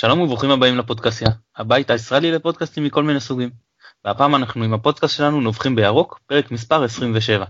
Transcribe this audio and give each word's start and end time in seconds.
שלום 0.00 0.20
וברוכים 0.20 0.50
הבאים 0.50 0.78
לפודקאסיה, 0.78 1.28
הבית 1.56 1.90
הישראלי 1.90 2.32
לפודקאסטים 2.32 2.84
מכל 2.84 3.02
מיני 3.02 3.20
סוגים. 3.20 3.50
והפעם 4.04 4.34
אנחנו 4.34 4.64
עם 4.64 4.74
הפודקאסט 4.74 5.16
שלנו 5.16 5.40
נובחים 5.40 5.76
בירוק, 5.76 6.20
פרק 6.26 6.50
מספר 6.50 6.84
27. 6.84 7.44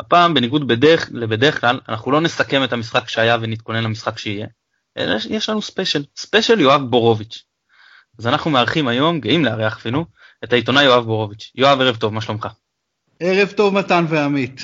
הפעם 0.00 0.34
בניגוד 0.34 0.68
בדרך 0.68 1.08
לבדרך 1.12 1.60
כלל 1.60 1.80
אנחנו 1.88 2.12
לא 2.12 2.20
נסכם 2.20 2.64
את 2.64 2.72
המשחק 2.72 3.08
שהיה 3.08 3.36
ונתכונן 3.40 3.84
למשחק 3.84 4.18
שיהיה, 4.18 4.46
אלא 4.96 5.16
יש 5.30 5.48
לנו 5.48 5.62
ספיישל, 5.62 6.04
ספיישל 6.16 6.60
יואב 6.60 6.82
בורוביץ'. 6.82 7.44
אז 8.18 8.26
אנחנו 8.26 8.50
מארחים 8.50 8.88
היום, 8.88 9.20
גאים 9.20 9.44
לארח 9.44 9.76
אפילו, 9.76 10.06
את 10.44 10.52
העיתונאי 10.52 10.84
יואב 10.84 11.04
בורוביץ'. 11.04 11.52
יואב 11.54 11.80
ערב 11.80 11.96
טוב, 11.96 12.14
מה 12.14 12.20
שלומך? 12.20 12.48
ערב 13.20 13.48
טוב 13.56 13.74
מתן 13.74 14.04
ועמית. 14.08 14.60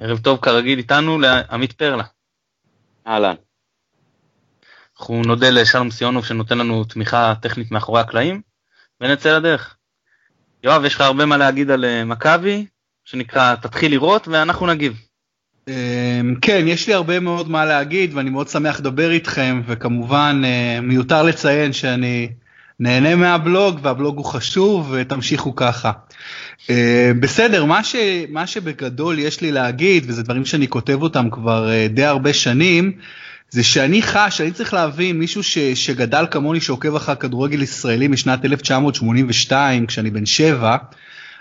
ערב 0.00 0.18
טוב 0.18 0.38
כרגיל 0.42 0.78
איתנו 0.78 1.18
לעמית 1.18 1.72
פרלה. 1.72 2.04
אהלן. 3.06 3.34
אנחנו 4.98 5.22
נודה 5.22 5.50
לשלום 5.50 5.90
סיונוב 5.90 6.24
שנותן 6.24 6.58
לנו 6.58 6.84
תמיכה 6.84 7.34
טכנית 7.40 7.70
מאחורי 7.70 8.00
הקלעים, 8.00 8.40
ונצא 9.00 9.36
לדרך. 9.36 9.76
יואב, 10.64 10.84
יש 10.84 10.94
לך 10.94 11.00
הרבה 11.00 11.26
מה 11.26 11.36
להגיד 11.36 11.70
על 11.70 11.84
אה, 11.84 12.04
מכבי, 12.04 12.66
שנקרא 13.04 13.54
תתחיל 13.54 13.90
לראות 13.90 14.28
ואנחנו 14.28 14.66
נגיב. 14.66 15.00
אמ, 15.68 16.34
כן, 16.42 16.64
יש 16.66 16.86
לי 16.86 16.94
הרבה 16.94 17.20
מאוד 17.20 17.48
מה 17.48 17.64
להגיד 17.64 18.14
ואני 18.14 18.30
מאוד 18.30 18.48
שמח 18.48 18.80
לדבר 18.80 19.10
איתכם, 19.10 19.62
וכמובן 19.66 20.42
אה, 20.44 20.80
מיותר 20.80 21.22
לציין 21.22 21.72
שאני 21.72 22.32
נהנה 22.80 23.16
מהבלוג 23.16 23.78
והבלוג 23.82 24.16
הוא 24.16 24.24
חשוב 24.24 24.94
ותמשיכו 24.96 25.56
ככה. 25.56 25.92
אה, 26.70 27.10
בסדר, 27.20 27.64
מה, 27.64 27.84
ש, 27.84 27.96
מה 28.28 28.46
שבגדול 28.46 29.18
יש 29.18 29.40
לי 29.40 29.52
להגיד, 29.52 30.04
וזה 30.06 30.22
דברים 30.22 30.44
שאני 30.44 30.68
כותב 30.68 31.02
אותם 31.02 31.30
כבר 31.30 31.70
די 31.88 32.04
הרבה 32.04 32.32
שנים, 32.32 32.92
זה 33.50 33.64
שאני 33.64 34.02
חש, 34.02 34.40
אני 34.40 34.50
צריך 34.50 34.74
להבין, 34.74 35.18
מישהו 35.18 35.42
ש, 35.42 35.58
שגדל 35.58 36.26
כמוני 36.30 36.60
שעוקב 36.60 36.94
אחר 36.94 37.14
כדורגל 37.14 37.62
ישראלי 37.62 38.08
משנת 38.08 38.44
1982, 38.44 39.86
כשאני 39.86 40.10
בן 40.10 40.26
שבע, 40.26 40.76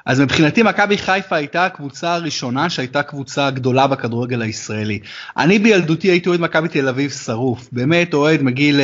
אז 0.05 0.21
מבחינתי 0.21 0.63
מכבי 0.63 0.97
חיפה 0.97 1.35
הייתה 1.35 1.65
הקבוצה 1.65 2.13
הראשונה 2.13 2.69
שהייתה 2.69 3.03
קבוצה 3.03 3.49
גדולה 3.49 3.87
בכדורגל 3.87 4.41
הישראלי. 4.41 4.99
אני 5.37 5.59
בילדותי 5.59 6.07
הייתי 6.07 6.29
אוהד 6.29 6.39
מכבי 6.39 6.67
תל 6.67 6.87
אביב 6.87 7.11
שרוף, 7.11 7.69
באמת 7.71 8.13
אוהד 8.13 8.41
מגיל 8.41 8.79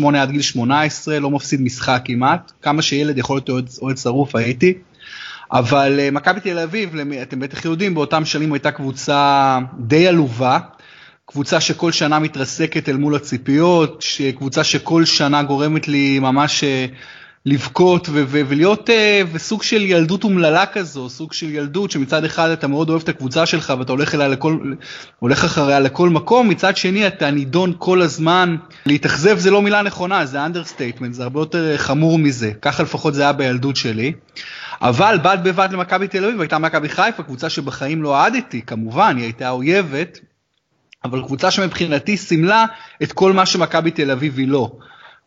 7-8 0.00 0.16
עד 0.16 0.30
גיל 0.30 0.42
18, 0.42 1.20
לא 1.20 1.30
מפסיד 1.30 1.60
משחק 1.60 2.02
כמעט, 2.04 2.52
כמה 2.62 2.82
שילד 2.82 3.18
יכול 3.18 3.36
להיות 3.36 3.48
אוהד, 3.48 3.68
אוהד 3.82 3.96
שרוף 3.96 4.36
הייתי. 4.36 4.74
אבל 5.52 5.98
uh, 5.98 6.14
מכבי 6.14 6.40
תל 6.40 6.58
אביב, 6.58 6.90
אתם 7.22 7.40
בטח 7.40 7.64
יודעים, 7.64 7.94
באותם 7.94 8.24
שנים 8.24 8.52
הייתה 8.52 8.70
קבוצה 8.70 9.58
די 9.78 10.08
עלובה. 10.08 10.58
קבוצה 11.30 11.60
שכל 11.60 11.92
שנה 11.92 12.18
מתרסקת 12.18 12.88
אל 12.88 12.96
מול 12.96 13.14
הציפיות, 13.14 14.04
קבוצה 14.36 14.64
שכל 14.64 15.04
שנה 15.04 15.42
גורמת 15.42 15.88
לי 15.88 16.18
ממש 16.18 16.64
אה, 16.64 16.86
לבכות 17.46 18.08
ו- 18.08 18.24
ו- 18.26 18.42
ולהיות 18.48 18.90
uh, 18.90 18.92
וסוג 19.32 19.62
של 19.62 19.82
ילדות 19.82 20.24
אומללה 20.24 20.66
כזו, 20.66 21.08
סוג 21.08 21.32
של 21.32 21.48
ילדות 21.48 21.90
שמצד 21.90 22.24
אחד 22.24 22.50
אתה 22.50 22.66
מאוד 22.66 22.90
אוהב 22.90 23.02
את 23.02 23.08
הקבוצה 23.08 23.46
שלך 23.46 23.72
ואתה 23.78 23.92
הולך 23.92 24.14
אליה 24.14 24.28
לכל, 24.28 24.72
הולך 25.18 25.44
אחריה 25.44 25.80
לכל 25.80 26.08
מקום, 26.08 26.48
מצד 26.48 26.76
שני 26.76 27.06
אתה 27.06 27.30
נידון 27.30 27.72
כל 27.78 28.02
הזמן, 28.02 28.56
להתאכזב 28.86 29.38
זה 29.38 29.50
לא 29.50 29.62
מילה 29.62 29.82
נכונה, 29.82 30.26
זה 30.26 30.44
understatement, 30.44 31.14
זה 31.14 31.22
הרבה 31.22 31.40
יותר 31.40 31.72
אה, 31.72 31.78
חמור 31.78 32.18
מזה, 32.18 32.52
ככה 32.62 32.82
לפחות 32.82 33.14
זה 33.14 33.22
היה 33.22 33.32
בילדות 33.32 33.76
שלי. 33.76 34.12
אבל 34.82 35.18
בד 35.22 35.38
בבד 35.42 35.68
למכבי 35.72 36.08
תל 36.08 36.24
אביב 36.24 36.40
הייתה 36.40 36.58
מכבי 36.58 36.88
חיפה, 36.88 37.22
קבוצה 37.22 37.50
שבחיים 37.50 38.02
לא 38.02 38.16
אהדתי, 38.16 38.62
כמובן, 38.62 39.16
היא 39.16 39.24
הייתה 39.24 39.50
אויבת, 39.50 40.18
אבל 41.10 41.22
קבוצה 41.22 41.50
שמבחינתי 41.50 42.16
סימלה 42.16 42.64
את 43.02 43.12
כל 43.12 43.32
מה 43.32 43.46
שמכבי 43.46 43.90
תל 43.90 44.10
אביב 44.10 44.38
היא 44.38 44.48
לא. 44.48 44.70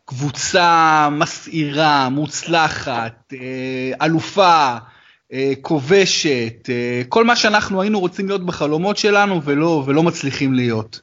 קבוצה 0.04 1.08
מסעירה, 1.12 2.08
מוצלחת, 2.08 3.32
אה, 3.32 4.06
אלופה, 4.06 4.76
אה, 5.32 5.52
כובשת, 5.62 6.68
אה, 6.68 7.02
כל 7.08 7.24
מה 7.24 7.36
שאנחנו 7.36 7.82
היינו 7.82 8.00
רוצים 8.00 8.28
להיות 8.28 8.46
בחלומות 8.46 8.96
שלנו 8.96 9.42
ולא, 9.42 9.84
ולא 9.86 10.02
מצליחים 10.02 10.54
להיות. 10.54 11.00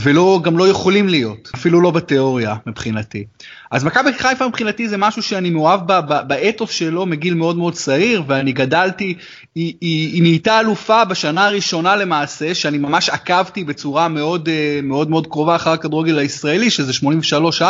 ולא, 0.00 0.40
גם 0.42 0.58
לא 0.58 0.68
יכולים 0.68 1.08
להיות, 1.08 1.50
אפילו 1.54 1.80
לא 1.80 1.90
בתיאוריה 1.90 2.54
מבחינתי. 2.66 3.24
אז 3.70 3.84
מכבי 3.84 4.12
חיפה 4.12 4.48
מבחינתי 4.48 4.88
זה 4.88 4.96
משהו 4.96 5.22
שאני 5.22 5.50
מאוהב 5.50 5.80
באתוס 6.26 6.70
שלו 6.70 7.06
מגיל 7.06 7.34
מאוד 7.34 7.56
מאוד 7.56 7.74
צעיר, 7.74 8.22
ואני 8.26 8.52
גדלתי, 8.52 9.14
היא, 9.54 9.74
היא, 9.80 10.12
היא 10.12 10.22
נהייתה 10.22 10.60
אלופה 10.60 11.04
בשנה 11.04 11.46
הראשונה 11.46 11.96
למעשה, 11.96 12.54
שאני 12.54 12.78
ממש 12.78 13.08
עקבתי 13.08 13.64
בצורה 13.64 14.08
מאוד 14.08 14.48
אה, 14.48 14.80
מאוד 14.82 15.10
מאוד 15.10 15.26
קרובה 15.26 15.56
אחר 15.56 15.70
הכדורגל 15.70 16.18
הישראלי, 16.18 16.70
שזה 16.70 16.92
83-4, 17.60 17.64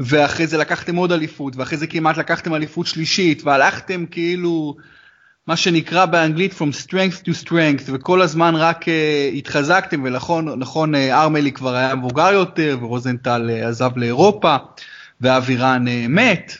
ואחרי 0.00 0.46
זה 0.46 0.58
לקחתם 0.58 0.96
עוד 0.96 1.12
אליפות, 1.12 1.56
ואחרי 1.56 1.78
זה 1.78 1.86
כמעט 1.86 2.16
לקחתם 2.16 2.54
אליפות 2.54 2.86
שלישית, 2.86 3.42
והלכתם 3.44 4.04
כאילו... 4.10 4.76
מה 5.46 5.56
שנקרא 5.56 6.06
באנגלית 6.06 6.52
From 6.52 6.86
Strength 6.86 7.24
to 7.24 7.46
Strength, 7.46 7.82
וכל 7.86 8.22
הזמן 8.22 8.54
רק 8.54 8.84
uh, 8.84 9.36
התחזקתם, 9.36 10.02
ונכון, 10.04 10.58
נכון, 10.58 10.94
uh, 10.94 10.98
ארמלי 10.98 11.52
כבר 11.52 11.74
היה 11.74 11.94
מבוגר 11.94 12.32
יותר, 12.32 12.78
ורוזנטל 12.80 13.50
uh, 13.50 13.66
עזב 13.66 13.90
לאירופה, 13.96 14.56
ואבירן 15.20 15.84
uh, 15.86 15.90
מת, 16.08 16.56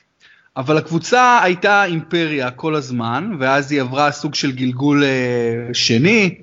אבל 0.56 0.76
הקבוצה 0.78 1.40
הייתה 1.42 1.84
אימפריה 1.84 2.50
כל 2.50 2.74
הזמן, 2.74 3.32
ואז 3.38 3.72
היא 3.72 3.80
עברה 3.80 4.12
סוג 4.12 4.34
של 4.34 4.52
גלגול 4.52 5.02
uh, 5.02 5.74
שני, 5.74 6.34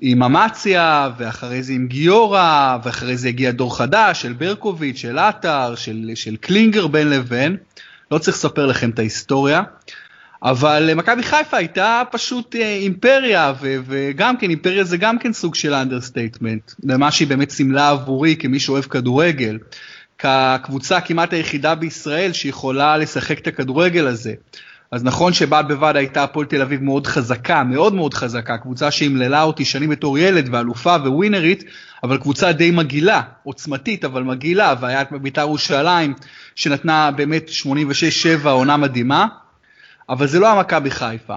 עם 0.00 0.22
אמציה, 0.22 1.10
ואחרי 1.18 1.62
זה 1.62 1.72
עם 1.72 1.86
גיורא, 1.86 2.78
ואחרי 2.84 3.16
זה 3.16 3.28
הגיע 3.28 3.50
דור 3.50 3.78
חדש 3.78 4.22
של 4.22 4.32
ברקוביץ', 4.32 4.96
של 4.96 5.18
עטר, 5.18 5.74
של, 5.74 6.10
של 6.14 6.36
קלינגר 6.36 6.86
בין 6.86 7.10
לבין, 7.10 7.56
לא 8.10 8.18
צריך 8.18 8.36
לספר 8.36 8.66
לכם 8.66 8.90
את 8.90 8.98
ההיסטוריה. 8.98 9.62
אבל 10.42 10.88
אה, 10.88 10.94
מכבי 10.94 11.22
חיפה 11.22 11.56
הייתה 11.56 12.02
פשוט 12.10 12.56
אה, 12.56 12.74
אימפריה, 12.74 13.52
וגם 13.60 14.36
כן 14.36 14.50
אימפריה 14.50 14.84
זה 14.84 14.96
גם 14.96 15.18
כן 15.18 15.32
סוג 15.32 15.54
של 15.54 15.74
understatement, 15.74 16.72
למה 16.84 17.10
שהיא 17.10 17.28
באמת 17.28 17.50
סימלה 17.50 17.90
עבורי 17.90 18.36
כמי 18.36 18.60
שאוהב 18.60 18.84
כדורגל, 18.84 19.58
כקבוצה 20.18 21.00
כמעט 21.00 21.32
היחידה 21.32 21.74
בישראל 21.74 22.32
שיכולה 22.32 22.96
לשחק 22.96 23.38
את 23.38 23.46
הכדורגל 23.46 24.06
הזה. 24.06 24.34
אז 24.90 25.04
נכון 25.04 25.32
שבד 25.32 25.64
בבד 25.68 25.92
הייתה 25.96 26.22
הפועל 26.22 26.46
תל 26.46 26.62
אביב 26.62 26.82
מאוד 26.82 27.06
חזקה, 27.06 27.64
מאוד 27.64 27.94
מאוד 27.94 28.14
חזקה, 28.14 28.58
קבוצה 28.58 28.90
שאימללה 28.90 29.42
אותי 29.42 29.64
שנים 29.64 29.90
בתור 29.90 30.18
ילד 30.18 30.48
ואלופה 30.52 30.96
ווינרית, 31.04 31.64
אבל 32.02 32.18
קבוצה 32.18 32.52
די 32.52 32.70
מגעילה, 32.70 33.20
עוצמתית 33.42 34.04
אבל 34.04 34.22
מגעילה, 34.22 34.74
והיה 34.80 35.02
את 35.02 35.12
בית"ר 35.12 35.40
ירושלים 35.40 36.14
שנתנה 36.54 37.10
באמת 37.10 37.50
86-7 38.44 38.48
עונה 38.48 38.76
מדהימה. 38.76 39.26
אבל 40.12 40.26
זה 40.26 40.38
לא 40.38 40.48
המכבי 40.48 40.90
חיפה. 40.90 41.36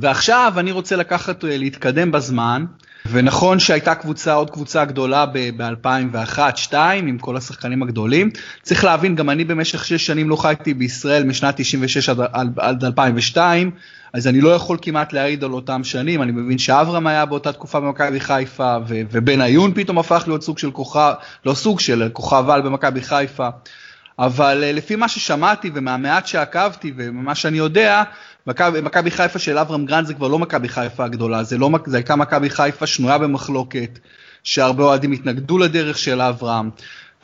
ועכשיו 0.00 0.52
אני 0.56 0.72
רוצה 0.72 0.96
לקחת, 0.96 1.44
אה, 1.44 1.58
להתקדם 1.58 2.12
בזמן, 2.12 2.64
ונכון 3.10 3.58
שהייתה 3.58 3.94
קבוצה, 3.94 4.32
עוד 4.32 4.50
קבוצה 4.50 4.84
גדולה 4.84 5.26
ב-2001-2002 5.26 6.74
עם 6.92 7.18
כל 7.18 7.36
השחקנים 7.36 7.82
הגדולים. 7.82 8.30
צריך 8.62 8.84
להבין, 8.84 9.14
גם 9.14 9.30
אני 9.30 9.44
במשך 9.44 9.84
שש 9.84 10.06
שנים 10.06 10.28
לא 10.28 10.36
חייתי 10.36 10.74
בישראל 10.74 11.24
משנת 11.24 11.54
96 11.56 12.08
עד, 12.08 12.18
עד 12.56 12.84
2002, 12.84 13.70
אז 14.12 14.26
אני 14.26 14.40
לא 14.40 14.48
יכול 14.48 14.78
כמעט 14.82 15.12
להעיד 15.12 15.44
על 15.44 15.52
אותם 15.52 15.84
שנים, 15.84 16.22
אני 16.22 16.32
מבין 16.32 16.58
שאברהם 16.58 17.06
היה 17.06 17.26
באותה 17.26 17.52
תקופה 17.52 17.80
במכבי 17.80 18.20
חיפה, 18.20 18.76
ו- 18.88 19.02
ובניון 19.10 19.72
פתאום 19.74 19.98
הפך 19.98 20.24
להיות 20.26 20.42
סוג 20.42 20.58
של 20.58 20.70
כוכב, 20.70 21.12
לא 21.46 21.54
סוג 21.54 21.80
של 21.80 22.08
כוכב 22.12 22.50
על 22.50 22.62
במכבי 22.62 23.00
חיפה. 23.00 23.48
אבל 24.18 24.64
אה, 24.64 24.72
לפי 24.72 24.96
מה 24.96 25.08
ששמעתי 25.08 25.70
ומהמעט 25.74 26.26
שעקבתי 26.26 26.92
וממה 26.96 27.34
שאני 27.34 27.58
יודע, 27.58 28.02
מכבי 28.82 29.10
חיפה 29.10 29.38
של 29.38 29.58
אברהם 29.58 29.86
גרנד 29.86 30.06
זה 30.06 30.14
כבר 30.14 30.28
לא 30.28 30.38
מכבי 30.38 30.68
חיפה 30.68 31.04
הגדולה, 31.04 31.42
זה, 31.42 31.58
לא, 31.58 31.70
זה 31.86 31.96
הייתה 31.96 32.16
מכבי 32.16 32.50
חיפה 32.50 32.86
שנויה 32.86 33.18
במחלוקת, 33.18 33.98
שהרבה 34.42 34.84
אוהדים 34.84 35.12
התנגדו 35.12 35.58
לדרך 35.58 35.98
של 35.98 36.20
אברהם. 36.20 36.70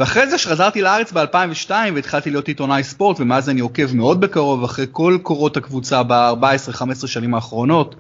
ואחרי 0.00 0.26
זה 0.30 0.38
שחזרתי 0.38 0.82
לארץ 0.82 1.12
ב-2002 1.12 1.70
והתחלתי 1.94 2.30
להיות 2.30 2.48
עיתונאי 2.48 2.84
ספורט 2.84 3.20
ומאז 3.20 3.48
אני 3.48 3.60
עוקב 3.60 3.94
מאוד 3.94 4.20
בקרוב 4.20 4.64
אחרי 4.64 4.86
כל 4.92 5.18
קורות 5.22 5.56
הקבוצה 5.56 6.02
ב-14-15 6.02 7.06
שנים 7.06 7.34
האחרונות. 7.34 7.94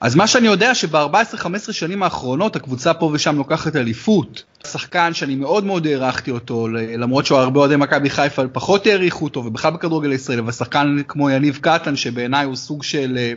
אז 0.00 0.14
מה 0.14 0.26
שאני 0.26 0.46
יודע 0.46 0.74
שב-14-15 0.74 1.72
שנים 1.72 2.02
האחרונות 2.02 2.56
הקבוצה 2.56 2.94
פה 2.94 3.10
ושם 3.12 3.36
לוקחת 3.36 3.76
אליפות. 3.76 4.42
שחקן 4.66 5.14
שאני 5.14 5.34
מאוד 5.34 5.64
מאוד 5.64 5.86
הערכתי 5.86 6.30
אותו, 6.30 6.68
למרות 6.98 7.26
שהרבה 7.26 7.60
אוהדי 7.60 7.76
מכבי 7.76 8.10
חיפה 8.10 8.42
פחות 8.52 8.86
העריכו 8.86 9.24
אותו, 9.24 9.40
ובכלל 9.40 9.72
בכדורגל 9.72 10.10
הישראלי, 10.10 10.40
ושחקן 10.40 10.96
כמו 11.08 11.30
יניב 11.30 11.58
קטן, 11.62 11.96
שבעיניי 11.96 12.44
הוא 12.44 12.56
סוג 12.56 12.82
של 12.82 13.18
אה, 13.18 13.32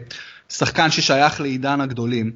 שחקן 0.49 0.91
ששייך 0.91 1.41
לעידן 1.41 1.81
הגדולים. 1.81 2.31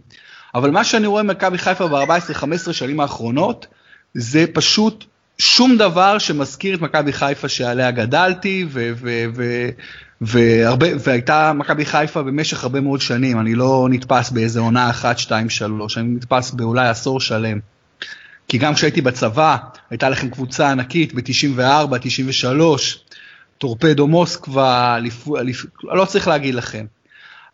אבל 0.55 0.71
מה 0.71 0.83
שאני 0.83 1.07
רואה 1.07 1.23
במכבי 1.23 1.57
חיפה 1.57 1.87
ב-14-15 1.87 2.73
שנים 2.73 2.99
האחרונות, 2.99 3.67
זה 4.13 4.45
פשוט 4.53 5.05
שום 5.37 5.77
דבר 5.77 6.17
שמזכיר 6.17 6.75
את 6.75 6.81
מכבי 6.81 7.13
חיפה 7.13 7.47
שעליה 7.47 7.91
גדלתי, 7.91 8.65
ו- 8.69 8.91
ו- 8.95 9.25
ו- 9.35 9.69
והרבה, 10.21 10.87
והייתה 10.99 11.53
מכבי 11.53 11.85
חיפה 11.85 12.23
במשך 12.23 12.63
הרבה 12.63 12.81
מאוד 12.81 13.01
שנים, 13.01 13.39
אני 13.39 13.55
לא 13.55 13.87
נתפס 13.89 14.29
באיזה 14.29 14.59
עונה 14.59 14.89
אחת, 14.89 15.17
שתיים, 15.17 15.49
שלוש, 15.49 15.97
אני 15.97 16.07
נתפס 16.07 16.51
באולי 16.51 16.87
עשור 16.87 17.19
שלם. 17.19 17.59
כי 18.47 18.57
גם 18.57 18.73
כשהייתי 18.73 19.01
בצבא, 19.01 19.57
הייתה 19.89 20.09
לכם 20.09 20.29
קבוצה 20.29 20.71
ענקית 20.71 21.13
ב-94, 21.13 21.97
93, 22.01 22.99
טורפדו 23.57 24.07
מוסקבה, 24.07 24.97
לא 25.83 26.05
צריך 26.05 26.27
להגיד 26.27 26.55
לכם. 26.55 26.85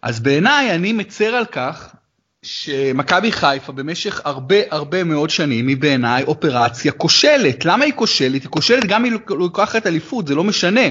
אז 0.01 0.19
בעיניי 0.19 0.75
אני 0.75 0.94
מצר 0.94 1.25
על 1.25 1.45
כך 1.45 1.95
שמכבי 2.43 3.31
חיפה 3.31 3.71
במשך 3.71 4.21
הרבה 4.23 4.55
הרבה 4.69 5.03
מאוד 5.03 5.29
שנים 5.29 5.67
היא 5.67 5.77
בעיניי 5.77 6.23
אופרציה 6.23 6.91
כושלת. 6.91 7.65
למה 7.65 7.85
היא 7.85 7.93
כושלת? 7.95 8.41
היא 8.41 8.49
כושלת 8.49 8.85
גם 8.85 9.05
אם 9.05 9.11
היא 9.11 9.19
לוקחת 9.29 9.87
אליפות, 9.87 10.27
זה 10.27 10.35
לא 10.35 10.43
משנה. 10.43 10.81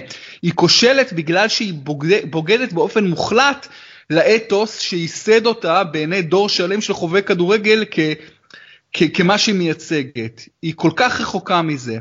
היא 0.43 0.53
כושלת 0.55 1.13
בגלל 1.13 1.49
שהיא 1.49 1.75
בוגד, 1.75 2.31
בוגדת 2.31 2.73
באופן 2.73 3.05
מוחלט 3.05 3.69
לאתוס 4.11 4.79
שייסד 4.79 5.47
אותה 5.47 5.85
בעיני 5.85 6.23
דור 6.23 6.49
שלם 6.49 6.81
של 6.81 6.93
חובבי 6.93 7.23
כדורגל 7.23 7.85
כ, 7.91 7.99
כ, 8.93 9.03
כמה 9.15 9.39
שהיא 9.39 9.55
מייצגת. 9.55 10.43
היא 10.63 10.73
כל 10.77 10.91
כך 10.97 11.21
רחוקה 11.21 11.63
מזה. 11.63 11.99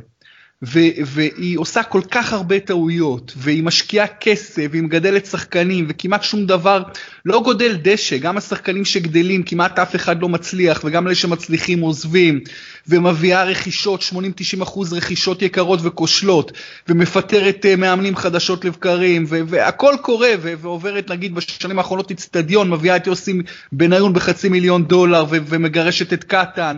ו- 0.64 1.04
והיא 1.06 1.60
עושה 1.60 1.84
כל 1.84 2.02
כך 2.12 2.34
הרבה 2.34 2.60
טעויות, 2.60 3.34
והיא 3.38 3.64
משקיעה 3.64 4.08
כסף, 4.08 4.66
והיא 4.72 4.84
מגדלת 4.84 5.26
שחקנים, 5.26 5.86
וכמעט 5.90 6.24
שום 6.24 6.46
דבר 6.46 6.84
לא 7.26 7.42
גודל 7.44 7.78
דשא, 7.82 8.18
גם 8.18 8.38
השחקנים 8.38 8.86
שגדלים, 8.86 9.44
כמעט 9.44 9.80
אף 9.80 9.96
אחד 9.96 10.22
לא 10.22 10.30
מצליח, 10.30 10.82
וגם 10.84 11.08
אלה 11.08 11.16
שמצליחים 11.16 11.82
עוזבים, 11.82 12.40
ומביאה 12.88 13.44
רכישות, 13.44 14.02
80-90 14.02 14.64
אחוז 14.64 14.94
רכישות 14.94 15.42
יקרות 15.42 15.80
וכושלות, 15.84 16.52
ומפטרת 16.90 17.66
uh, 17.66 17.76
מאמנים 17.76 18.16
חדשות 18.16 18.66
לבקרים, 18.66 19.26
ו- 19.28 19.42
והכל 19.48 19.96
קורה, 20.02 20.32
ו- 20.42 20.54
ועוברת 20.62 21.12
נגיד 21.12 21.36
בשנים 21.36 21.78
האחרונות 21.78 22.12
אצטדיון, 22.12 22.70
מביאה 22.70 22.96
את 22.96 23.08
יוסי 23.08 23.34
בניון 23.72 24.14
בחצי 24.14 24.50
מיליון 24.50 24.86
דולר, 24.86 25.26
ו- 25.30 25.38
ומגרשת 25.46 26.14
את 26.14 26.24
קטן. 26.24 26.78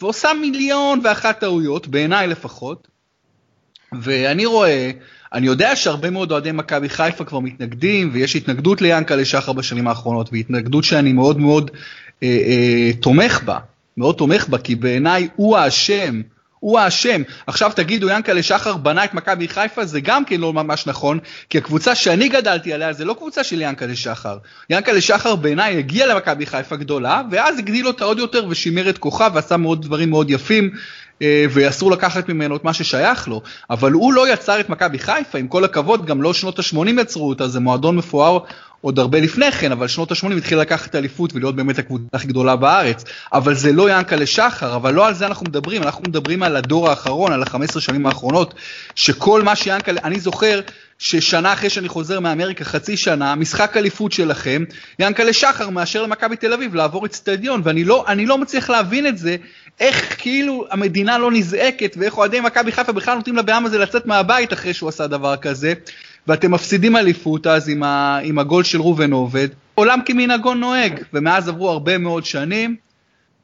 ועושה 0.00 0.28
מיליון 0.40 1.00
ואחת 1.04 1.40
טעויות, 1.40 1.88
בעיניי 1.88 2.26
לפחות, 2.26 2.88
ואני 4.02 4.46
רואה, 4.46 4.90
אני 5.32 5.46
יודע 5.46 5.76
שהרבה 5.76 6.10
מאוד 6.10 6.32
אוהדי 6.32 6.52
מכבי 6.52 6.88
חיפה 6.88 7.24
כבר 7.24 7.40
מתנגדים, 7.40 8.10
ויש 8.12 8.36
התנגדות 8.36 8.82
ליענקלה 8.82 9.24
שחר 9.24 9.52
בשנים 9.52 9.88
האחרונות, 9.88 10.28
והתנגדות 10.32 10.84
שאני 10.84 11.12
מאוד 11.12 11.38
מאוד 11.38 11.70
אה, 12.22 12.28
אה, 12.28 12.90
תומך 13.00 13.42
בה, 13.44 13.58
מאוד 13.96 14.14
תומך 14.14 14.48
בה, 14.48 14.58
כי 14.58 14.74
בעיניי 14.74 15.28
הוא 15.36 15.56
האשם. 15.56 16.20
הוא 16.60 16.78
האשם. 16.78 17.22
עכשיו 17.46 17.72
תגידו, 17.76 18.10
ינקלה 18.10 18.42
שחר 18.42 18.76
בנה 18.76 19.04
את 19.04 19.14
מכבי 19.14 19.48
חיפה, 19.48 19.84
זה 19.84 20.00
גם 20.00 20.24
כן 20.24 20.40
לא 20.40 20.52
ממש 20.52 20.86
נכון, 20.86 21.18
כי 21.50 21.58
הקבוצה 21.58 21.94
שאני 21.94 22.28
גדלתי 22.28 22.72
עליה 22.72 22.92
זה 22.92 23.04
לא 23.04 23.14
קבוצה 23.14 23.44
של 23.44 23.62
ינקלה 23.62 23.96
שחר. 23.96 24.38
ינקלה 24.70 25.00
שחר 25.00 25.36
בעיניי 25.36 25.78
הגיע 25.78 26.06
למכבי 26.06 26.46
חיפה 26.46 26.76
גדולה, 26.76 27.22
ואז 27.30 27.58
הגדיל 27.58 27.86
אותה 27.86 28.04
עוד 28.04 28.18
יותר 28.18 28.46
ושימר 28.48 28.90
את 28.90 28.98
כוחה 28.98 29.28
ועשה 29.34 29.56
מאוד 29.56 29.82
דברים 29.82 30.10
מאוד 30.10 30.30
יפים, 30.30 30.70
ואסור 31.22 31.90
לקחת 31.90 32.28
ממנו 32.28 32.56
את 32.56 32.64
מה 32.64 32.72
ששייך 32.72 33.28
לו, 33.28 33.42
אבל 33.70 33.92
הוא 33.92 34.12
לא 34.12 34.32
יצר 34.32 34.60
את 34.60 34.68
מכבי 34.68 34.98
חיפה, 34.98 35.38
עם 35.38 35.48
כל 35.48 35.64
הכבוד, 35.64 36.06
גם 36.06 36.22
לא 36.22 36.34
שנות 36.34 36.58
ה-80 36.58 37.00
יצרו 37.00 37.28
אותה, 37.28 37.48
זה 37.48 37.60
מועדון 37.60 37.96
מפואר 37.96 38.38
עוד 38.80 38.98
הרבה 38.98 39.20
לפני 39.20 39.52
כן, 39.52 39.72
אבל 39.72 39.88
שנות 39.88 40.12
ה-80 40.12 40.32
התחיל 40.36 40.58
לקחת 40.58 40.94
אליפות 40.94 41.34
ולהיות 41.34 41.56
באמת 41.56 41.78
הקבוצה 41.78 42.04
הכי 42.12 42.26
גדולה 42.26 42.56
בארץ, 42.56 43.04
אבל 43.32 43.54
זה 43.54 43.72
לא 43.72 43.90
ינקלה 43.90 44.26
שחר, 44.26 44.76
אבל 44.76 44.94
לא 44.94 45.06
על 45.06 45.14
זה 45.14 45.26
אנחנו 45.26 45.46
מדברים, 45.46 45.82
אנחנו 45.82 46.04
מדברים 46.08 46.42
על 46.42 46.56
הדור 46.56 46.88
האחרון, 46.88 47.32
על 47.32 47.42
ה-15 47.42 47.80
שנים 47.80 48.06
האחרונות, 48.06 48.54
שכל 48.94 49.42
מה 49.42 49.56
שיאנקלה, 49.56 50.00
אני 50.04 50.20
זוכר 50.20 50.60
ששנה 51.02 51.52
אחרי 51.52 51.70
שאני 51.70 51.88
חוזר 51.88 52.20
מאמריקה, 52.20 52.64
חצי 52.64 52.96
שנה, 52.96 53.34
משחק 53.34 53.76
אליפות 53.76 54.12
שלכם, 54.12 54.64
ינקלה 54.98 55.32
שחר 55.32 55.70
מאשר 55.70 56.02
למכבי 56.02 56.36
תל 56.36 56.52
אביב 56.52 56.74
לעבור 56.74 57.06
אצטדיון, 57.06 57.60
ואני 57.64 57.84
לא, 57.84 58.04
לא 58.26 58.38
מצליח 58.38 58.70
להבין 58.70 59.06
את 59.06 59.18
זה, 59.18 59.36
איך 59.80 60.16
כאילו 60.18 60.66
המדינה 60.70 61.18
לא 61.18 61.30
נזעקת, 61.32 61.96
ואיך 61.98 62.18
אוהדי 62.18 62.40
מכבי 62.40 62.72
חיפה 62.72 62.92
בכלל 62.92 63.14
נותנים 63.14 63.36
לבעם 63.36 63.66
הזה 63.66 63.78
לצאת 63.78 64.06
מהבית 64.06 64.52
אחרי 64.52 64.74
שהוא 64.74 64.88
עשה 64.88 65.06
דבר 65.06 65.36
כזה, 65.36 65.72
ואתם 66.26 66.50
מפסידים 66.50 66.96
אליפות 66.96 67.46
אז 67.46 67.68
עם, 67.68 67.82
ה, 67.82 68.18
עם 68.22 68.38
הגול 68.38 68.64
של 68.64 68.80
ראובן 68.80 69.12
עובד. 69.12 69.48
עולם 69.74 70.00
כמנהגו 70.04 70.54
נוהג, 70.54 71.00
ומאז 71.12 71.48
עברו 71.48 71.70
הרבה 71.70 71.98
מאוד 71.98 72.24
שנים, 72.24 72.76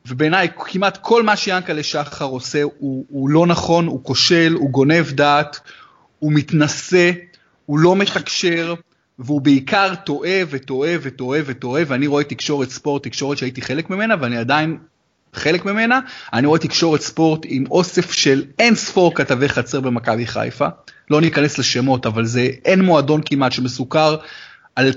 ובעיניי 0.07 0.49
כמעט 0.57 0.99
כל 1.03 1.23
מה 1.23 1.37
שיאנקלה 1.37 1.83
שחר 1.83 2.25
עושה 2.25 2.63
הוא, 2.63 3.05
הוא 3.09 3.29
לא 3.29 3.47
נכון, 3.47 3.87
הוא 3.87 4.05
כושל, 4.05 4.55
הוא 4.59 4.71
גונב 4.71 5.11
דעת, 5.11 5.61
הוא 6.19 6.33
מתנשא, 6.33 7.11
הוא 7.67 7.79
לא 7.79 7.97
מתקשר, 7.97 8.75
והוא 9.19 9.41
בעיקר 9.41 9.95
טועה 10.05 10.41
וטועה 10.51 10.93
וטועה 11.01 11.41
וטועה, 11.47 11.83
ואני 11.87 12.07
רואה 12.07 12.25
תקשורת 12.25 12.71
ספורט, 12.71 13.03
תקשורת 13.03 13.39
שהייתי 13.39 13.63
חלק 13.63 13.91
ממנה, 13.91 14.15
ואני 14.21 14.37
עדיין 14.37 14.79
חלק 15.35 15.65
ממנה, 15.65 16.01
אני 16.33 16.47
רואה 16.47 16.59
תקשורת 16.59 17.01
ספורט 17.01 17.41
עם 17.45 17.65
אוסף 17.71 18.13
של 18.13 18.45
אין 18.59 18.75
ספור 18.75 19.15
כתבי 19.15 19.49
חצר 19.49 19.81
במכבי 19.81 20.27
חיפה, 20.27 20.67
לא 21.11 21.21
ניכנס 21.21 21.59
לשמות, 21.59 22.07
אבל 22.07 22.25
זה 22.25 22.49
אין 22.65 22.83
מועדון 22.83 23.21
כמעט 23.25 23.53
שמסוכר 23.53 24.17
על, 24.77 24.93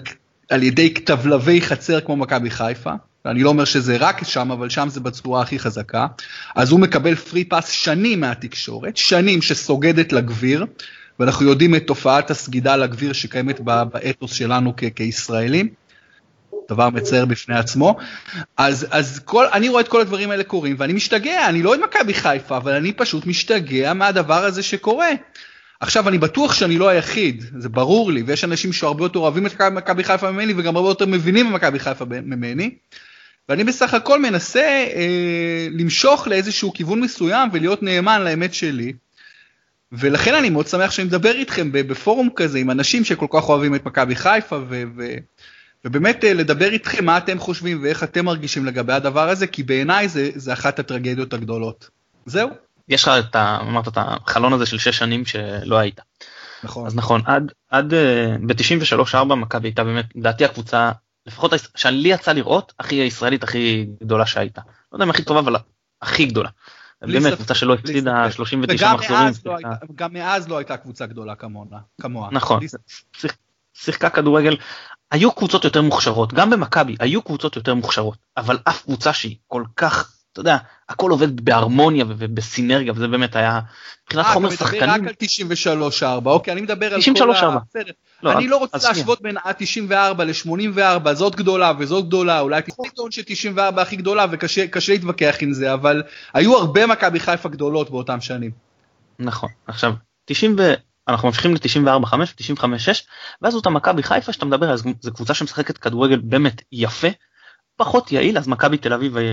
על 0.50 0.64
ידי 0.64 0.94
כתבלבי 0.94 1.62
חצר 1.62 2.02
כמו 2.02 2.16
מכבי 2.16 2.50
חיפה. 2.50 2.92
אני 3.26 3.44
לא 3.44 3.50
אומר 3.50 3.66
שזה 3.66 3.98
רק 3.98 4.24
שם, 4.24 4.52
אבל 4.52 4.70
שם 4.70 4.90
זה 4.90 5.00
בצורה 5.00 5.42
הכי 5.42 5.60
חזקה. 5.60 6.08
אז 6.56 6.72
הוא 6.72 6.80
מקבל 6.80 7.16
פרי 7.16 7.44
פאס 7.44 7.70
שנים 7.70 8.20
מהתקשורת, 8.20 8.98
שנים 8.98 9.42
שסוגדת 9.42 10.14
לגביר, 10.14 10.66
ואנחנו 11.20 11.46
יודעים 11.46 11.76
את 11.76 11.88
תופעת 11.88 12.32
הסגידה 12.32 12.76
לגביר 12.76 13.14
שקיימת 13.14 13.60
באתוס 13.60 14.34
שלנו 14.34 14.74
כ- 14.78 14.84
כישראלים. 14.96 15.70
דבר 16.70 16.90
מצער 16.90 17.26
בפני 17.26 17.56
עצמו. 17.56 17.96
אז, 18.58 18.88
אז 18.92 19.20
כל, 19.26 19.46
אני 19.54 19.70
רואה 19.70 19.82
את 19.82 19.88
כל 19.88 20.02
הדברים 20.02 20.32
האלה 20.32 20.44
קורים 20.44 20.76
ואני 20.80 20.94
משתגע, 20.94 21.50
אני 21.50 21.64
לא 21.64 21.76
עם 21.76 21.82
מכבי 21.84 22.14
חיפה, 22.14 22.58
אבל 22.58 22.74
אני 22.74 22.94
פשוט 22.94 23.26
משתגע 23.26 23.94
מהדבר 23.94 24.44
הזה 24.46 24.64
שקורה. 24.64 25.10
עכשיו 25.80 26.10
אני 26.10 26.18
בטוח 26.18 26.54
שאני 26.54 26.78
לא 26.78 26.88
היחיד, 26.90 27.44
זה 27.58 27.70
ברור 27.70 28.12
לי, 28.12 28.24
ויש 28.26 28.44
אנשים 28.44 28.74
שהרבה 28.74 29.06
יותר 29.06 29.20
אוהבים 29.20 29.46
את 29.46 29.62
מכבי 29.62 30.04
חיפה 30.04 30.32
ממני 30.32 30.54
וגם 30.58 30.76
הרבה 30.76 30.90
יותר 30.90 31.06
מבינים 31.06 31.50
במכבי 31.50 31.80
חיפה 31.80 32.06
ממני. 32.06 32.70
ואני 33.50 33.64
בסך 33.64 33.94
הכל 33.94 34.22
מנסה 34.22 34.86
אה, 34.96 35.68
למשוך 35.72 36.28
לאיזשהו 36.28 36.74
כיוון 36.74 37.00
מסוים 37.00 37.50
ולהיות 37.54 37.84
נאמן 37.84 38.22
לאמת 38.24 38.54
שלי. 38.54 38.94
ולכן 39.92 40.36
אני 40.36 40.50
מאוד 40.50 40.68
שמח 40.68 40.92
שאני 40.92 41.08
מדבר 41.08 41.32
איתכם 41.32 41.72
בפורום 41.72 42.30
כזה 42.36 42.60
עם 42.60 42.72
אנשים 42.72 43.06
שכל 43.06 43.28
כך 43.30 43.50
אוהבים 43.50 43.76
את 43.76 43.86
מכבי 43.86 44.16
חיפה 44.16 44.56
ו- 44.56 44.84
ו- 44.98 45.16
ובאמת 45.86 46.24
אה, 46.24 46.34
לדבר 46.34 46.72
איתכם 46.72 47.06
מה 47.06 47.18
אתם 47.18 47.40
חושבים 47.40 47.84
ואיך 47.84 48.04
אתם 48.04 48.26
מרגישים 48.26 48.66
לגבי 48.66 48.94
הדבר 48.94 49.30
הזה, 49.30 49.48
כי 49.48 49.64
בעיניי 49.64 50.10
זה, 50.10 50.30
זה 50.36 50.54
אחת 50.54 50.80
הטרגדיות 50.80 51.34
הגדולות. 51.34 51.90
זהו. 52.26 52.50
יש 52.90 53.04
לך 53.04 53.12
את 53.20 53.36
ה... 53.36 53.58
אמרת 53.62 53.88
את 53.88 53.98
החלון 53.98 54.54
הזה 54.54 54.66
של 54.66 54.78
שש 54.78 54.98
שנים 54.98 55.26
שלא 55.26 55.78
היית. 55.78 56.02
נכון. 56.64 56.86
אז 56.86 56.96
נכון, 56.96 57.22
עד, 57.26 57.52
עד 57.70 57.94
אה, 57.94 58.36
ב-93-4 58.46 59.36
מכבי 59.36 59.68
הייתה 59.68 59.84
באמת, 59.84 60.06
לדעתי 60.16 60.46
הקבוצה, 60.46 60.92
לפחות 61.26 61.54
שאני 61.76 62.10
יצא 62.10 62.32
לראות, 62.32 62.74
הכי 62.80 62.96
ישראלית 62.96 63.44
הכי 63.44 63.88
גדולה 64.04 64.26
שהייתה. 64.26 64.62
לא 64.92 64.96
יודע 64.96 65.06
אם 65.06 65.10
הכי 65.10 65.24
טובה, 65.24 65.40
אבל 65.40 65.56
הכי 66.02 66.26
גדולה. 66.26 66.50
באמת 67.02 67.34
קבוצה 67.34 67.56
שלא 67.56 67.74
הפסידה 67.74 68.32
39 68.32 68.94
מחזורים. 68.94 69.34
לא 69.46 69.78
גם 69.96 70.14
מאז 70.14 70.50
לא 70.50 70.58
הייתה 70.58 70.78
קבוצה 70.78 71.06
גדולה 71.06 71.34
כמוה. 72.02 72.30
נכון, 72.32 72.60
שיחקה 73.74 74.10
כדורגל 74.10 74.58
היו 75.12 75.32
קבוצות 75.32 75.64
יותר 75.64 75.82
מוכשרות, 75.82 76.34
גם 76.34 76.50
במכבי 76.50 76.96
היו 77.00 77.22
קבוצות 77.22 77.56
יותר 77.56 77.76
מוכשרות, 77.76 78.18
אבל 78.38 78.58
אף 78.64 78.82
קבוצה 78.82 79.14
שהיא 79.14 79.38
כל 79.48 79.64
כך, 79.76 80.19
אתה 80.34 80.40
יודע, 80.40 80.58
הכל 80.90 81.12
עובד 81.12 81.42
בהרמוניה 81.42 82.06
ובסינרגיה, 82.08 82.94
וזה 82.96 83.08
באמת 83.08 83.36
היה, 83.36 83.60
מבחינת 84.04 84.26
אה, 84.26 84.34
חומר 84.34 84.50
שחקנים. 84.50 84.84
אתה 84.84 84.98
מדבר 84.98 85.10
רק 85.10 85.66
על 85.66 86.22
93-4, 86.24 86.26
אוקיי, 86.26 86.54
אני 86.54 86.62
מדבר 86.62 86.94
על 86.94 87.00
93 87.00 87.40
כל 87.40 87.46
ה... 87.46 87.58
לא, 88.24 88.32
אני 88.32 88.48
לא 88.48 88.58
רוצה 88.58 88.88
להשוות 88.88 89.22
בין 89.22 89.38
ה-94 89.38 90.24
ל-84, 90.24 91.14
זאת 91.14 91.36
גדולה 91.36 91.72
וזאת 91.80 92.06
גדולה, 92.06 92.40
אולי 92.40 92.62
תטעון 92.62 93.12
ש-94 93.12 93.82
הכי 93.82 93.96
גדולה 93.96 94.26
וקשה 94.32 94.66
להתווכח 94.90 95.36
עם 95.42 95.54
זה, 95.54 95.74
אבל 95.74 96.04
היו 96.34 96.58
הרבה 96.58 96.88
מכבי 96.88 97.20
חיפה 97.20 97.50
גדולות 97.50 97.90
באותם 97.90 98.22
שנים. 98.22 98.52
נכון, 99.20 99.50
עכשיו, 99.68 99.94
90 100.26 100.56
ו... 100.60 100.74
אנחנו 101.10 101.28
ממשיכים 101.28 101.54
ל-94-5, 101.54 102.14
95-6, 102.54 102.64
ואז 103.42 103.56
אותה 103.56 103.70
מכבי 103.70 104.04
חיפה 104.04 104.34
שאתה 104.34 104.46
מדבר, 104.46 104.74
אז 104.74 104.84
זו 105.02 105.14
קבוצה 105.14 105.34
שמשחקת 105.34 105.78
כדורגל 105.78 106.20
באמת 106.24 106.62
יפה, 106.72 107.08
פחות 107.80 108.12
יעיל, 108.12 108.38
אז 108.38 108.48
מכבי 108.48 108.78
תל 108.78 108.94
אביב 108.94 109.18
אה, 109.18 109.24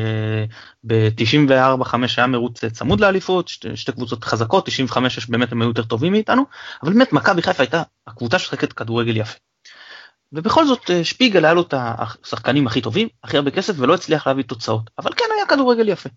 ב-94-5 0.85 1.97
היה 2.17 2.27
מרוץ 2.27 2.65
אה, 2.65 2.71
צמוד 2.71 3.01
לאליפות, 3.01 3.49
שתי, 3.49 3.77
שתי 3.77 3.93
קבוצות 3.93 4.25
חזקות, 4.25 4.69
95-6 4.69 5.01
באמת 5.29 5.53
הם 5.53 5.63
היו 5.63 5.69
יותר 5.69 5.83
טובים 5.83 6.13
מאיתנו, 6.13 6.43
אבל 6.83 6.93
באמת 6.93 7.13
מכבי 7.13 7.43
חיפה 7.43 7.63
הייתה 7.63 7.83
הקבוצה 8.07 8.39
שמשחקת 8.39 8.73
כדורגל 8.73 9.17
יפה. 9.17 9.39
ובכל 10.33 10.67
זאת 10.67 10.91
אה, 10.91 11.05
שפיגל 11.05 11.45
היה 11.45 11.55
לו 11.55 11.63
את 11.63 11.75
השחקנים 11.77 12.67
הכי 12.67 12.81
טובים, 12.81 13.09
הכי 13.25 13.37
הרבה 13.37 13.51
כסף 13.51 13.75
ולא 13.77 13.95
הצליח 13.95 14.27
להביא 14.27 14.45
תוצאות, 14.45 14.91
אבל 14.99 15.11
כן 15.17 15.25
היה 15.37 15.47
כדורגל 15.47 15.89
יפה. 15.89 16.09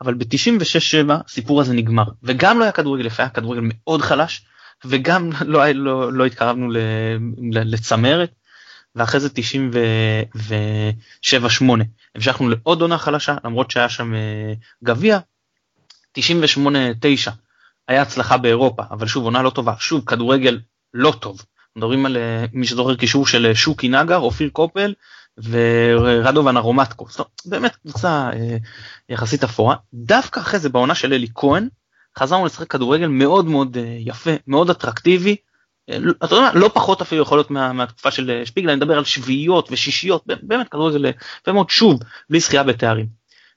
אבל 0.00 0.14
ב-96-7 0.14 1.12
הסיפור 1.12 1.60
הזה 1.60 1.74
נגמר, 1.74 2.04
וגם 2.22 2.58
לא 2.58 2.64
היה 2.64 2.72
כדורגל 2.72 3.06
יפה, 3.06 3.22
היה 3.22 3.30
כדורגל 3.30 3.62
מאוד 3.64 4.02
חלש, 4.02 4.44
וגם 4.84 5.30
לא, 5.46 5.70
לא, 5.70 6.12
לא 6.12 6.26
התקרבנו 6.26 6.68
לצמרת, 7.50 8.30
ואחרי 8.96 9.20
זה 9.20 9.28
97-8 9.28 9.32
המשכנו 12.14 12.48
לעוד 12.48 12.80
עונה 12.80 12.98
חלשה 12.98 13.36
למרות 13.44 13.70
שהיה 13.70 13.88
שם 13.88 14.14
אה, 14.14 14.52
גביע, 14.84 15.18
98-9 16.18 16.20
היה 17.88 18.02
הצלחה 18.02 18.36
באירופה, 18.36 18.82
אבל 18.90 19.06
שוב 19.06 19.24
עונה 19.24 19.42
לא 19.42 19.50
טובה, 19.50 19.74
שוב 19.78 20.04
כדורגל 20.04 20.60
לא 20.94 21.12
טוב. 21.20 21.42
מדברים 21.76 22.06
על 22.06 22.16
אה, 22.16 22.44
מי 22.52 22.66
שזוכר 22.66 22.96
קישור 22.96 23.26
של 23.26 23.46
אה, 23.46 23.54
שוקי 23.54 23.88
נגר, 23.88 24.18
אופיר 24.18 24.50
קופל 24.52 24.94
ורדובן 25.38 26.56
ארומטקו. 26.56 27.06
באמת 27.44 27.76
קבוצה 27.76 28.30
יחסית 29.08 29.44
אפורה. 29.44 29.76
דווקא 29.94 30.40
אחרי 30.40 30.60
זה 30.60 30.68
בעונה 30.68 30.94
של 30.94 31.12
אלי 31.12 31.28
כהן, 31.34 31.68
חזרנו 32.18 32.46
לשחק 32.46 32.70
כדורגל 32.70 33.06
מאוד 33.06 33.44
מאוד 33.44 33.76
יפה, 33.98 34.30
מאוד 34.46 34.70
אטרקטיבי. 34.70 35.36
אה, 35.90 35.98
לא, 35.98 36.12
אתה 36.24 36.34
יודע 36.34 36.50
לא 36.54 36.70
פחות 36.74 37.00
אפילו 37.00 37.22
יכול 37.22 37.38
להיות 37.38 37.50
מה, 37.50 37.72
מהתקופה 37.72 38.10
של 38.10 38.30
אה, 38.30 38.46
שפיגל, 38.46 38.68
אני 38.68 38.76
מדבר 38.76 38.98
על 38.98 39.04
שביעיות 39.04 39.68
ושישיות, 39.72 40.24
באמת 40.42 40.68
כדורגל 40.68 41.04
יפה 41.04 41.52
מאוד, 41.52 41.70
שוב, 41.70 42.00
בלי 42.30 42.40
זכייה 42.40 42.62
בתארים. 42.62 43.06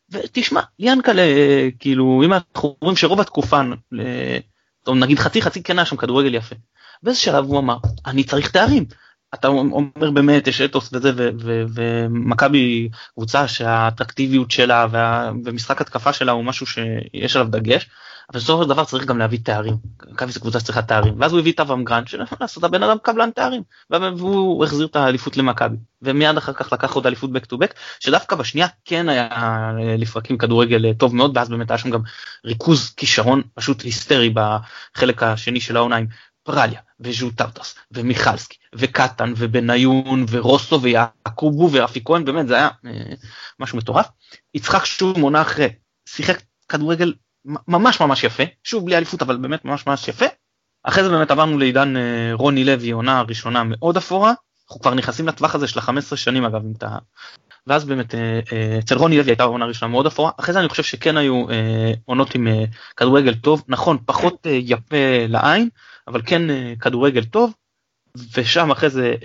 ותשמע, 0.10 0.62
ינקלה, 0.79 1.24
כאילו, 1.79 2.22
אם 2.25 2.34
אנחנו 2.34 2.77
אומרים 2.82 2.98
שרוב 2.98 3.20
התקופה, 3.20 3.62
טוב, 4.84 4.96
נגיד 4.96 5.20
חצי 5.20 5.41
חצי 5.41 5.63
כן 5.63 5.79
היה 5.79 5.86
שם 5.86 5.98
כדורגל 5.98 6.36
יפה. 6.36 6.55
באיזה 7.03 7.20
שלב 7.20 7.46
הוא 7.46 7.60
אמר, 7.60 7.77
אני 8.05 8.24
צריך 8.24 8.51
תארים. 8.51 8.86
אתה 9.34 9.48
אומר 9.48 10.12
באמת 10.13 10.48
יש 10.48 10.62
אתוס 10.62 10.89
וזה 10.94 11.32
ומכבי 11.75 12.89
קבוצה 13.13 13.48
שהאטרקטיביות 13.48 14.51
שלה 14.51 14.88
וה, 14.91 15.32
ומשחק 15.46 15.82
התקפה 15.82 16.13
שלה 16.13 16.32
הוא 16.32 16.44
משהו 16.44 16.65
שיש 16.65 17.36
עליו 17.36 17.48
דגש 17.51 17.89
אבל 18.32 18.39
בסופו 18.39 18.63
של 18.63 18.70
דבר 18.70 18.86
צריך 18.86 19.05
גם 19.05 19.17
להביא 19.17 19.39
תארים. 19.44 19.77
מכבי 20.10 20.32
זו 20.32 20.39
קבוצה 20.39 20.60
שצריכה 20.60 20.82
תארים 20.82 21.22
ואז 21.22 21.32
הוא 21.32 21.39
הביא 21.39 21.51
את 21.51 21.60
אברהם 21.60 21.84
גרנד 21.84 22.08
לעשות 22.41 22.63
הבן 22.63 22.84
אדם 22.84 22.98
קבלן 23.03 23.32
תארים 23.32 23.63
והוא 23.89 24.65
החזיר 24.65 24.86
את 24.88 24.96
האליפות 24.96 25.38
למכבי 25.38 25.75
ומיד 26.01 26.38
אחר 26.38 26.53
כך 26.53 26.74
לקח 26.74 26.94
עוד 26.94 27.08
אליפות 27.08 27.29
back 27.29 27.53
to 27.53 27.58
back 27.58 27.74
שדווקא 28.00 28.36
בשנייה 28.36 28.67
כן 28.86 29.10
היה 29.10 29.72
לפרקים 29.98 30.38
כדורגל 30.38 30.94
טוב 30.94 31.15
מאוד 31.15 31.38
ואז 31.38 31.50
באמת 31.50 31.72
היה 31.72 31.77
שם 31.77 31.89
גם 31.89 32.01
ריכוז 32.46 32.89
כישרון 32.98 33.41
פשוט 33.53 33.82
היסטרי 33.82 34.34
בחלק 34.34 35.24
השני 35.24 35.62
של 35.62 35.77
העונה 35.77 35.96
עם 35.96 36.08
פרליה 36.44 36.79
וז'וטרטס 37.00 37.75
ומיכלסקי 37.91 38.58
וקטן 38.75 39.34
ובניון 39.38 40.25
ורוסו 40.29 40.82
ויעקובו 40.82 41.70
ורפי 41.72 42.01
כהן 42.05 42.25
באמת 42.25 42.48
זה 42.48 42.55
היה 42.55 42.70
אה, 42.86 43.13
משהו 43.60 43.77
מטורף. 43.77 44.08
יצחק 44.53 44.86
שוב 44.86 45.20
מונה 45.20 45.41
אחרי 45.41 45.70
שיחק 46.10 46.41
כדורגל 46.70 47.13
ממש 47.67 48.01
ממש 48.01 48.23
יפה. 48.23 48.43
שוב 48.63 48.85
בלי 48.85 48.97
אליפות 48.97 49.21
אבל 49.21 49.37
באמת 49.37 49.65
ממש 49.65 49.87
ממש 49.87 50.07
יפה. 50.07 50.25
אחרי 50.83 51.03
זה 51.03 51.09
באמת 51.09 51.31
עברנו 51.31 51.57
לעידן 51.57 51.97
אה, 51.97 52.29
רוני 52.33 52.63
לוי 52.63 52.91
עונה 52.91 53.21
ראשונה 53.21 53.63
מאוד 53.63 53.97
אפורה. 53.97 54.33
אנחנו 54.67 54.81
כבר 54.81 54.93
נכנסים 54.93 55.27
לטווח 55.27 55.55
הזה 55.55 55.67
של 55.67 55.79
ה-15 55.79 56.15
שנים 56.15 56.45
אגב 56.45 56.61
אם 56.65 56.73
אתה 56.77 56.97
ואז 57.67 57.85
באמת 57.85 58.15
אה, 58.15 58.39
אה, 58.53 58.79
אצל 58.79 58.97
רוני 58.97 59.17
לוי 59.17 59.31
הייתה 59.31 59.43
עונה 59.43 59.65
ראשונה 59.65 59.91
מאוד 59.91 60.05
אפורה. 60.05 60.31
אחרי 60.39 60.53
זה 60.53 60.59
אני 60.59 60.69
חושב 60.69 60.83
שכן 60.83 61.17
היו 61.17 61.45
עונות 62.05 62.35
עם 62.35 62.47
כדורגל 62.97 63.35
טוב. 63.35 63.63
נכון 63.67 63.97
פחות 64.05 64.47
יפה 64.49 65.25
לעין 65.27 65.69
אבל 66.07 66.21
כן 66.25 66.41
כדורגל 66.79 67.23
טוב. 67.23 67.53
ושם 68.37 68.71
אחרי 68.71 68.89
זה 68.89 69.15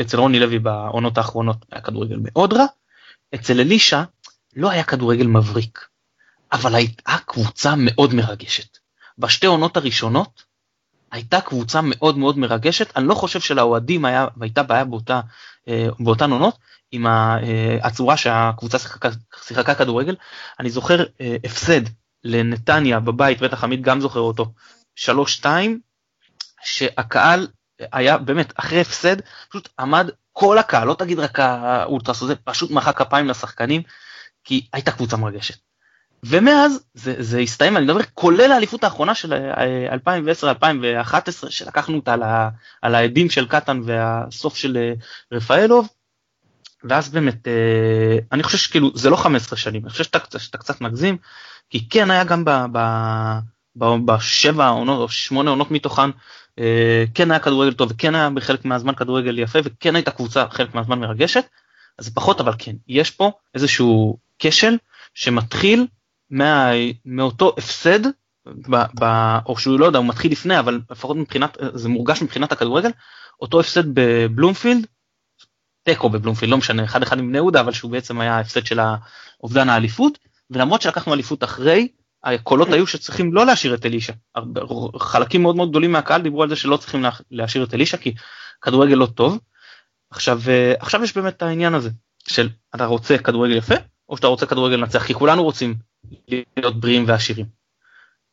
אצל 0.00 0.18
רוני 0.18 0.40
לוי 0.40 0.58
בעונות 0.58 1.18
האחרונות 1.18 1.56
היה 1.72 1.80
כדורגל 1.80 2.16
מאוד 2.20 2.52
רע. 2.52 2.64
אצל 3.34 3.60
אלישע 3.60 4.02
לא 4.56 4.70
היה 4.70 4.84
כדורגל 4.84 5.26
מבריק, 5.26 5.89
אבל 6.52 6.74
הייתה 6.74 7.16
קבוצה 7.26 7.74
מאוד 7.76 8.14
מרגשת. 8.14 8.78
בשתי 9.18 9.46
עונות 9.46 9.76
הראשונות 9.76 10.44
הייתה 11.10 11.40
קבוצה 11.40 11.80
מאוד 11.82 12.18
מאוד 12.18 12.38
מרגשת, 12.38 12.96
אני 12.96 13.06
לא 13.08 13.14
חושב 13.14 13.40
שלאוהדים 13.40 14.04
הייתה 14.40 14.62
בעיה 14.62 14.84
באותה, 14.84 15.20
אה, 15.68 15.88
באותן 16.00 16.30
עונות 16.30 16.58
עם 16.92 17.06
הצורה 17.82 18.16
שהקבוצה 18.16 18.78
שיחקה, 18.78 19.08
שיחקה 19.42 19.74
כדורגל. 19.74 20.16
אני 20.60 20.70
זוכר 20.70 21.04
הפסד 21.44 21.80
לנתניה 22.24 23.00
בבית, 23.00 23.40
בטח 23.40 23.64
עמית 23.64 23.82
גם 23.82 24.00
זוכר 24.00 24.20
אותו, 24.20 24.52
3-2, 24.96 25.44
שהקהל 26.64 27.46
היה 27.92 28.18
באמת 28.18 28.52
אחרי 28.56 28.80
הפסד 28.80 29.16
פשוט 29.48 29.68
עמד 29.78 30.10
כל 30.32 30.58
הקהל 30.58 30.88
לא 30.88 30.94
תגיד 30.94 31.18
רק 31.18 31.40
האולטרס 31.40 32.22
הזה 32.22 32.36
פשוט 32.36 32.70
מחא 32.70 32.92
כפיים 32.92 33.28
לשחקנים 33.28 33.82
כי 34.44 34.66
הייתה 34.72 34.90
קבוצה 34.92 35.16
מרגשת. 35.16 35.69
ומאז 36.26 36.80
זה, 36.94 37.14
זה 37.18 37.38
הסתיים 37.38 37.76
אני 37.76 37.84
מדבר 37.84 38.00
כולל 38.14 38.52
האליפות 38.52 38.84
האחרונה 38.84 39.14
של 39.14 39.32
2010-2011 39.32 39.34
אה, 41.14 41.32
שלקחנו 41.50 41.96
אותה 41.96 42.12
על, 42.12 42.22
ה, 42.22 42.48
על 42.82 42.94
העדים 42.94 43.30
של 43.30 43.46
קטן 43.46 43.80
והסוף 43.84 44.56
של 44.56 44.76
אה, 44.76 44.92
רפאלוב. 45.32 45.88
ואז 46.84 47.08
באמת 47.08 47.48
אה, 47.48 48.18
אני 48.32 48.42
חושב 48.42 48.58
שכאילו 48.58 48.90
זה 48.94 49.10
לא 49.10 49.16
15 49.16 49.58
שנים 49.58 49.82
אני 49.82 49.90
חושב 49.90 50.04
שאתה, 50.04 50.38
שאתה 50.38 50.58
קצת 50.58 50.80
מגזים 50.80 51.16
כי 51.70 51.88
כן 51.88 52.10
היה 52.10 52.24
גם 52.24 52.44
ב, 52.44 52.50
ב, 52.72 52.78
ב, 53.76 53.84
בשבע 54.04 54.68
עונות 54.68 54.98
או 54.98 55.08
שמונה 55.08 55.50
עונות 55.50 55.70
מתוכן 55.70 56.10
כן 57.14 57.30
היה 57.30 57.40
כדורגל 57.40 57.72
טוב 57.72 57.90
וכן 57.90 58.14
היה 58.14 58.30
בחלק 58.30 58.64
מהזמן 58.64 58.94
כדורגל 58.94 59.38
יפה 59.38 59.58
וכן 59.64 59.96
הייתה 59.96 60.10
קבוצה 60.10 60.44
חלק 60.50 60.74
מהזמן 60.74 60.98
מרגשת 60.98 61.44
אז 61.98 62.14
פחות 62.14 62.40
אבל 62.40 62.52
כן 62.58 62.76
יש 62.88 63.10
פה 63.10 63.32
איזשהו 63.54 64.18
כשל 64.38 64.76
שמתחיל 65.14 65.86
מה, 66.30 66.70
מאותו 67.04 67.54
הפסד 67.58 68.06
ב, 68.46 68.76
ב, 69.00 69.04
או 69.46 69.58
שהוא 69.58 69.80
לא 69.80 69.86
יודע 69.86 69.98
הוא 69.98 70.06
מתחיל 70.06 70.32
לפני 70.32 70.58
אבל 70.58 70.80
לפחות 70.90 71.16
מבחינת 71.16 71.56
זה 71.74 71.88
מורגש 71.88 72.22
מבחינת 72.22 72.52
הכדורגל 72.52 72.90
אותו 73.40 73.60
הפסד 73.60 73.84
בבלומפילד 73.94 74.86
תיקו 75.82 76.10
בבלומפילד 76.10 76.50
לא 76.50 76.58
משנה 76.58 76.84
אחד 76.84 77.02
אחד 77.02 77.18
עם 77.18 77.28
בני 77.28 77.38
יהודה 77.38 77.60
אבל 77.60 77.72
שהוא 77.72 77.90
בעצם 77.90 78.20
היה 78.20 78.38
הפסד 78.38 78.66
של 78.66 78.80
אובדן 79.42 79.68
האליפות 79.68 80.18
ולמרות 80.50 80.82
שלקחנו 80.82 81.14
אליפות 81.14 81.44
אחרי 81.44 81.88
הקולות 82.24 82.68
היו 82.68 82.86
שצריכים 82.86 83.32
לא 83.32 83.46
להשאיר 83.46 83.74
את 83.74 83.86
אלישע. 83.86 84.12
חלקים 85.00 85.42
מאוד 85.42 85.56
מאוד 85.56 85.70
גדולים 85.70 85.92
מהקהל 85.92 86.22
דיברו 86.22 86.42
על 86.42 86.48
זה 86.48 86.56
שלא 86.56 86.76
צריכים 86.76 87.04
להשאיר 87.30 87.64
את 87.64 87.74
אלישע 87.74 87.96
כי 87.96 88.14
כדורגל 88.62 88.94
לא 88.94 89.06
טוב. 89.06 89.38
עכשיו 90.10 90.40
אה, 90.48 90.74
עכשיו 90.78 91.04
יש 91.04 91.16
באמת 91.16 91.42
העניין 91.42 91.74
הזה 91.74 91.90
של 92.28 92.48
אתה 92.74 92.84
רוצה 92.84 93.18
כדורגל 93.18 93.56
יפה 93.56 93.74
או 94.08 94.16
שאתה 94.16 94.26
רוצה 94.26 94.46
כדורגל 94.46 94.76
לנצח 94.76 95.06
כי 95.06 95.14
כולנו 95.14 95.42
רוצים 95.42 95.74
להיות 96.28 96.80
בריאים 96.80 97.04
ועשירים. 97.06 97.46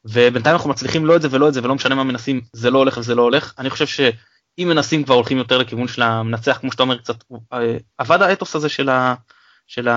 ובינתיים 0.06 0.56
אנחנו 0.56 0.70
מצליחים 0.70 1.06
לא 1.06 1.16
את 1.16 1.22
זה 1.22 1.28
ולא 1.32 1.50
את 1.50 1.54
זה 1.54 1.64
ולא 1.64 1.76
משנה 1.76 1.96
מה 1.96 2.04
מנסים 2.04 2.42
זה 2.54 2.70
לא 2.72 2.78
הולך 2.78 2.98
וזה 2.98 3.16
לא 3.16 3.22
הולך 3.22 3.54
אני 3.60 3.70
חושב 3.70 3.88
שאם 3.88 4.68
מנסים 4.70 5.04
כבר 5.04 5.16
הולכים 5.16 5.38
יותר 5.38 5.58
לכיוון 5.58 5.88
של 5.88 6.02
המנצח 6.02 6.58
כמו 6.58 6.72
שאתה 6.72 6.84
אומר 6.84 6.98
קצת 6.98 7.24
אה, 7.54 7.78
עבד 7.98 8.22
האתוס 8.22 8.56
הזה 8.56 8.70
של, 8.70 8.90
ה, 8.90 9.16
של 9.68 9.88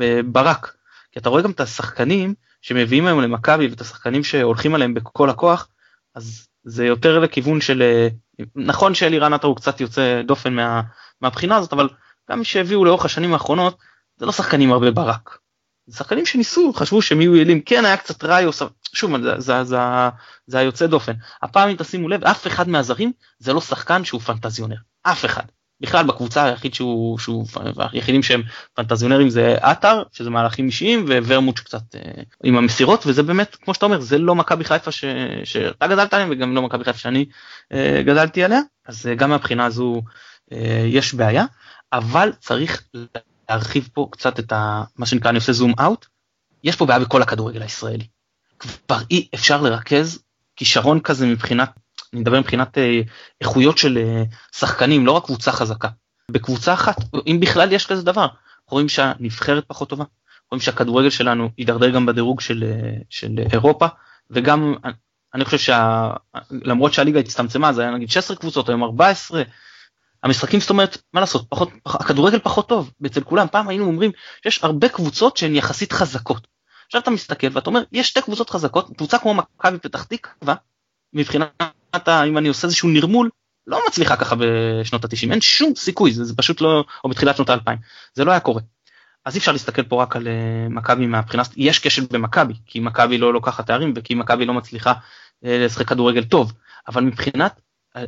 הברק 0.00 0.76
כי 1.12 1.18
אתה 1.20 1.28
רואה 1.28 1.42
גם 1.42 1.50
את 1.50 1.60
השחקנים 1.60 2.34
שמביאים 2.66 3.06
היום 3.06 3.20
למכבי 3.20 3.66
ואת 3.68 3.80
השחקנים 3.80 4.24
שהולכים 4.24 4.74
עליהם 4.74 4.94
בכל 4.94 5.30
הכוח, 5.30 5.68
אז 6.14 6.46
זה 6.64 6.86
יותר 6.86 7.18
לכיוון 7.18 7.60
של, 7.60 7.82
אה, 7.82 8.08
נכון 8.56 8.94
שאלירן 8.94 9.32
עטר 9.32 9.48
הוא 9.48 9.56
קצת 9.56 9.80
יוצא 9.80 10.22
דופן 10.22 10.54
מה, 10.54 10.82
מהבחינה 11.20 11.56
הזאת, 11.56 11.72
אבל 11.72 11.88
גם 12.30 12.44
שהביאו 12.44 12.84
לאורך 12.84 13.04
השנים 13.04 13.32
האחרונות, 13.32 13.78
זה 14.16 14.26
לא 14.26 14.32
שחקנים 14.32 14.72
הרבה 14.72 14.90
ברק. 14.90 15.38
שחקנים 15.90 16.26
שניסו, 16.26 16.72
חשבו 16.72 17.02
שהם 17.02 17.20
יהיו 17.20 17.36
יעילים, 17.36 17.60
כן 17.60 17.84
היה 17.84 17.96
קצת 17.96 18.24
ראיוס, 18.24 18.62
שוב, 18.92 19.22
זה, 19.22 19.40
זה, 19.40 19.64
זה, 19.64 19.78
זה 20.46 20.58
היוצא 20.58 20.86
דופן. 20.86 21.12
הפעם 21.42 21.68
אם 21.68 21.76
תשימו 21.76 22.08
לב, 22.08 22.24
אף 22.24 22.46
אחד 22.46 22.68
מהזרים 22.68 23.12
זה 23.38 23.52
לא 23.52 23.60
שחקן 23.60 24.04
שהוא 24.04 24.20
פנטזיונר, 24.20 24.76
אף 25.02 25.24
אחד. 25.24 25.42
בכלל 25.80 26.06
בקבוצה 26.06 26.44
היחיד 26.44 26.74
שהוא, 26.74 27.18
שהוא 27.18 27.46
היחידים 27.92 28.22
שהם 28.22 28.42
פנטזיונרים 28.74 29.28
זה 29.28 29.56
עטר 29.60 30.02
שזה 30.12 30.30
מהלכים 30.30 30.66
אישיים 30.66 31.04
וורמוט 31.04 31.56
שקצת 31.56 31.94
אה, 31.94 32.22
עם 32.44 32.56
המסירות 32.56 33.06
וזה 33.06 33.22
באמת 33.22 33.56
כמו 33.56 33.74
שאתה 33.74 33.86
אומר 33.86 34.00
זה 34.00 34.18
לא 34.18 34.34
מכבי 34.34 34.64
חיפה 34.64 34.90
שאתה 35.44 35.86
גדלת 35.86 36.14
עליהם 36.14 36.28
וגם 36.32 36.54
לא 36.54 36.62
מכבי 36.62 36.84
חיפה 36.84 36.98
שאני 36.98 37.24
אה, 37.72 38.02
גדלתי 38.04 38.44
עליה. 38.44 38.60
אז 38.86 39.06
אה, 39.06 39.14
גם 39.14 39.30
מהבחינה 39.30 39.64
הזו 39.64 40.02
אה, 40.52 40.84
יש 40.86 41.14
בעיה. 41.14 41.44
אבל 41.92 42.32
צריך 42.40 42.82
להרחיב 43.50 43.88
פה 43.92 44.08
קצת 44.10 44.38
את 44.38 44.52
ה, 44.52 44.84
מה 44.96 45.06
שנקרא 45.06 45.30
אני 45.30 45.38
עושה 45.38 45.52
זום 45.52 45.72
אאוט 45.80 46.06
יש 46.64 46.76
פה 46.76 46.86
בעיה 46.86 47.00
בכל 47.00 47.22
הכדורגל 47.22 47.62
הישראלי. 47.62 48.06
כבר 48.58 48.98
אי 49.10 49.28
אפשר 49.34 49.62
לרכז 49.62 50.18
כישרון 50.56 51.00
כזה 51.00 51.26
מבחינת 51.26 51.70
אני 52.12 52.20
מדבר 52.20 52.40
מבחינת 52.40 52.78
אה, 52.78 53.00
איכויות 53.40 53.78
של 53.78 53.98
אה, 53.98 54.22
שחקנים 54.56 55.06
לא 55.06 55.12
רק 55.12 55.24
קבוצה 55.24 55.52
חזקה. 55.52 55.88
בקבוצה 56.30 56.74
אחת 56.74 56.96
אם 57.26 57.38
בכלל 57.40 57.72
יש 57.72 57.86
כזה 57.86 58.02
דבר 58.02 58.26
רואים 58.68 58.88
שהנבחרת 58.88 59.64
פחות 59.66 59.88
טובה 59.88 60.04
רואים 60.50 60.60
שהכדורגל 60.60 61.10
שלנו 61.10 61.50
יידרדר 61.58 61.90
גם 61.90 62.06
בדירוג 62.06 62.40
של, 62.40 62.64
אה, 62.64 62.98
של 63.10 63.38
אירופה 63.52 63.86
וגם 64.30 64.74
אני 65.34 65.44
חושב 65.44 65.74
שלמרות 66.52 66.92
שהליגה 66.92 67.20
הצטמצמה 67.20 67.72
זה 67.72 67.82
היה 67.82 67.90
נגיד 67.90 68.10
16 68.10 68.36
קבוצות 68.36 68.68
היום 68.68 68.84
14 68.84 69.42
המשחקים 70.26 70.60
זאת 70.60 70.70
אומרת 70.70 70.98
מה 71.12 71.20
לעשות 71.20 71.46
פחות 71.48 71.70
הכדורגל 71.86 72.38
פחות 72.38 72.68
טוב 72.68 72.90
אצל 73.06 73.20
כולם 73.20 73.46
פעם 73.52 73.68
היינו 73.68 73.84
אומרים 73.84 74.10
שיש 74.42 74.64
הרבה 74.64 74.88
קבוצות 74.88 75.36
שהן 75.36 75.56
יחסית 75.56 75.92
חזקות. 75.92 76.46
עכשיו 76.86 77.00
אתה 77.00 77.10
מסתכל 77.10 77.46
ואתה 77.52 77.70
אומר 77.70 77.82
יש 77.92 78.08
שתי 78.08 78.22
קבוצות 78.22 78.50
חזקות 78.50 78.96
קבוצה 78.96 79.18
כמו 79.18 79.34
מכבי 79.34 79.78
פתח 79.78 80.02
תקווה 80.02 80.54
מבחינת 81.12 81.50
אם 82.26 82.38
אני 82.38 82.48
עושה 82.48 82.66
איזשהו 82.66 82.88
נרמול 82.88 83.30
לא 83.66 83.80
מצליחה 83.88 84.16
ככה 84.16 84.36
בשנות 84.38 85.04
התשעים 85.04 85.32
אין 85.32 85.40
שום 85.40 85.74
סיכוי 85.76 86.12
זה, 86.12 86.24
זה 86.24 86.36
פשוט 86.36 86.60
לא 86.60 86.84
או 87.04 87.08
בתחילת 87.08 87.36
שנות 87.36 87.50
האלפיים 87.50 87.78
זה 88.14 88.24
לא 88.24 88.30
היה 88.30 88.40
קורה. 88.40 88.60
אז 89.24 89.34
אי 89.34 89.38
אפשר 89.38 89.52
להסתכל 89.52 89.82
פה 89.82 90.02
רק 90.02 90.16
על 90.16 90.26
uh, 90.26 90.72
מכבי 90.72 91.06
מהבחינה, 91.06 91.42
יש 91.56 91.78
כשל 91.78 92.06
במכבי, 92.10 92.54
כי 92.66 92.80
מכבי 92.80 93.18
לא 93.18 93.32
לוקחת 93.32 93.66
תארים 93.66 93.92
וכי 93.96 94.14
מכבי 94.14 94.44
לא 94.44 94.54
מצליחה 94.54 94.92
uh, 94.92 94.96
לשחק 95.42 95.88
כדורגל 95.88 96.24
טוב, 96.24 96.52
אבל 96.88 97.02
מבחינת 97.02 97.60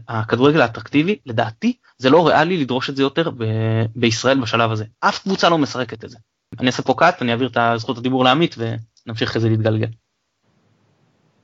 הכדורגל 0.09 0.61
האטרקטיבי, 0.61 1.18
לדעתי 1.26 1.73
זה 1.99 2.11
לא 2.11 2.28
ריאלי 2.28 2.57
לדרוש 2.57 2.90
את 2.90 2.97
זה 2.97 3.02
יותר 3.02 3.30
ב- 3.30 3.85
בישראל 3.97 4.40
בשלב 4.40 4.73
הזה. 4.73 4.85
אף 5.00 5.18
קבוצה 5.18 5.49
לא 5.49 5.59
משחקת 5.59 6.04
את 6.04 6.11
זה. 6.11 6.16
אני 6.61 6.66
אעשה 6.66 6.83
פה 6.83 6.95
קאט, 6.95 7.23
אני 7.23 7.33
אעביר 7.33 7.49
את 7.49 7.57
זכות 7.76 7.99
הדיבור 7.99 8.25
לעמית 8.25 8.54
ונמשיך 8.59 9.30
אחרי 9.30 9.50
להתגלגל. 9.50 9.87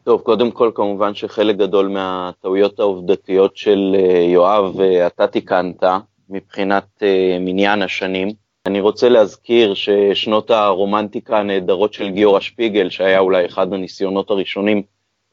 טוב, 0.05 0.21
קודם 0.21 0.51
כל 0.51 0.71
כמובן 0.75 1.15
שחלק 1.15 1.57
גדול 1.57 1.89
מהטעויות 1.89 2.81
העובדתיות 2.81 3.57
של 3.57 3.97
יואב 4.33 4.81
אתה 5.07 5.27
תיקנת 5.27 5.83
מבחינת 6.29 7.03
מניין 7.41 7.83
השנים. 7.83 8.29
אני 8.67 8.81
רוצה 8.81 9.09
להזכיר 9.09 9.75
ששנות 9.75 10.51
הרומנטיקה 10.51 11.39
הנהדרות 11.39 11.93
של 11.93 12.11
גיורא 12.11 12.41
שפיגל, 12.41 12.91
שהיה 12.91 13.19
אולי 13.19 13.47
אחד 13.47 13.73
הניסיונות 13.73 14.31
הראשונים 14.31 14.83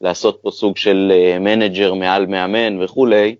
לעשות 0.02 0.38
פה 0.42 0.50
סוג 0.50 0.76
של 0.76 1.12
אה, 1.14 1.38
מנג'ר 1.38 1.94
מעל 1.94 2.26
מאמן 2.26 2.82
וכולי, 2.82 3.36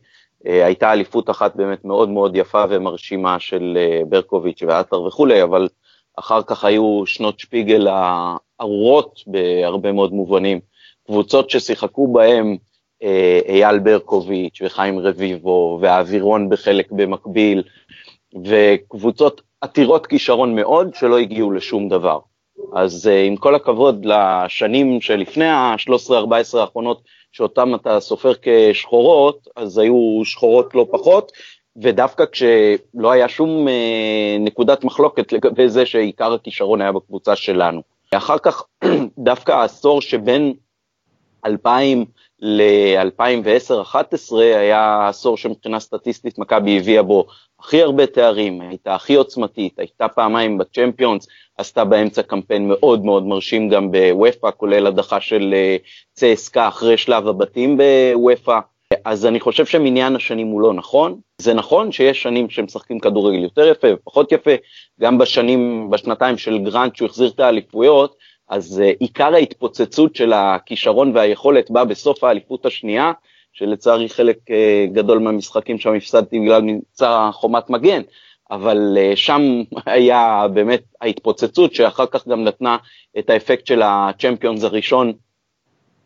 אה, 0.46 0.66
הייתה 0.66 0.92
אליפות 0.92 1.30
אחת 1.30 1.56
באמת 1.56 1.84
מאוד 1.84 2.08
מאוד 2.08 2.36
יפה 2.36 2.64
ומרשימה 2.68 3.40
של 3.40 3.78
אה, 3.80 4.00
ברקוביץ' 4.08 4.62
ועטר 4.66 5.02
וכולי, 5.02 5.42
אבל 5.42 5.68
אחר 6.18 6.42
כך 6.42 6.64
היו 6.64 7.02
שנות 7.06 7.40
שפיגל 7.40 7.88
הארורות 7.88 9.20
בהרבה 9.26 9.92
מאוד 9.92 10.12
מובנים. 10.12 10.60
קבוצות 11.06 11.50
ששיחקו 11.50 12.12
בהם 12.12 12.56
אייל 13.48 13.78
ברקוביץ' 13.78 14.62
וחיים 14.64 14.98
רביבו 14.98 15.78
והאווירון 15.82 16.48
בחלק 16.48 16.92
במקביל, 16.92 17.62
וקבוצות 18.44 19.40
עתירות 19.60 20.06
כישרון 20.06 20.56
מאוד 20.56 20.94
שלא 20.94 21.18
הגיעו 21.18 21.50
לשום 21.50 21.88
דבר. 21.88 22.18
אז 22.74 23.06
uh, 23.06 23.26
עם 23.26 23.36
כל 23.36 23.54
הכבוד 23.54 24.04
לשנים 24.04 25.00
שלפני 25.00 25.44
ה-13-14 25.44 26.58
האחרונות, 26.58 27.02
שאותם 27.32 27.74
אתה 27.74 28.00
סופר 28.00 28.32
כשחורות, 28.42 29.48
אז 29.56 29.78
היו 29.78 30.20
שחורות 30.24 30.74
לא 30.74 30.86
פחות, 30.90 31.32
ודווקא 31.76 32.24
כשלא 32.32 33.12
היה 33.12 33.28
שום 33.28 33.68
uh, 33.68 34.40
נקודת 34.40 34.84
מחלוקת 34.84 35.32
לגבי 35.32 35.68
זה 35.68 35.86
שעיקר 35.86 36.32
הכישרון 36.32 36.80
היה 36.80 36.92
בקבוצה 36.92 37.36
שלנו. 37.36 37.82
אחר 38.14 38.38
כך, 38.38 38.62
דווקא 39.18 39.52
העשור 39.52 40.00
שבין 40.00 40.54
2000 41.46 42.04
ל-2010-2011 42.42 44.34
היה 44.36 45.08
עשור 45.08 45.36
שמבחינה 45.36 45.80
סטטיסטית 45.80 46.38
מכבי 46.38 46.78
הביאה 46.78 47.02
בו 47.02 47.26
הכי 47.60 47.82
הרבה 47.82 48.06
תארים, 48.06 48.60
הייתה 48.60 48.94
הכי 48.94 49.14
עוצמתית, 49.14 49.78
הייתה 49.78 50.08
פעמיים 50.08 50.58
בצ'מפיונס, 50.58 51.28
עשתה 51.58 51.84
באמצע 51.84 52.22
קמפיין 52.22 52.68
מאוד 52.68 53.04
מאוד 53.04 53.26
מרשים 53.26 53.68
גם 53.68 53.90
בוופא, 53.90 54.50
כולל 54.56 54.86
הדחה 54.86 55.20
של 55.20 55.54
אה, 55.54 55.76
צסקה 56.12 56.68
אחרי 56.68 56.96
שלב 56.96 57.28
הבתים 57.28 57.78
בוופא. 57.78 58.58
אז 59.04 59.26
אני 59.26 59.40
חושב 59.40 59.66
שמניין 59.66 60.16
השנים 60.16 60.46
הוא 60.46 60.60
לא 60.60 60.74
נכון. 60.74 61.20
זה 61.38 61.54
נכון 61.54 61.92
שיש 61.92 62.22
שנים 62.22 62.50
שמשחקים 62.50 63.00
כדורגל 63.00 63.42
יותר 63.42 63.68
יפה 63.68 63.88
ופחות 63.94 64.32
יפה, 64.32 64.50
גם 65.00 65.18
בשנים, 65.18 65.90
בשנתיים 65.90 66.38
של 66.38 66.58
גרנט 66.58 66.96
שהוא 66.96 67.06
החזיר 67.06 67.30
את 67.34 67.40
האליפויות, 67.40 68.16
אז 68.52 68.82
uh, 68.84 68.96
עיקר 69.00 69.34
ההתפוצצות 69.34 70.16
של 70.16 70.32
הכישרון 70.32 71.16
והיכולת 71.16 71.70
בא 71.70 71.84
בסוף 71.84 72.24
האליפות 72.24 72.66
השנייה, 72.66 73.12
שלצערי 73.52 74.08
חלק 74.08 74.36
uh, 74.48 74.92
גדול 74.92 75.18
מהמשחקים 75.18 75.78
שם 75.78 75.94
הפסדתי 75.94 76.40
בגלל 76.40 76.62
מבצע 76.62 77.30
חומת 77.32 77.70
מגן, 77.70 78.02
אבל 78.50 78.96
uh, 78.96 79.16
שם 79.16 79.42
היה 79.86 80.46
באמת 80.54 80.82
ההתפוצצות 81.00 81.74
שאחר 81.74 82.06
כך 82.06 82.28
גם 82.28 82.44
נתנה 82.44 82.76
את 83.18 83.30
האפקט 83.30 83.66
של 83.66 83.82
הצ'מפיונס 83.84 84.64
הראשון 84.64 85.12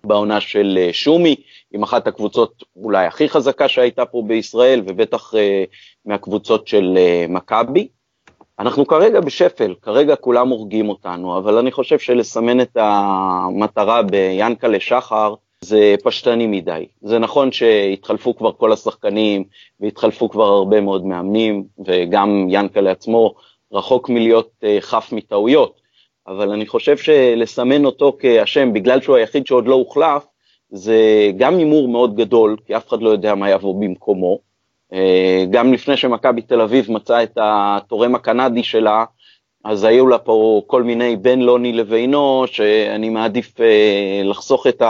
בעונה 0.04 0.40
של 0.40 0.88
שומי, 0.92 1.36
עם 1.72 1.82
אחת 1.82 2.06
הקבוצות 2.06 2.62
אולי 2.76 3.06
הכי 3.06 3.28
חזקה 3.28 3.68
שהייתה 3.68 4.06
פה 4.06 4.22
בישראל, 4.26 4.82
ובטח 4.86 5.34
מהקבוצות 6.04 6.68
של 6.68 6.98
מכבי. 7.28 7.88
אנחנו 8.58 8.86
כרגע 8.86 9.20
בשפל, 9.20 9.74
כרגע 9.82 10.16
כולם 10.16 10.48
הורגים 10.48 10.88
אותנו, 10.88 11.38
אבל 11.38 11.58
אני 11.58 11.72
חושב 11.72 11.98
שלסמן 11.98 12.60
את 12.60 12.76
המטרה 12.80 14.02
ביאנקלה 14.02 14.80
שחר 14.80 15.34
זה 15.60 15.94
פשטני 16.04 16.46
מדי. 16.46 16.86
זה 17.02 17.18
נכון 17.18 17.52
שהתחלפו 17.52 18.36
כבר 18.36 18.52
כל 18.52 18.72
השחקנים 18.72 19.44
והתחלפו 19.80 20.28
כבר 20.28 20.44
הרבה 20.44 20.80
מאוד 20.80 21.06
מאמנים, 21.06 21.64
וגם 21.86 22.46
ינקלה 22.50 22.90
עצמו 22.90 23.34
רחוק 23.72 24.08
מלהיות 24.08 24.50
אה, 24.64 24.76
חף 24.80 25.08
מטעויות, 25.12 25.80
אבל 26.28 26.50
אני 26.50 26.66
חושב 26.66 26.96
שלסמן 26.96 27.84
אותו 27.84 28.16
כאשם 28.18 28.72
בגלל 28.72 29.00
שהוא 29.00 29.16
היחיד 29.16 29.46
שעוד 29.46 29.66
לא 29.66 29.74
הוחלף, 29.74 30.26
זה 30.70 31.30
גם 31.36 31.56
הימור 31.56 31.88
מאוד 31.88 32.16
גדול, 32.16 32.56
כי 32.66 32.76
אף 32.76 32.88
אחד 32.88 33.02
לא 33.02 33.10
יודע 33.10 33.34
מה 33.34 33.50
יבוא 33.50 33.80
במקומו, 33.80 34.38
גם 35.50 35.72
לפני 35.72 35.96
שמכבי 35.96 36.42
תל 36.42 36.60
אביב 36.60 36.92
מצאה 36.92 37.22
את 37.22 37.38
התורם 37.40 38.14
הקנדי 38.14 38.62
שלה, 38.62 39.04
אז 39.66 39.84
היו 39.84 40.06
לה 40.06 40.18
פה 40.18 40.62
כל 40.66 40.82
מיני 40.82 41.16
בין 41.16 41.42
לוני 41.42 41.72
לבינו, 41.72 42.44
שאני 42.46 43.08
מעדיף 43.08 43.60
אה, 43.60 44.20
לחסוך 44.24 44.66
את 44.66 44.82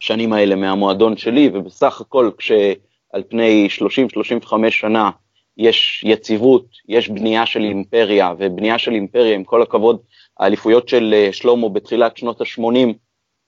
השנים 0.00 0.32
האלה 0.32 0.54
מהמועדון 0.54 1.16
שלי, 1.16 1.50
ובסך 1.54 2.00
הכל 2.00 2.30
כשעל 2.38 3.22
פני 3.28 3.68
30-35 4.46 4.70
שנה 4.70 5.10
יש 5.56 6.04
יציבות, 6.06 6.66
יש 6.88 7.08
בנייה 7.08 7.46
של 7.46 7.60
אימפריה, 7.60 8.32
ובנייה 8.38 8.78
של 8.78 8.92
אימפריה, 8.92 9.34
עם 9.34 9.44
כל 9.44 9.62
הכבוד, 9.62 9.98
האליפויות 10.38 10.88
של 10.88 11.14
אה, 11.14 11.32
שלמה 11.32 11.68
בתחילת 11.68 12.16
שנות 12.16 12.40
ה-80 12.40 12.92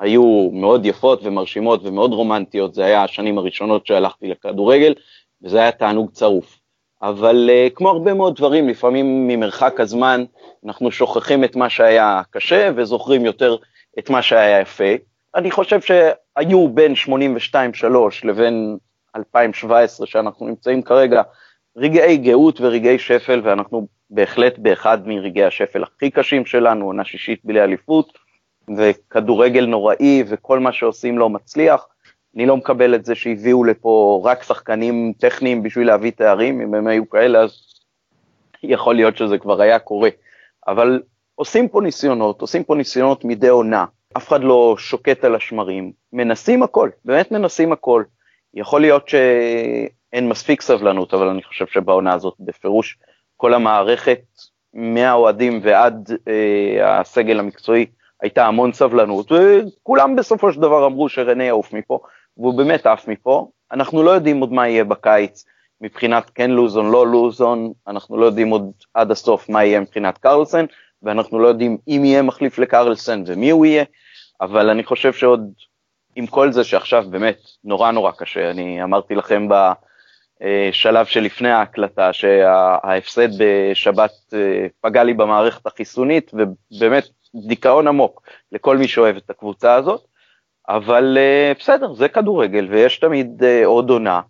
היו 0.00 0.50
מאוד 0.52 0.86
יפות 0.86 1.20
ומרשימות 1.22 1.80
ומאוד 1.82 2.12
רומנטיות, 2.12 2.74
זה 2.74 2.84
היה 2.84 3.04
השנים 3.04 3.38
הראשונות 3.38 3.86
שהלכתי 3.86 4.28
לכדורגל, 4.28 4.94
וזה 5.42 5.58
היה 5.58 5.72
תענוג 5.72 6.10
צרוף. 6.10 6.58
אבל 7.02 7.50
uh, 7.50 7.74
כמו 7.74 7.88
הרבה 7.88 8.14
מאוד 8.14 8.36
דברים, 8.36 8.68
לפעמים 8.68 9.28
ממרחק 9.28 9.80
הזמן 9.80 10.24
אנחנו 10.66 10.90
שוכחים 10.92 11.44
את 11.44 11.56
מה 11.56 11.70
שהיה 11.70 12.22
קשה 12.30 12.70
וזוכרים 12.76 13.24
יותר 13.24 13.56
את 13.98 14.10
מה 14.10 14.22
שהיה 14.22 14.60
יפה. 14.60 14.94
אני 15.34 15.50
חושב 15.50 15.80
שהיו 15.80 16.68
בין 16.68 16.94
82-3 17.06 17.86
לבין 18.24 18.78
2017 19.16 20.06
שאנחנו 20.06 20.46
נמצאים 20.46 20.82
כרגע 20.82 21.22
רגעי 21.76 22.16
גאות 22.16 22.60
ורגעי 22.60 22.98
שפל, 22.98 23.40
ואנחנו 23.44 23.86
בהחלט 24.10 24.58
באחד 24.58 25.08
מרגעי 25.08 25.44
השפל 25.44 25.82
הכי 25.82 26.10
קשים 26.10 26.46
שלנו, 26.46 26.86
עונה 26.86 27.04
שישית 27.04 27.40
בלי 27.44 27.62
אליפות, 27.62 28.18
וכדורגל 28.76 29.66
נוראי 29.66 30.24
וכל 30.28 30.58
מה 30.58 30.72
שעושים 30.72 31.18
לא 31.18 31.30
מצליח. 31.30 31.86
אני 32.38 32.46
לא 32.46 32.56
מקבל 32.56 32.94
את 32.94 33.04
זה 33.04 33.14
שהביאו 33.14 33.64
לפה 33.64 34.22
רק 34.24 34.42
שחקנים 34.42 35.12
טכניים 35.18 35.62
בשביל 35.62 35.86
להביא 35.86 36.10
תארים, 36.10 36.60
אם 36.60 36.74
הם 36.74 36.86
היו 36.86 37.10
כאלה 37.10 37.40
אז 37.40 37.50
יכול 38.62 38.94
להיות 38.94 39.16
שזה 39.16 39.38
כבר 39.38 39.62
היה 39.62 39.78
קורה. 39.78 40.10
אבל 40.68 41.02
עושים 41.34 41.68
פה 41.68 41.80
ניסיונות, 41.80 42.40
עושים 42.40 42.64
פה 42.64 42.74
ניסיונות 42.74 43.24
מדי 43.24 43.48
עונה, 43.48 43.84
אף 44.16 44.28
אחד 44.28 44.44
לא 44.44 44.76
שוקט 44.78 45.24
על 45.24 45.34
השמרים, 45.34 45.92
מנסים 46.12 46.62
הכל, 46.62 46.90
באמת 47.04 47.32
מנסים 47.32 47.72
הכל. 47.72 48.02
יכול 48.54 48.80
להיות 48.80 49.08
שאין 49.08 50.28
מספיק 50.28 50.62
סבלנות, 50.62 51.14
אבל 51.14 51.28
אני 51.28 51.42
חושב 51.42 51.66
שבעונה 51.66 52.14
הזאת 52.14 52.34
בפירוש 52.40 52.98
כל 53.36 53.54
המערכת, 53.54 54.20
מהאוהדים 54.74 55.60
ועד 55.62 56.10
אה, 56.28 57.00
הסגל 57.00 57.38
המקצועי, 57.38 57.86
הייתה 58.22 58.46
המון 58.46 58.72
סבלנות, 58.72 59.32
וכולם 59.32 60.16
בסופו 60.16 60.52
של 60.52 60.60
דבר 60.60 60.86
אמרו 60.86 61.08
שרנה 61.08 61.44
יעוף 61.44 61.72
מפה, 61.72 61.98
והוא 62.38 62.54
באמת 62.54 62.86
עף 62.86 63.08
מפה. 63.08 63.48
אנחנו 63.72 64.02
לא 64.02 64.10
יודעים 64.10 64.40
עוד 64.40 64.52
מה 64.52 64.68
יהיה 64.68 64.84
בקיץ 64.84 65.44
מבחינת 65.80 66.30
כן 66.34 66.50
לוזון, 66.50 66.90
לא 66.90 67.06
לוזון, 67.06 67.72
אנחנו 67.86 68.18
לא 68.18 68.26
יודעים 68.26 68.50
עוד 68.50 68.70
עד 68.94 69.10
הסוף 69.10 69.48
מה 69.48 69.64
יהיה 69.64 69.80
מבחינת 69.80 70.18
קרלסן, 70.18 70.64
ואנחנו 71.02 71.38
לא 71.38 71.48
יודעים 71.48 71.78
אם 71.88 72.02
יהיה 72.04 72.22
מחליף 72.22 72.58
לקרלסן 72.58 73.22
ומי 73.26 73.50
הוא 73.50 73.66
יהיה, 73.66 73.84
אבל 74.40 74.70
אני 74.70 74.84
חושב 74.84 75.12
שעוד 75.12 75.52
עם 76.16 76.26
כל 76.26 76.52
זה 76.52 76.64
שעכשיו 76.64 77.04
באמת 77.10 77.38
נורא 77.64 77.90
נורא 77.90 78.12
קשה, 78.12 78.50
אני 78.50 78.82
אמרתי 78.82 79.14
לכם 79.14 79.48
בשלב 80.40 81.06
שלפני 81.06 81.50
ההקלטה 81.50 82.12
שההפסד 82.12 83.28
בשבת 83.38 84.12
אה, 84.32 84.66
פגע 84.80 85.04
לי 85.04 85.14
במערכת 85.14 85.66
החיסונית 85.66 86.30
ובאמת 86.34 87.08
דיכאון 87.34 87.88
עמוק 87.88 88.22
לכל 88.52 88.76
מי 88.76 88.88
שאוהב 88.88 89.16
את 89.16 89.30
הקבוצה 89.30 89.74
הזאת, 89.74 90.06
אבל 90.68 91.18
uh, 91.18 91.58
בסדר, 91.58 91.92
זה 91.92 92.08
כדורגל, 92.08 92.68
ויש 92.70 92.98
תמיד 92.98 93.42
uh, 93.42 93.66
עוד 93.66 93.90
עונה, 93.90 94.20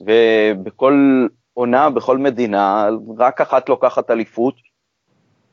ובכל 0.00 1.26
עונה, 1.54 1.90
בכל 1.90 2.18
מדינה, 2.18 2.88
רק 3.18 3.40
אחת 3.40 3.68
לוקחת 3.68 4.10
אליפות, 4.10 4.54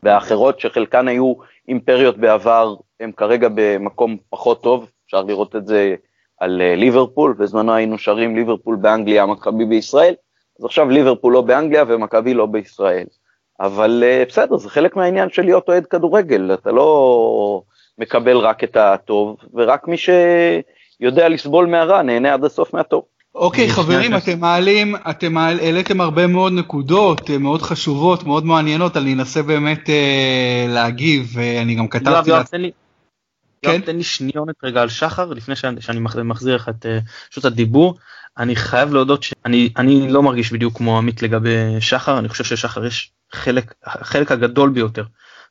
והאחרות 0.04 0.60
שחלקן 0.60 1.08
היו 1.08 1.34
אימפריות 1.68 2.18
בעבר, 2.18 2.76
הם 3.00 3.12
כרגע 3.12 3.48
במקום 3.56 4.18
פחות 4.30 4.64
טוב, 4.64 4.90
אפשר 5.06 5.22
לראות 5.22 5.56
את 5.56 5.68
זה 5.68 5.96
על 6.40 6.62
uh, 6.62 6.80
ליברפול, 6.80 7.34
בזמנו 7.40 7.74
היינו 7.74 7.98
שרים 7.98 8.36
ליברפול 8.36 8.76
באנגליה, 8.76 9.26
מכבי 9.26 9.66
בישראל, 9.66 10.14
אז 10.60 10.66
עכשיו 10.66 10.90
ליברפול 10.90 11.34
לא 11.34 11.42
באנגליה 11.42 11.84
ומכבי 11.88 12.34
לא 12.34 12.46
בישראל. 12.46 13.06
אבל 13.60 14.04
uh, 14.04 14.30
בסדר, 14.30 14.58
זה 14.58 14.70
חלק 14.70 14.96
מהעניין 14.96 15.30
של 15.30 15.42
להיות 15.42 15.70
אוהד 15.70 15.86
כדורגל, 15.86 16.54
אתה 16.54 16.72
לא 16.72 17.62
מקבל 17.98 18.38
רק 18.38 18.64
את 18.64 18.78
הטוב, 18.78 19.38
ורק 19.54 19.88
מי 19.88 19.96
שיודע 19.98 21.30
לסבול 21.30 21.68
מהרע 21.68 22.02
נהנה 22.02 22.34
עד 22.34 22.44
הסוף 22.44 22.74
מהטוב. 22.74 23.04
אוקיי 23.36 23.70
חברים, 23.70 24.18
אתם 24.18 24.40
מעלים, 24.40 24.96
אתם 25.10 25.38
העליתם 25.38 26.02
הרבה 26.02 26.28
מאוד 26.28 26.54
נקודות 26.54 27.30
אה, 27.30 27.38
מאוד 27.38 27.62
חשובות, 27.62 28.24
מאוד 28.24 28.46
מעניינות, 28.46 28.98
אני 28.98 29.14
אנסה 29.14 29.44
באמת 29.44 29.90
אה, 29.90 30.66
להגיב, 30.70 31.32
ואני 31.34 31.76
גם 31.76 31.88
כתבתי... 31.88 32.10
יואב, 32.10 32.28
יואב, 32.28 32.44
תן 32.44 32.62
לי, 32.62 32.72
כן? 33.62 33.82
תן 33.82 33.96
לי 33.96 34.04
שניונת 34.04 34.56
רגע 34.64 34.82
על 34.82 34.90
שחר, 34.90 35.34
לפני 35.34 35.56
שאני, 35.56 35.82
שאני 35.82 36.00
מחזיר 36.24 36.56
לך 36.56 36.70
את 36.70 36.86
רשות 37.32 37.46
הדיבור. 37.46 37.96
אני 38.38 38.56
חייב 38.56 38.94
להודות 38.94 39.24
שאני 39.24 40.08
לא 40.10 40.24
מרגיש 40.24 40.52
בדיוק 40.52 40.78
כמו 40.78 40.98
עמית 40.98 41.22
לגבי 41.22 41.56
שחר, 41.80 42.20
אני 42.20 42.30
חושב 42.30 42.44
ששחר 42.44 42.86
יש 42.86 43.12
חלק, 43.32 43.74
החלק 43.84 44.32
הגדול 44.32 44.70
ביותר 44.70 45.04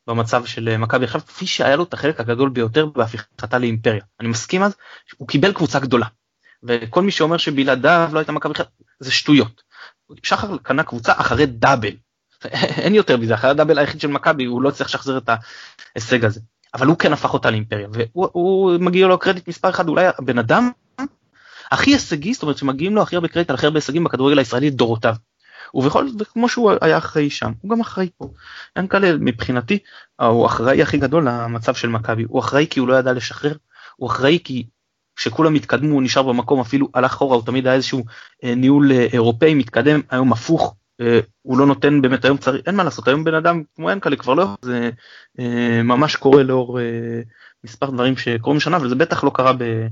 במצב 0.06 0.44
של 0.44 0.68
אה, 0.68 0.78
מכבי 0.78 1.06
חיפה, 1.06 1.26
כפי 1.26 1.46
שהיה 1.46 1.76
לו 1.76 1.84
את 1.84 1.94
החלק 1.94 2.20
הגדול 2.20 2.48
ביותר 2.48 2.86
בהפיכתה 2.86 3.58
לאימפריה. 3.58 4.02
אני 4.20 4.28
מסכים 4.28 4.62
אז, 4.62 4.74
הוא 5.16 5.28
קיבל 5.28 5.52
קבוצה 5.52 5.78
גדולה. 5.78 6.06
וכל 6.62 7.02
מי 7.02 7.10
שאומר 7.10 7.36
שבלעדיו 7.36 8.10
לא 8.12 8.18
הייתה 8.18 8.32
מכבי 8.32 8.54
חיפה, 8.54 8.70
זה 9.00 9.10
שטויות. 9.10 9.62
שחר 10.22 10.56
קנה 10.62 10.82
קבוצה 10.82 11.12
אחרי 11.16 11.46
דאבל. 11.46 11.92
אין 12.82 12.94
יותר 12.94 13.16
מזה, 13.16 13.34
אחרי 13.34 13.50
הדאבל 13.50 13.78
היחיד 13.78 14.00
של 14.00 14.08
מכבי, 14.08 14.44
הוא 14.44 14.62
לא 14.62 14.70
צריך 14.70 14.90
לשחזר 14.90 15.18
את 15.18 15.30
ההישג 15.94 16.24
הזה. 16.24 16.40
אבל 16.74 16.86
הוא 16.86 16.98
כן 16.98 17.12
הפך 17.12 17.34
אותה 17.34 17.50
לאימפריה, 17.50 17.88
והוא 17.92 18.72
מגיע 18.80 19.06
לו 19.06 19.18
קרדיט 19.18 19.48
מספר 19.48 19.70
אחד, 19.70 19.88
אולי 19.88 20.06
הבן 20.18 20.38
אדם 20.38 20.70
הכי 21.72 21.90
הישגי, 21.90 22.34
זאת 22.34 22.42
אומרת 22.42 22.58
שמגיעים 22.58 22.94
לו 22.94 23.02
הכי 23.02 23.16
הרבה 23.16 23.28
קרדיט 23.28 23.50
על 23.50 23.56
הכי 23.56 23.66
הרבה 23.66 23.78
הישגים 23.78 24.04
בכדורגל 24.04 24.38
הישראלי 24.38 24.70
דורותיו. 24.70 25.14
ובכל 25.74 26.08
זאת, 26.08 26.28
כמו 26.28 26.48
שהוא 26.48 26.72
היה 26.80 26.98
אחראי 26.98 27.30
שם, 27.30 27.52
הוא 27.60 27.70
גם 27.70 27.80
אחראי 27.80 28.08
פה. 28.16 28.28
ינקלה 28.78 29.12
מבחינתי, 29.20 29.78
הוא 30.20 30.46
אחראי 30.46 30.82
הכי 30.82 30.98
גדול 30.98 31.28
למצב 31.28 31.74
של 31.74 31.88
מכבי, 31.88 32.24
הוא 32.28 32.40
אחראי 32.40 32.66
כי 32.70 32.80
הוא 32.80 32.88
לא 32.88 32.94
ידע 32.94 33.12
לשחרר, 33.12 33.56
הוא 33.96 34.10
אחראי 34.10 34.38
כי 34.44 34.66
כשכולם 35.16 35.54
התקדמו 35.54 35.94
הוא 35.94 36.02
נשאר 36.02 36.22
במקום 36.22 36.60
אפילו 36.60 36.88
הלך 36.94 37.12
אחורה 37.12 37.36
הוא 37.36 37.46
תמיד 37.46 37.66
היה 37.66 37.76
איזשהו 37.76 38.04
אה, 38.44 38.54
ניהול 38.54 38.92
אה, 38.92 39.06
אירופאי 39.12 39.54
מתקדם 39.54 40.00
היום 40.10 40.32
הפוך 40.32 40.74
אה, 41.00 41.20
הוא 41.42 41.58
לא 41.58 41.66
נותן 41.66 42.02
באמת 42.02 42.24
היום 42.24 42.36
צריך 42.36 42.62
אין 42.66 42.74
מה 42.74 42.84
לעשות 42.84 43.08
היום 43.08 43.24
בן 43.24 43.34
אדם 43.34 43.62
כמו 43.76 43.90
ינקלה 43.90 44.16
כבר 44.16 44.34
לא 44.34 44.46
זה 44.62 44.90
ממש 45.84 46.16
קורה 46.16 46.42
לאור 46.42 46.78
מספר 47.64 47.90
דברים 47.90 48.16
שקורים 48.16 48.60
שנה 48.60 48.78
וזה 48.82 48.94
בטח 48.94 49.24
לא 49.24 49.30
קרה 49.34 49.52
ב, 49.52 49.86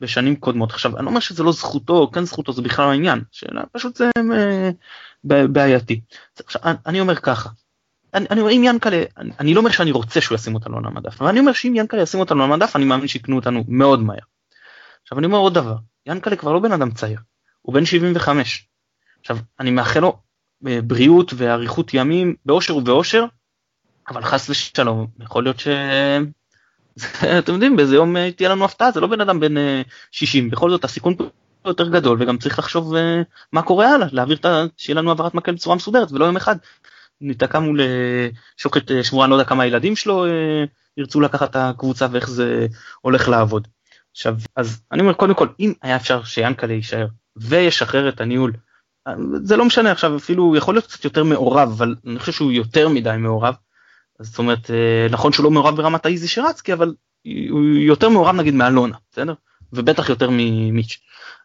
בשנים 0.00 0.36
קודמות. 0.36 0.70
עכשיו 0.70 0.96
אני 0.96 1.04
לא 1.04 1.10
אומר 1.10 1.20
שזה 1.20 1.42
לא 1.42 1.52
זכותו 1.52 2.10
כן 2.14 2.24
זכותו 2.24 2.52
זה 2.52 2.62
בכלל 2.62 2.90
העניין. 2.90 3.20
שאלה 3.32 3.62
פשוט 3.72 3.96
זה 3.96 4.10
בעייתי. 5.24 6.00
עכשיו, 6.46 6.62
אני 6.86 7.00
אומר 7.00 7.14
ככה, 7.14 7.48
אני, 8.14 8.26
אני 8.30 8.40
אומר 8.40 8.52
אם 8.52 8.64
ינקלה, 8.64 9.02
אני, 9.16 9.30
אני 9.40 9.54
לא 9.54 9.60
אומר 9.60 9.70
שאני 9.70 9.90
רוצה 9.90 10.20
שהוא 10.20 10.36
ישים 10.36 10.54
אותנו 10.54 10.78
על 10.78 10.84
המדף, 10.86 11.20
אבל 11.20 11.28
אני 11.28 11.40
אומר 11.40 11.52
שאם 11.52 11.72
ינקלה 11.76 12.02
ישים 12.02 12.20
אותנו 12.20 12.44
על 12.44 12.52
המדף 12.52 12.76
אני 12.76 12.84
מאמין 12.84 13.06
שיקנו 13.06 13.36
אותנו 13.36 13.64
מאוד 13.68 14.00
מהר. 14.00 14.18
עכשיו 15.02 15.18
אני 15.18 15.26
אומר 15.26 15.38
עוד 15.38 15.54
דבר, 15.54 15.76
ינקלה 16.06 16.36
כבר 16.36 16.52
לא 16.52 16.60
בן 16.60 16.72
אדם 16.72 16.90
צעיר, 16.90 17.18
הוא 17.62 17.74
בן 17.74 17.84
75. 17.84 18.68
עכשיו 19.20 19.38
אני 19.60 19.70
מאחל 19.70 20.00
לו 20.00 20.18
אה, 20.66 20.82
בריאות 20.82 21.32
ואריכות 21.36 21.94
ימים 21.94 22.34
באושר 22.46 22.76
ובאושר, 22.76 23.24
אבל 24.08 24.22
חס 24.22 24.50
ושלום, 24.50 25.06
יכול 25.20 25.44
להיות 25.44 25.60
ש... 25.60 25.68
אתם 27.38 27.52
יודעים 27.52 27.76
באיזה 27.76 27.94
יום 27.94 28.16
אה, 28.16 28.32
תהיה 28.32 28.48
לנו 28.48 28.64
הפתעה 28.64 28.90
זה 28.90 29.00
לא 29.00 29.06
בן 29.06 29.20
אדם 29.20 29.40
בן 29.40 29.54
60 30.10 30.44
אה, 30.44 30.50
בכל 30.50 30.70
זאת 30.70 30.84
הסיכון 30.84 31.14
יותר 31.68 31.88
גדול 31.88 32.22
וגם 32.22 32.38
צריך 32.38 32.58
לחשוב 32.58 32.94
uh, 32.94 32.98
מה 33.52 33.62
קורה 33.62 33.94
הלאה 33.94 34.08
להעביר 34.12 34.36
את 34.36 34.44
ה... 34.44 34.64
שיהיה 34.76 34.98
לנו 34.98 35.10
העברת 35.10 35.34
מקל 35.34 35.52
בצורה 35.52 35.76
מסודרת 35.76 36.12
ולא 36.12 36.24
יום 36.24 36.36
אחד 36.36 36.56
ניתקע 37.20 37.58
מול 37.58 37.80
uh, 37.80 38.36
שוקת 38.56 38.90
uh, 38.90 38.94
שמורה 39.02 39.26
לא 39.26 39.34
יודע 39.34 39.44
כמה 39.44 39.62
הילדים 39.62 39.96
שלו 39.96 40.26
uh, 40.26 40.28
ירצו 40.96 41.20
לקחת 41.20 41.50
את 41.50 41.56
הקבוצה 41.56 42.06
ואיך 42.10 42.30
זה 42.30 42.66
הולך 43.00 43.28
לעבוד. 43.28 43.68
עכשיו 44.12 44.36
אז 44.56 44.80
אני 44.92 45.00
אומר 45.00 45.12
קודם 45.12 45.34
כל 45.34 45.48
אם 45.60 45.72
היה 45.82 45.96
אפשר 45.96 46.22
שיאנקלה 46.24 46.72
יישאר 46.72 47.06
וישחרר 47.36 48.08
את 48.08 48.20
הניהול 48.20 48.52
זה 49.42 49.56
לא 49.56 49.64
משנה 49.64 49.92
עכשיו 49.92 50.16
אפילו 50.16 50.56
יכול 50.56 50.74
להיות 50.74 50.86
קצת 50.86 51.04
יותר 51.04 51.24
מעורב 51.24 51.68
אבל 51.68 51.94
אני 52.06 52.18
חושב 52.18 52.32
שהוא 52.32 52.52
יותר 52.52 52.88
מדי 52.88 53.14
מעורב. 53.18 53.54
זאת 54.20 54.38
אומרת 54.38 54.70
נכון 55.10 55.32
שהוא 55.32 55.44
לא 55.44 55.50
מעורב 55.50 55.76
ברמת 55.76 56.06
האיזי 56.06 56.28
שרצקי 56.28 56.72
אבל 56.72 56.94
הוא 57.50 57.60
יותר 57.64 58.08
מעורב 58.08 58.34
נגיד 58.34 58.54
מאלונה 58.54 58.96
בסדר 59.12 59.34
ובטח 59.72 60.08
יותר 60.08 60.28
ממיץ'. 60.32 60.98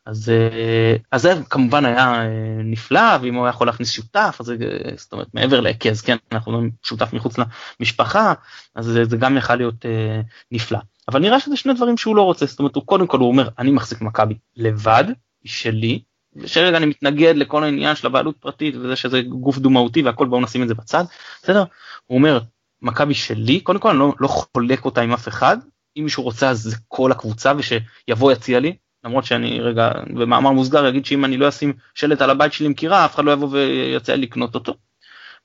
אז, 0.05 0.29
אה, 0.29 0.95
אז 1.11 1.21
זה 1.21 1.33
כמובן 1.49 1.85
היה 1.85 2.13
אה, 2.13 2.27
נפלא 2.63 3.17
ואם 3.21 3.35
הוא 3.35 3.45
היה 3.45 3.49
יכול 3.49 3.67
להכניס 3.67 3.89
שותף 3.89 4.37
אז 4.39 4.45
זה, 4.45 4.55
זאת 4.95 5.13
אומרת 5.13 5.27
מעבר 5.33 5.59
להיקז 5.59 6.01
כן 6.01 6.17
אנחנו 6.31 6.51
לא 6.51 6.59
שותף 6.83 7.13
מחוץ 7.13 7.35
למשפחה 7.79 8.33
אז 8.75 8.85
זה, 8.85 9.05
זה 9.05 9.17
גם 9.17 9.37
יכול 9.37 9.55
להיות 9.55 9.85
אה, 9.85 10.21
נפלא. 10.51 10.79
אבל 11.07 11.19
נראה 11.19 11.39
שזה 11.39 11.55
שני 11.55 11.73
דברים 11.73 11.97
שהוא 11.97 12.15
לא 12.15 12.21
רוצה 12.21 12.45
זאת 12.45 12.59
אומרת 12.59 12.75
הוא 12.75 12.85
קודם 12.85 13.07
כל 13.07 13.19
הוא 13.19 13.27
אומר 13.27 13.49
אני 13.59 13.71
מחזיק 13.71 14.01
מכבי 14.01 14.37
לבד 14.55 15.03
שלי 15.45 16.01
ושרגע 16.35 16.77
אני 16.77 16.85
מתנגד 16.85 17.33
לכל 17.35 17.63
העניין 17.63 17.95
של 17.95 18.07
הבעלות 18.07 18.37
פרטית 18.37 18.75
וזה 18.75 18.95
שזה 18.95 19.21
גוף 19.21 19.57
דו-מהותי 19.57 20.01
והכל 20.01 20.27
בואו 20.27 20.41
נשים 20.41 20.63
את 20.63 20.67
זה 20.67 20.73
בצד. 20.73 21.03
בסדר? 21.43 21.63
הוא 22.05 22.17
אומר 22.17 22.39
מכבי 22.81 23.13
שלי 23.13 23.59
קודם 23.59 23.79
כל 23.79 23.89
אני 23.89 23.99
לא, 23.99 24.13
לא 24.19 24.27
חולק 24.27 24.85
אותה 24.85 25.01
עם 25.01 25.13
אף 25.13 25.27
אחד 25.27 25.57
אם 25.97 26.03
מישהו 26.03 26.23
רוצה 26.23 26.49
אז 26.49 26.61
זה 26.61 26.75
כל 26.87 27.11
הקבוצה 27.11 27.53
ושיבוא 27.57 28.31
יציע 28.31 28.59
לי 28.59 28.75
למרות 29.03 29.25
שאני 29.25 29.59
רגע 29.59 29.91
במאמר 30.13 30.51
מוסגר 30.51 30.89
אגיד 30.89 31.05
שאם 31.05 31.25
אני 31.25 31.37
לא 31.37 31.49
אשים 31.49 31.73
שלט 31.95 32.21
על 32.21 32.29
הבית 32.29 32.53
שלי 32.53 32.65
עם 32.65 32.73
קירה 32.73 33.05
אף 33.05 33.15
אחד 33.15 33.25
לא 33.25 33.31
יבוא 33.31 33.47
ויצא 33.51 34.15
לקנות 34.15 34.55
אותו. 34.55 34.73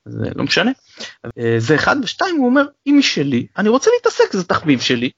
זה 0.05 0.31
לא 0.37 0.45
משנה. 0.45 0.71
זה 1.59 1.75
אחד 1.75 1.97
ושתיים 2.03 2.37
הוא 2.37 2.47
אומר 2.47 2.63
אם 2.87 2.99
שלי 3.03 3.47
אני 3.59 3.69
רוצה 3.69 3.91
להתעסק 3.97 4.33
זה 4.33 4.45
תחביב 4.45 4.81
שלי. 4.81 5.11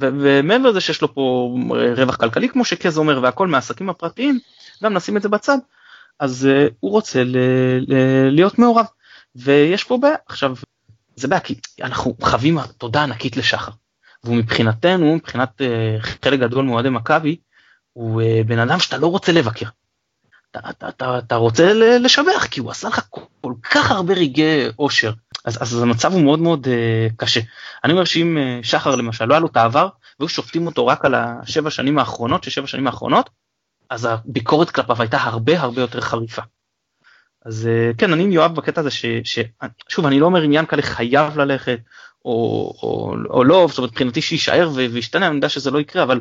ומעבר 0.00 0.68
לזה 0.68 0.80
שיש 0.80 1.02
לו 1.02 1.14
פה 1.14 1.54
רווח 1.96 2.16
כלכלי 2.16 2.48
כמו 2.48 2.64
שקז 2.64 2.98
אומר 2.98 3.20
והכל 3.22 3.46
מהעסקים 3.46 3.90
הפרטיים 3.90 4.38
גם 4.82 4.94
נשים 4.94 5.16
את 5.16 5.22
זה 5.22 5.28
בצד 5.28 5.58
אז 6.20 6.48
uh, 6.48 6.72
הוא 6.80 6.90
רוצה 6.90 7.24
ל- 7.24 7.36
ל- 7.88 8.28
להיות 8.30 8.58
מעורב 8.58 8.86
ויש 9.36 9.84
פה 9.84 9.98
בעיה 9.98 10.16
עכשיו 10.26 10.54
זה 11.16 11.28
בעיה 11.28 11.40
כי 11.40 11.54
אנחנו 11.82 12.16
חווים 12.22 12.58
תודה 12.78 13.02
ענקית 13.02 13.36
לשחר 13.36 13.72
והוא 14.24 14.36
מבחינתנו 14.36 15.14
מבחינת 15.14 15.60
uh, 15.60 16.06
חלק 16.24 16.40
גדול 16.40 16.64
מאוהדי 16.64 16.88
מכבי 16.88 17.36
הוא 17.96 18.22
uh, 18.22 18.46
בן 18.46 18.58
אדם 18.58 18.80
שאתה 18.80 18.98
לא 18.98 19.06
רוצה 19.06 19.32
לבקר. 19.32 19.66
אתה, 20.50 20.60
אתה, 20.70 20.88
אתה, 20.88 21.18
אתה 21.18 21.36
רוצה 21.36 21.72
לשבח 21.74 22.46
כי 22.50 22.60
הוא 22.60 22.70
עשה 22.70 22.88
לך 22.88 23.00
כל 23.40 23.52
כך 23.70 23.90
הרבה 23.90 24.14
רגעי 24.14 24.68
אושר 24.78 25.12
אז, 25.44 25.62
אז 25.62 25.82
המצב 25.82 26.12
הוא 26.12 26.22
מאוד 26.22 26.38
מאוד 26.38 26.66
uh, 26.66 27.14
קשה. 27.16 27.40
אני 27.84 27.92
אומר 27.92 28.04
שאם 28.04 28.38
uh, 28.38 28.66
שחר 28.66 28.94
למשל 28.94 29.24
לא 29.24 29.34
היה 29.34 29.40
לו 29.40 29.46
את 29.46 29.56
העבר 29.56 29.88
והיו 30.20 30.28
שופטים 30.28 30.66
אותו 30.66 30.86
רק 30.86 31.04
על 31.04 31.14
השבע 31.14 31.70
שנים 31.70 31.98
האחרונות 31.98 32.44
ששבע 32.44 32.66
שנים 32.66 32.86
האחרונות 32.86 33.30
אז 33.90 34.04
הביקורת 34.04 34.70
כלפיו 34.70 34.96
הייתה 35.02 35.18
הרבה 35.22 35.60
הרבה 35.60 35.80
יותר 35.80 36.00
חריפה. 36.00 36.42
אז 37.44 37.68
uh, 37.68 37.96
כן 37.96 38.12
אני 38.12 38.22
עם 38.22 38.32
יואב 38.32 38.54
בקטע 38.54 38.80
הזה 38.80 38.90
ששוב 38.90 40.06
אני 40.06 40.20
לא 40.20 40.26
אומר 40.26 40.44
אם 40.44 40.52
ינקלה 40.52 40.82
חייב 40.82 41.38
ללכת 41.38 41.78
או, 42.24 42.30
או, 42.82 43.14
או 43.30 43.44
לא 43.44 43.66
זאת 43.68 43.78
אומרת 43.78 43.90
מבחינתי 43.90 44.22
שיישאר 44.22 44.70
וישתנה 44.74 45.26
אני 45.26 45.34
יודע 45.34 45.48
שזה 45.48 45.70
לא 45.70 45.78
יקרה 45.78 46.02
אבל 46.02 46.20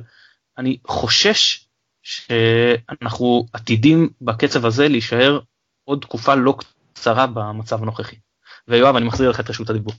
אני 0.57 0.77
חושש 0.87 1.64
שאנחנו 2.05 3.45
עתידים 3.53 4.09
בקצב 4.21 4.65
הזה 4.65 4.87
להישאר 4.87 5.39
עוד 5.83 6.01
תקופה 6.01 6.35
לא 6.35 6.55
קצרה 6.93 7.27
במצב 7.27 7.83
הנוכחי. 7.83 8.15
ויואב 8.67 8.95
אני 8.95 9.05
מחזיר 9.05 9.29
לך 9.29 9.39
את 9.39 9.49
רשות 9.49 9.69
הדיבור. 9.69 9.93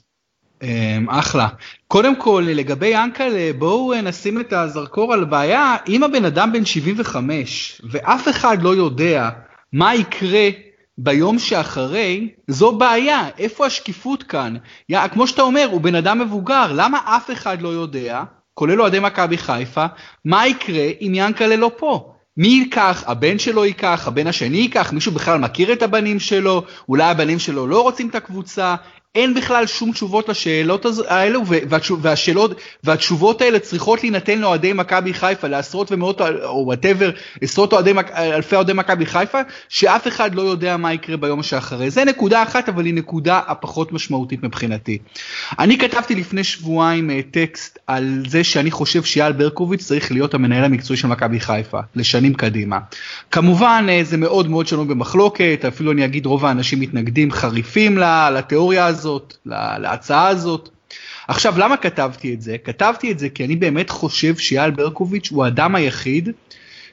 אמ, 0.63 1.11
אחלה. 1.11 1.49
קודם 1.89 2.21
כל 2.21 2.45
לגבי 2.47 2.87
ינקל 2.87 3.53
בואו 3.59 4.01
נשים 4.03 4.41
את 4.41 4.53
הזרקור 4.53 5.13
על 5.13 5.25
בעיה 5.25 5.77
אם 5.89 6.05
הבן 6.05 6.25
אדם 6.25 6.53
בן 6.53 6.65
75 6.65 7.83
ואף 7.91 8.29
אחד 8.29 8.63
לא 8.63 8.75
יודע 8.75 9.31
מה 9.73 9.95
יקרה 9.95 10.49
ביום 10.99 11.39
שאחרי 11.39 12.29
זו 12.49 12.79
בעיה 12.79 13.29
איפה 13.39 13.67
השקיפות 13.67 14.23
כאן 14.23 14.57
יא, 14.89 15.09
כמו 15.09 15.27
שאתה 15.27 15.43
אומר 15.43 15.69
הוא 15.71 15.81
בן 15.81 15.95
אדם 15.95 16.19
מבוגר 16.19 16.73
למה 16.73 16.99
אף 17.05 17.31
אחד 17.31 17.63
לא 17.63 17.69
יודע 17.69 18.23
כולל 18.59 18.81
אוהדי 18.81 18.99
מכבי 19.01 19.39
חיפה, 19.39 19.87
מה 20.25 20.47
יקרה 20.47 20.85
אם 21.01 21.13
ינקלה 21.15 21.57
לא 21.57 21.71
פה? 21.77 22.13
מי 22.37 22.49
ייקח? 22.49 23.05
הבן 23.07 23.39
שלו 23.39 23.65
ייקח? 23.65 24.09
הבן 24.09 24.27
השני 24.27 24.57
ייקח? 24.57 24.93
מישהו 24.93 25.13
בכלל 25.13 25.39
מכיר 25.39 25.73
את 25.73 25.83
הבנים 25.83 26.21
שלו? 26.21 26.63
אולי 26.89 27.05
הבנים 27.05 27.39
שלו 27.39 27.67
לא 27.67 27.83
רוצים 27.83 28.09
את 28.09 28.15
הקבוצה? 28.15 28.75
אין 29.17 29.35
בכלל 29.35 29.67
שום 29.67 29.93
תשובות 29.93 30.29
לשאלות 30.29 30.87
האלו, 31.09 31.43
והשאלות, 32.03 32.61
והתשובות 32.85 33.43
האלה 33.43 33.59
צריכות 33.59 34.03
להינתן 34.03 34.39
לאוהדי 34.39 34.73
מכבי 34.73 35.15
חיפה, 35.15 35.49
לעשרות 35.49 35.93
ומאות, 35.93 36.21
או 36.21 36.63
וואטאבר, 36.67 37.11
עשרות 37.41 37.73
אוהדי, 37.73 37.93
אלפי 38.17 38.57
אוהדי 38.57 38.73
מכבי 38.73 39.07
חיפה, 39.07 39.39
שאף 39.69 40.09
אחד 40.09 40.35
לא 40.35 40.43
יודע 40.43 40.77
מה 40.77 40.93
יקרה 40.93 41.17
ביום 41.17 41.43
שאחרי. 41.43 41.91
זה 41.91 42.05
נקודה 42.05 42.43
אחת, 42.43 42.69
אבל 42.69 42.85
היא 42.85 42.95
נקודה 42.95 43.41
הפחות 43.47 43.93
משמעותית 43.93 44.43
מבחינתי. 44.43 44.99
אני 45.59 45.79
כתבתי 45.79 46.15
לפני 46.15 46.45
שבועיים 46.45 47.11
אה, 47.11 47.21
טקסט 47.31 47.79
על 47.87 48.23
זה 48.29 48.45
שאני 48.45 48.71
חושב 48.71 49.03
שאייל 49.03 49.33
ברקוביץ' 49.33 49.83
צריך 49.85 50.13
להיות 50.13 50.35
המנהל 50.35 50.65
המקצועי 50.65 50.97
של 50.97 51.09
מכבי 51.09 51.41
חיפה, 51.41 51.81
לשנים 51.95 52.35
קדימה. 52.35 52.79
כמובן, 53.31 53.87
אה, 53.89 54.01
זה 54.05 54.17
מאוד 54.17 54.51
מאוד 54.51 54.67
שנוי 54.67 54.85
במחלוקת, 54.85 55.65
אפילו 55.69 55.93
אני 55.93 56.05
אגיד 56.05 56.27
רוב 56.27 56.45
האנשים 56.45 56.81
מתנגדים 56.81 57.31
חריפים 57.31 57.99
לתיאוריה 58.33 58.87
הזאת, 58.87 59.06
להצעה 59.79 60.29
הזאת. 60.29 60.69
עכשיו, 61.29 61.59
למה 61.59 61.77
כתבתי 61.77 62.35
את 62.35 62.43
זה? 62.43 62.57
כתבתי 62.65 63.13
את 63.13 63.19
זה 63.19 63.29
כי 63.29 63.45
אני 63.45 63.57
באמת 63.57 63.91
חושב 63.91 64.37
שאייל 64.37 64.71
ברקוביץ' 64.71 65.31
הוא 65.31 65.45
האדם 65.45 65.75
היחיד 65.75 66.29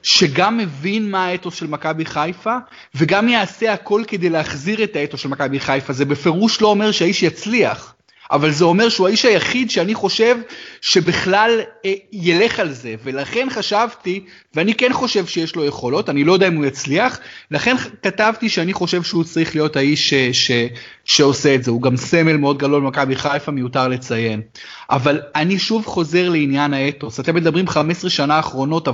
שגם 0.04 0.58
מבין 0.58 1.12
מה 1.12 1.26
האתוס 1.26 1.56
של 1.56 1.67
מכבי 1.67 2.06
חיפה, 2.06 2.58
וגם 2.95 3.30
יעשה 3.30 3.73
הכל 3.73 4.04
כדי 4.08 4.30
להחזיר 4.30 4.84
את 4.84 4.95
האתוס 4.95 5.19
של 5.19 5.30
מכבי 5.30 5.60
חיפה. 5.60 5.93
זה 5.93 6.06
בפירוש 6.06 6.62
לא 6.62 6.67
אומר 6.67 6.91
שהאיש 6.91 7.23
יצליח. 7.23 7.95
אבל 8.31 8.51
זה 8.51 8.65
אומר 8.65 8.89
שהוא 8.89 9.07
האיש 9.07 9.25
היחיד 9.25 9.71
שאני 9.71 9.95
חושב 9.95 10.38
שבכלל 10.81 11.62
אה, 11.86 11.93
ילך 12.12 12.59
על 12.59 12.71
זה, 12.71 12.95
ולכן 13.03 13.47
חשבתי, 13.51 14.23
ואני 14.55 14.73
כן 14.73 14.93
חושב 14.93 15.25
שיש 15.25 15.55
לו 15.55 15.65
יכולות, 15.65 16.09
אני 16.09 16.23
לא 16.23 16.33
יודע 16.33 16.47
אם 16.47 16.55
הוא 16.55 16.65
יצליח, 16.65 17.19
לכן 17.51 17.75
כתבתי 18.03 18.49
שאני 18.49 18.73
חושב 18.73 19.03
שהוא 19.03 19.23
צריך 19.23 19.55
להיות 19.55 19.75
האיש 19.75 20.09
ש, 20.09 20.13
ש, 20.31 20.51
שעושה 21.05 21.55
את 21.55 21.63
זה, 21.63 21.71
הוא 21.71 21.81
גם 21.81 21.97
סמל 21.97 22.38
מאוד 22.38 22.57
גדול 22.57 22.83
למכבי 22.83 23.15
חיפה, 23.15 23.51
מיותר 23.51 23.88
לציין. 23.88 24.41
אבל 24.89 25.21
אני 25.36 25.59
שוב 25.59 25.86
חוזר 25.86 26.29
לעניין 26.29 26.73
האתוס, 26.73 27.19
אתם 27.19 27.36
מדברים 27.36 27.67
15 27.67 28.09
שנה 28.09 28.36
האחרונות, 28.36 28.88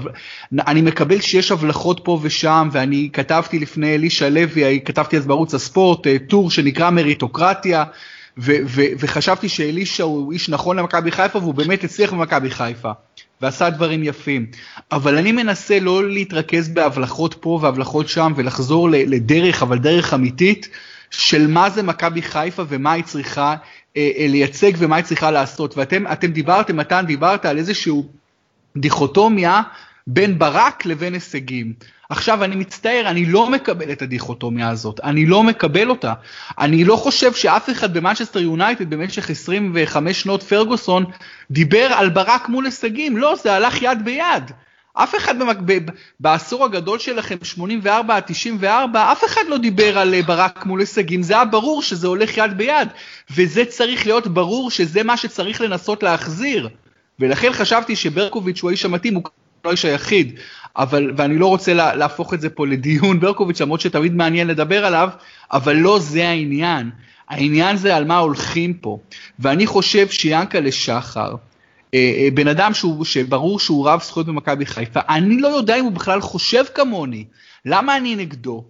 אני 0.67 0.81
מקבל 0.81 1.21
שיש 1.21 1.51
הבלחות 1.51 2.01
פה 2.03 2.19
ושם, 2.21 2.69
ואני 2.71 3.09
כתבתי 3.13 3.59
לפני 3.59 3.95
אלישע 3.95 4.29
לוי, 4.29 4.79
כתבתי 4.85 5.17
אז 5.17 5.27
בערוץ 5.27 5.53
הספורט, 5.53 6.07
אה, 6.07 6.17
טור 6.27 6.51
שנקרא 6.51 6.89
מריטוקרטיה, 6.89 7.83
ו- 8.41 8.61
ו- 8.65 8.91
וחשבתי 8.99 9.49
שאלישע 9.49 10.03
הוא 10.03 10.33
איש 10.33 10.49
נכון 10.49 10.77
למכבי 10.77 11.11
חיפה 11.11 11.39
והוא 11.39 11.53
באמת 11.53 11.83
הצליח 11.83 12.13
במכבי 12.13 12.51
חיפה. 12.51 12.91
ועשה 13.41 13.69
דברים 13.69 14.03
יפים. 14.03 14.45
אבל 14.91 15.17
אני 15.17 15.31
מנסה 15.31 15.79
לא 15.79 16.09
להתרכז 16.09 16.69
בהבלחות 16.69 17.35
פה 17.39 17.59
והבלחות 17.61 18.07
שם 18.09 18.33
ולחזור 18.35 18.89
לדרך, 18.89 19.63
אבל 19.63 19.77
דרך 19.77 20.13
אמיתית, 20.13 20.69
של 21.11 21.47
מה 21.47 21.69
זה 21.69 21.83
מכבי 21.83 22.21
חיפה 22.21 22.63
ומה 22.69 22.91
היא 22.91 23.03
צריכה 23.03 23.55
אה, 23.97 24.11
אה, 24.17 24.27
לייצג 24.29 24.71
ומה 24.77 24.95
היא 24.95 25.05
צריכה 25.05 25.31
לעשות. 25.31 25.77
ואתם 25.77 26.31
דיברתם, 26.31 26.77
מתן, 26.77 27.05
דיברת 27.07 27.45
על 27.45 27.57
איזושהי 27.57 27.93
דיכוטומיה 28.77 29.61
בין 30.07 30.39
ברק 30.39 30.85
לבין 30.85 31.13
הישגים. 31.13 31.73
עכשיו 32.09 32.43
אני 32.43 32.55
מצטער, 32.55 33.03
אני 33.05 33.25
לא 33.25 33.49
מקבל 33.49 33.91
את 33.91 34.01
הדיכוטומיה 34.01 34.69
הזאת, 34.69 34.99
אני 35.03 35.25
לא 35.25 35.43
מקבל 35.43 35.89
אותה. 35.89 36.13
אני 36.59 36.83
לא 36.83 36.95
חושב 36.95 37.33
שאף 37.33 37.69
אחד 37.69 37.93
במנצ'סטר 37.93 38.39
יונייטד 38.39 38.89
במשך 38.89 39.29
25 39.29 40.21
שנות 40.21 40.43
פרגוסון 40.43 41.05
דיבר 41.51 41.87
על 41.93 42.09
ברק 42.09 42.49
מול 42.49 42.65
הישגים, 42.65 43.17
לא, 43.17 43.35
זה 43.43 43.53
הלך 43.53 43.81
יד 43.81 44.05
ביד. 44.05 44.51
אף 44.93 45.15
אחד 45.15 45.39
במק... 45.39 45.57
ב... 45.65 45.77
בעשור 46.19 46.65
הגדול 46.65 46.99
שלכם, 46.99 47.35
84 47.43 48.15
עד 48.15 48.23
94, 48.25 49.11
אף 49.11 49.23
אחד 49.25 49.41
לא 49.47 49.57
דיבר 49.57 49.99
על 49.99 50.13
אה, 50.13 50.21
ברק 50.21 50.65
מול 50.65 50.79
הישגים, 50.79 51.23
זה 51.23 51.33
היה 51.33 51.45
ברור 51.45 51.81
שזה 51.81 52.07
הולך 52.07 52.37
יד 52.37 52.57
ביד, 52.57 52.87
וזה 53.35 53.65
צריך 53.65 54.05
להיות 54.05 54.27
ברור 54.27 54.71
שזה 54.71 55.03
מה 55.03 55.17
שצריך 55.17 55.61
לנסות 55.61 56.03
להחזיר. 56.03 56.69
ולכן 57.19 57.53
חשבתי 57.53 57.95
שברקוביץ' 57.95 58.61
הוא 58.61 58.69
האיש 58.69 58.85
המתאים, 58.85 59.15
הוא 59.15 59.23
לא 59.65 59.69
האיש 59.69 59.85
היחיד, 59.85 60.39
אבל, 60.77 61.11
ואני 61.17 61.37
לא 61.37 61.47
רוצה 61.47 61.73
לה, 61.73 61.95
להפוך 61.95 62.33
את 62.33 62.41
זה 62.41 62.49
פה 62.49 62.67
לדיון 62.67 63.19
ברקוביץ', 63.19 63.61
למרות 63.61 63.81
שתמיד 63.81 64.13
מעניין 64.13 64.47
לדבר 64.47 64.85
עליו, 64.85 65.09
אבל 65.51 65.75
לא 65.75 65.99
זה 65.99 66.27
העניין. 66.27 66.89
העניין 67.29 67.77
זה 67.77 67.95
על 67.95 68.05
מה 68.05 68.17
הולכים 68.17 68.73
פה. 68.73 68.99
ואני 69.39 69.67
חושב 69.67 70.09
שיאנקלה 70.09 70.71
שחר, 70.71 71.35
אה, 71.93 72.13
אה, 72.17 72.27
בן 72.33 72.47
אדם 72.47 72.73
שהוא, 72.73 73.05
שברור 73.05 73.59
שהוא 73.59 73.89
רב 73.89 74.01
זכויות 74.03 74.27
במכבי 74.27 74.65
חיפה, 74.65 74.99
אני 75.09 75.39
לא 75.39 75.47
יודע 75.47 75.75
אם 75.75 75.83
הוא 75.83 75.91
בכלל 75.91 76.21
חושב 76.21 76.63
כמוני. 76.75 77.25
למה 77.65 77.97
אני 77.97 78.15
נגדו? 78.15 78.63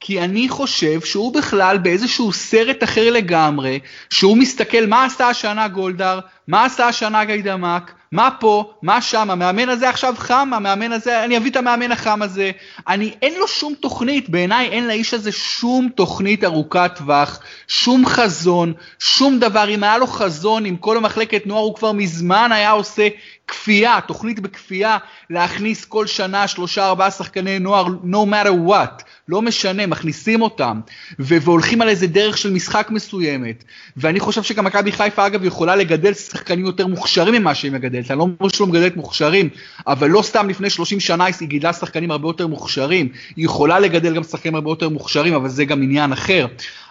כי 0.00 0.20
אני 0.20 0.48
חושב 0.48 1.00
שהוא 1.00 1.34
בכלל 1.34 1.78
באיזשהו 1.78 2.32
סרט 2.32 2.84
אחר 2.84 3.10
לגמרי, 3.10 3.78
שהוא 4.10 4.36
מסתכל 4.36 4.86
מה 4.86 5.04
עשה 5.04 5.28
השנה 5.28 5.68
גולדהר, 5.68 6.20
מה 6.48 6.64
עשה 6.64 6.88
השנה 6.88 7.24
גיידמק, 7.24 7.92
מה 8.12 8.30
פה, 8.40 8.72
מה 8.82 9.02
שם, 9.02 9.30
המאמן 9.30 9.68
הזה 9.68 9.88
עכשיו 9.88 10.14
חם, 10.18 10.50
המאמן 10.54 10.92
הזה, 10.92 11.24
אני 11.24 11.36
אביא 11.36 11.50
את 11.50 11.56
המאמן 11.56 11.92
החם 11.92 12.22
הזה. 12.22 12.50
אני, 12.88 13.14
אין 13.22 13.38
לו 13.38 13.48
שום 13.48 13.74
תוכנית, 13.74 14.28
בעיניי 14.28 14.68
אין 14.68 14.86
לאיש 14.86 15.14
הזה 15.14 15.32
שום 15.32 15.88
תוכנית 15.94 16.44
ארוכת 16.44 16.92
טווח, 16.96 17.40
שום 17.68 18.06
חזון, 18.06 18.72
שום 18.98 19.38
דבר. 19.38 19.68
אם 19.68 19.84
היה 19.84 19.98
לו 19.98 20.06
חזון 20.06 20.64
עם 20.64 20.76
כל 20.76 20.96
המחלקת 20.96 21.46
נוער, 21.46 21.62
הוא 21.62 21.74
כבר 21.74 21.92
מזמן 21.92 22.52
היה 22.52 22.70
עושה 22.70 23.08
כפייה, 23.50 23.98
תוכנית 24.06 24.40
בכפייה, 24.40 24.98
להכניס 25.30 25.84
כל 25.84 26.06
שנה 26.06 26.48
שלושה 26.48 26.86
ארבעה 26.86 27.10
שחקני 27.10 27.58
נוער, 27.58 27.86
no 27.86 28.30
matter 28.30 28.70
what. 28.70 29.02
לא 29.28 29.42
משנה, 29.42 29.86
מכניסים 29.86 30.42
אותם, 30.42 30.80
והולכים 31.18 31.82
על 31.82 31.88
איזה 31.88 32.06
דרך 32.06 32.38
של 32.38 32.52
משחק 32.52 32.88
מסוימת. 32.90 33.64
ואני 33.96 34.20
חושב 34.20 34.42
שגם 34.42 34.64
מכבי 34.64 34.92
חיפה 34.92 35.26
אגב 35.26 35.44
יכולה 35.44 35.76
לגדל 35.76 36.14
שחקנים 36.14 36.66
יותר 36.66 36.86
מוכשרים 36.86 37.34
ממה 37.34 37.54
שהיא 37.54 37.72
מגדלת, 37.72 38.10
אני 38.10 38.18
לא 38.18 38.22
אומר 38.22 38.48
שלא 38.48 38.66
מגדלת 38.66 38.96
מוכשרים, 38.96 39.48
אבל 39.86 40.10
לא 40.10 40.22
סתם 40.22 40.48
לפני 40.48 40.70
30 40.70 41.00
שנה 41.00 41.24
היא 41.24 41.48
גידלה 41.48 41.72
שחקנים 41.72 42.10
הרבה 42.10 42.28
יותר 42.28 42.46
מוכשרים, 42.46 43.08
היא 43.36 43.44
יכולה 43.44 43.78
לגדל 43.78 44.14
גם 44.14 44.22
שחקנים 44.22 44.54
הרבה 44.54 44.70
יותר 44.70 44.88
מוכשרים, 44.88 45.34
אבל 45.34 45.48
זה 45.48 45.64
גם 45.64 45.82
עניין 45.82 46.12
אחר. 46.12 46.46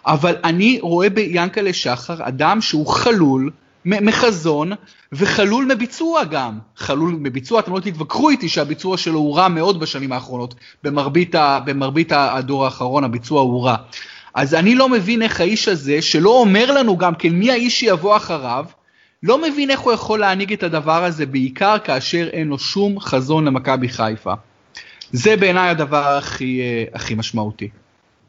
אבל 0.05 0.35
אני 0.43 0.79
רואה 0.81 1.09
ביאנקלה 1.09 1.73
שחר 1.73 2.15
אדם 2.19 2.61
שהוא 2.61 2.87
חלול, 2.87 3.51
מחזון 3.85 4.71
וחלול 5.11 5.65
מביצוע 5.65 6.23
גם. 6.23 6.59
חלול 6.75 7.15
מביצוע, 7.19 7.59
אתם 7.59 7.73
לא 7.73 7.79
תתווכחו 7.79 8.29
איתי 8.29 8.49
שהביצוע 8.49 8.97
שלו 8.97 9.19
הוא 9.19 9.37
רע 9.37 9.47
מאוד 9.47 9.79
בשנים 9.79 10.11
האחרונות, 10.11 10.55
במרבית, 10.83 11.35
ה, 11.35 11.59
במרבית 11.65 12.11
הדור 12.11 12.65
האחרון 12.65 13.03
הביצוע 13.03 13.41
הוא 13.41 13.65
רע. 13.65 13.75
אז 14.33 14.53
אני 14.53 14.75
לא 14.75 14.89
מבין 14.89 15.21
איך 15.21 15.41
האיש 15.41 15.67
הזה, 15.67 16.01
שלא 16.01 16.29
אומר 16.29 16.71
לנו 16.71 16.97
גם 16.97 17.15
כן 17.15 17.29
מי 17.29 17.51
האיש 17.51 17.79
שיבוא 17.79 18.15
אחריו, 18.15 18.65
לא 19.23 19.41
מבין 19.41 19.71
איך 19.71 19.79
הוא 19.79 19.93
יכול 19.93 20.19
להנהיג 20.19 20.53
את 20.53 20.63
הדבר 20.63 21.03
הזה, 21.03 21.25
בעיקר 21.25 21.75
כאשר 21.83 22.29
אין 22.33 22.47
לו 22.47 22.59
שום 22.59 22.99
חזון 22.99 23.45
למכבי 23.45 23.89
חיפה. 23.89 24.33
זה 25.11 25.37
בעיניי 25.37 25.69
הדבר 25.69 26.17
הכי, 26.17 26.61
אה, 26.61 26.83
הכי 26.93 27.15
משמעותי. 27.15 27.69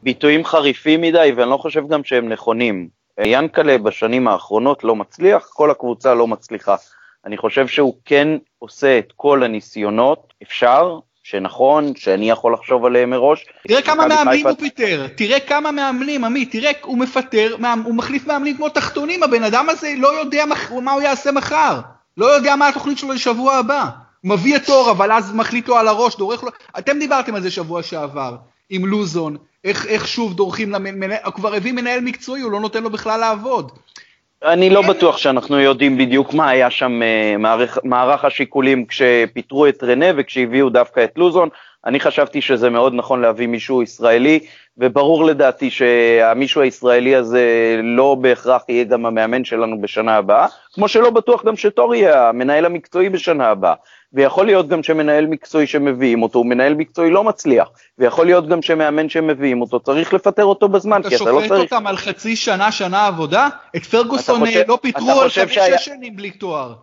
ביטויים 0.03 0.45
חריפים 0.45 1.01
מדי, 1.01 1.31
ואני 1.35 1.49
לא 1.49 1.57
חושב 1.57 1.87
גם 1.87 2.03
שהם 2.03 2.29
נכונים. 2.29 3.00
ינקלה 3.25 3.77
בשנים 3.77 4.27
האחרונות 4.27 4.83
לא 4.83 4.95
מצליח, 4.95 5.49
כל 5.53 5.71
הקבוצה 5.71 6.13
לא 6.13 6.27
מצליחה. 6.27 6.75
אני 7.25 7.37
חושב 7.37 7.67
שהוא 7.67 7.93
כן 8.05 8.27
עושה 8.59 8.99
את 8.99 9.13
כל 9.15 9.43
הניסיונות, 9.43 10.33
אפשר, 10.43 10.99
שנכון, 11.23 11.95
שאני 11.95 12.29
יכול 12.29 12.53
לחשוב 12.53 12.85
עליהם 12.85 13.09
מראש. 13.09 13.45
תראה 13.67 13.81
כמה 13.81 14.07
מאמנים 14.07 14.47
הוא 14.47 14.55
פיטר, 14.59 15.07
תראה 15.15 15.39
כמה 15.39 15.71
מאמנים, 15.71 16.23
עמית, 16.23 16.51
תראה, 16.51 16.71
הוא 16.83 16.97
מפטר, 16.97 17.55
הוא 17.83 17.95
מחליף 17.95 18.27
מאמנים 18.27 18.57
כמו 18.57 18.69
תחתונים, 18.69 19.23
הבן 19.23 19.43
אדם 19.43 19.69
הזה 19.69 19.93
לא 19.97 20.19
יודע 20.19 20.45
מה 20.81 20.91
הוא 20.91 21.01
יעשה 21.01 21.31
מחר, 21.31 21.79
לא 22.17 22.25
יודע 22.25 22.55
מה 22.55 22.67
התוכנית 22.67 22.97
שלו 22.97 23.13
לשבוע 23.13 23.55
הבא. 23.55 23.85
מביא 24.23 24.55
את 24.55 24.69
אור, 24.69 24.91
אבל 24.91 25.11
אז 25.11 25.33
מחליט 25.35 25.67
לו 25.67 25.77
על 25.77 25.87
הראש, 25.87 26.15
דורך 26.15 26.43
לו, 26.43 26.49
אתם 26.77 26.99
דיברתם 26.99 27.35
על 27.35 27.41
זה 27.41 27.51
שבוע 27.51 27.83
שעבר, 27.83 28.35
עם 28.71 28.85
לוזון, 28.85 29.37
איך, 29.63 29.85
איך 29.85 30.07
שוב 30.07 30.33
דורכים 30.33 30.71
למנהל, 30.71 31.31
כבר 31.35 31.55
הביא 31.55 31.71
מנהל 31.71 32.01
מקצועי, 32.01 32.41
הוא 32.41 32.51
לא 32.51 32.59
נותן 32.59 32.83
לו 32.83 32.89
בכלל 32.89 33.19
לעבוד. 33.19 33.71
אני 34.43 34.69
לא 34.69 34.81
בטוח 34.81 35.17
שאנחנו 35.17 35.59
יודעים 35.59 35.97
בדיוק 35.97 36.33
מה 36.33 36.49
היה 36.49 36.71
שם 36.71 37.01
אה, 37.03 37.35
מערך, 37.37 37.77
מערך 37.83 38.25
השיקולים 38.25 38.85
כשפיטרו 38.85 39.67
את 39.67 39.83
רנה 39.83 40.05
וכשהביאו 40.17 40.69
דווקא 40.69 41.03
את 41.03 41.11
לוזון. 41.17 41.49
אני 41.85 41.99
חשבתי 41.99 42.41
שזה 42.41 42.69
מאוד 42.69 42.93
נכון 42.93 43.21
להביא 43.21 43.47
מישהו 43.47 43.83
ישראלי, 43.83 44.39
וברור 44.77 45.25
לדעתי 45.25 45.69
שהמישהו 45.69 46.61
הישראלי 46.61 47.15
הזה 47.15 47.79
לא 47.83 48.15
בהכרח 48.15 48.63
יהיה 48.69 48.83
גם 48.83 49.05
המאמן 49.05 49.45
שלנו 49.45 49.81
בשנה 49.81 50.15
הבאה, 50.15 50.47
כמו 50.73 50.87
שלא 50.87 51.09
בטוח 51.09 51.45
גם 51.45 51.57
שטור 51.57 51.95
יהיה 51.95 52.29
המנהל 52.29 52.65
המקצועי 52.65 53.09
בשנה 53.09 53.47
הבאה. 53.47 53.73
ויכול 54.13 54.45
להיות 54.45 54.67
גם 54.67 54.83
שמנהל 54.83 55.25
מקצועי 55.25 55.67
שמביאים 55.67 56.23
אותו 56.23 56.39
הוא 56.39 56.45
מנהל 56.45 56.73
מקצועי 56.73 57.09
לא 57.09 57.23
מצליח, 57.23 57.69
ויכול 57.97 58.25
להיות 58.25 58.47
גם 58.47 58.61
שמאמן 58.61 59.09
שמביאים 59.09 59.61
אותו 59.61 59.79
צריך 59.79 60.13
לפטר 60.13 60.45
אותו 60.45 60.69
בזמן, 60.69 61.01
כי 61.09 61.15
אתה 61.15 61.23
לא 61.23 61.39
צריך... 61.39 61.45
אתה 61.45 61.55
שופט 61.57 61.73
אותם 61.73 61.87
על 61.87 61.97
חצי 61.97 62.35
שנה, 62.35 62.71
שנה 62.71 63.07
עבודה? 63.07 63.47
את 63.75 63.85
פרגוסון 63.85 64.45
חושב, 64.45 64.63
לא 64.67 64.79
פיטרו 64.81 65.21
על 65.21 65.29
חמש 65.29 65.53
שהיה... 65.53 65.77
שש 65.77 65.85
שנים 65.85 66.15
בלי 66.15 66.31
תואר. 66.31 66.73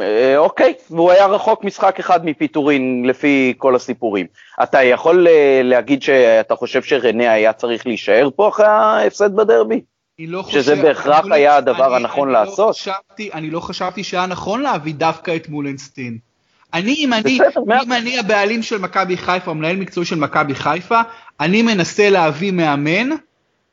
אה, 0.00 0.38
אוקיי, 0.38 0.74
והוא 0.90 1.10
היה 1.10 1.26
רחוק 1.26 1.64
משחק 1.64 1.98
אחד 1.98 2.24
מפיטורין 2.24 3.04
לפי 3.06 3.54
כל 3.58 3.74
הסיפורים. 3.74 4.26
אתה 4.62 4.82
יכול 4.82 5.28
אה, 5.28 5.60
להגיד 5.64 6.02
שאתה 6.02 6.56
חושב 6.56 6.82
שרנה 6.82 7.32
היה 7.32 7.52
צריך 7.52 7.86
להישאר 7.86 8.28
פה 8.36 8.48
אחרי 8.48 8.66
ההפסד 8.66 9.36
בדרבי? 9.36 9.80
לא 10.18 10.42
חושב, 10.42 10.62
שזה 10.62 10.76
בהכרח 10.76 11.24
לא 11.24 11.34
היה 11.34 11.56
הדבר 11.56 11.86
אני, 11.86 11.96
הנכון 11.96 12.28
אני 12.28 12.34
לא 12.34 12.40
לעשות. 12.40 12.66
לא 12.66 12.72
חשבתי, 12.72 13.30
אני 13.34 13.50
לא 13.50 13.60
חשבתי 13.60 14.04
שהיה 14.04 14.26
נכון 14.26 14.62
להביא 14.62 14.94
דווקא 14.94 15.36
את 15.36 15.48
מולנסטין. 15.48 16.18
אני, 16.74 16.94
אם 16.98 17.12
אני, 17.12 17.38
בסדר, 17.38 17.82
אם 17.82 17.92
אני 17.92 18.18
הבעלים 18.18 18.62
של 18.62 18.78
מכבי 18.78 19.16
חיפה, 19.16 19.52
מנהל 19.52 19.76
מקצועי 19.76 20.06
של 20.06 20.16
מכבי 20.16 20.54
חיפה, 20.54 21.00
אני 21.40 21.62
מנסה 21.62 22.10
להביא 22.10 22.52
מאמן 22.52 23.08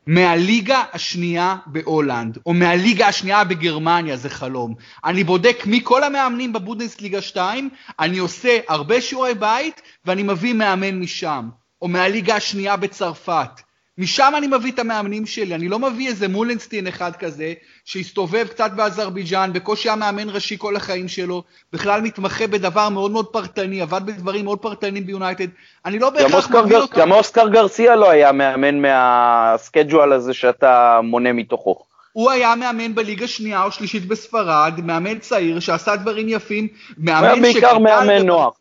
מהליגה 0.08 0.84
השנייה 0.93 1.56
בהולנד, 1.65 2.38
או 2.46 2.54
מהליגה 2.54 3.08
השנייה 3.08 3.43
בגרמניה, 3.43 4.17
זה 4.17 4.30
חלום. 4.30 4.76
אני 5.06 5.24
בודק 5.24 5.63
מי 5.65 5.80
כל 5.84 6.04
המאמנים 6.04 6.54
בבונדסליגה 6.54 7.22
2, 7.22 7.70
אני 8.00 8.17
עושה 8.17 8.60
הרבה 8.67 9.02
שיעורי 9.02 9.34
בית, 9.34 9.82
ואני 10.06 10.24
מביא 10.24 10.54
מאמן 10.54 11.00
משם, 11.00 11.50
או 11.82 11.88
מהליגה 11.88 12.36
השנייה 12.36 12.76
בצרפת. 12.76 13.67
משם 13.98 14.34
אני 14.38 14.48
מביא 14.48 14.72
את 14.72 14.80
המאמנים 14.80 15.26
שלי, 15.26 15.56
אני 15.56 15.68
לא 15.68 15.80
מביא 15.80 16.08
איזה 16.08 16.28
מולנסטין 16.28 16.88
אחד 16.88 17.16
כזה, 17.16 17.54
שהסתובב 17.86 18.48
קצת 18.48 18.72
באזרבייג'אן, 18.76 19.54
בקושי 19.54 19.90
היה 19.90 19.96
מאמן 19.96 20.30
ראשי 20.30 20.56
כל 20.58 20.76
החיים 20.76 21.08
שלו, 21.08 21.44
בכלל 21.74 22.02
מתמחה 22.02 22.48
בדבר 22.48 22.90
מאוד 22.90 23.12
מאוד 23.12 23.26
פרטני, 23.26 23.82
עבד 23.82 24.02
בדברים 24.06 24.46
מאוד 24.46 24.60
פרטניים 24.60 25.06
ביונייטד, 25.06 25.48
אני 25.86 26.00
לא 26.00 26.10
בהכרח 26.10 26.50
מביא 26.50 26.62
גר, 26.70 26.82
אותו. 26.82 26.98
גם 26.98 27.12
אוסקר 27.12 27.48
גרסיה 27.48 27.96
לא 27.96 28.10
היה 28.10 28.32
מאמן 28.32 28.82
מהסקייג'ואל 28.82 30.14
הזה 30.14 30.34
שאתה 30.34 31.00
מונה 31.04 31.34
מתוכו. 31.34 31.84
הוא 32.14 32.32
היה 32.32 32.56
מאמן 32.56 32.96
בליגה 32.96 33.28
שנייה 33.28 33.64
או 33.64 33.72
שלישית 33.72 34.08
בספרד, 34.08 34.74
מאמן 34.84 35.20
צעיר 35.20 35.60
שעשה 35.60 35.96
דברים 35.96 36.30
יפים, 36.30 36.68
מאמן 36.98 37.36
שגדל... 37.36 37.40
הוא 37.40 37.44
היה 37.44 37.54
בעיקר 37.54 37.78
מאמן 37.80 38.26
נוח. 38.26 38.58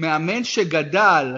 מאמן 0.00 0.44
שגדל 0.44 1.36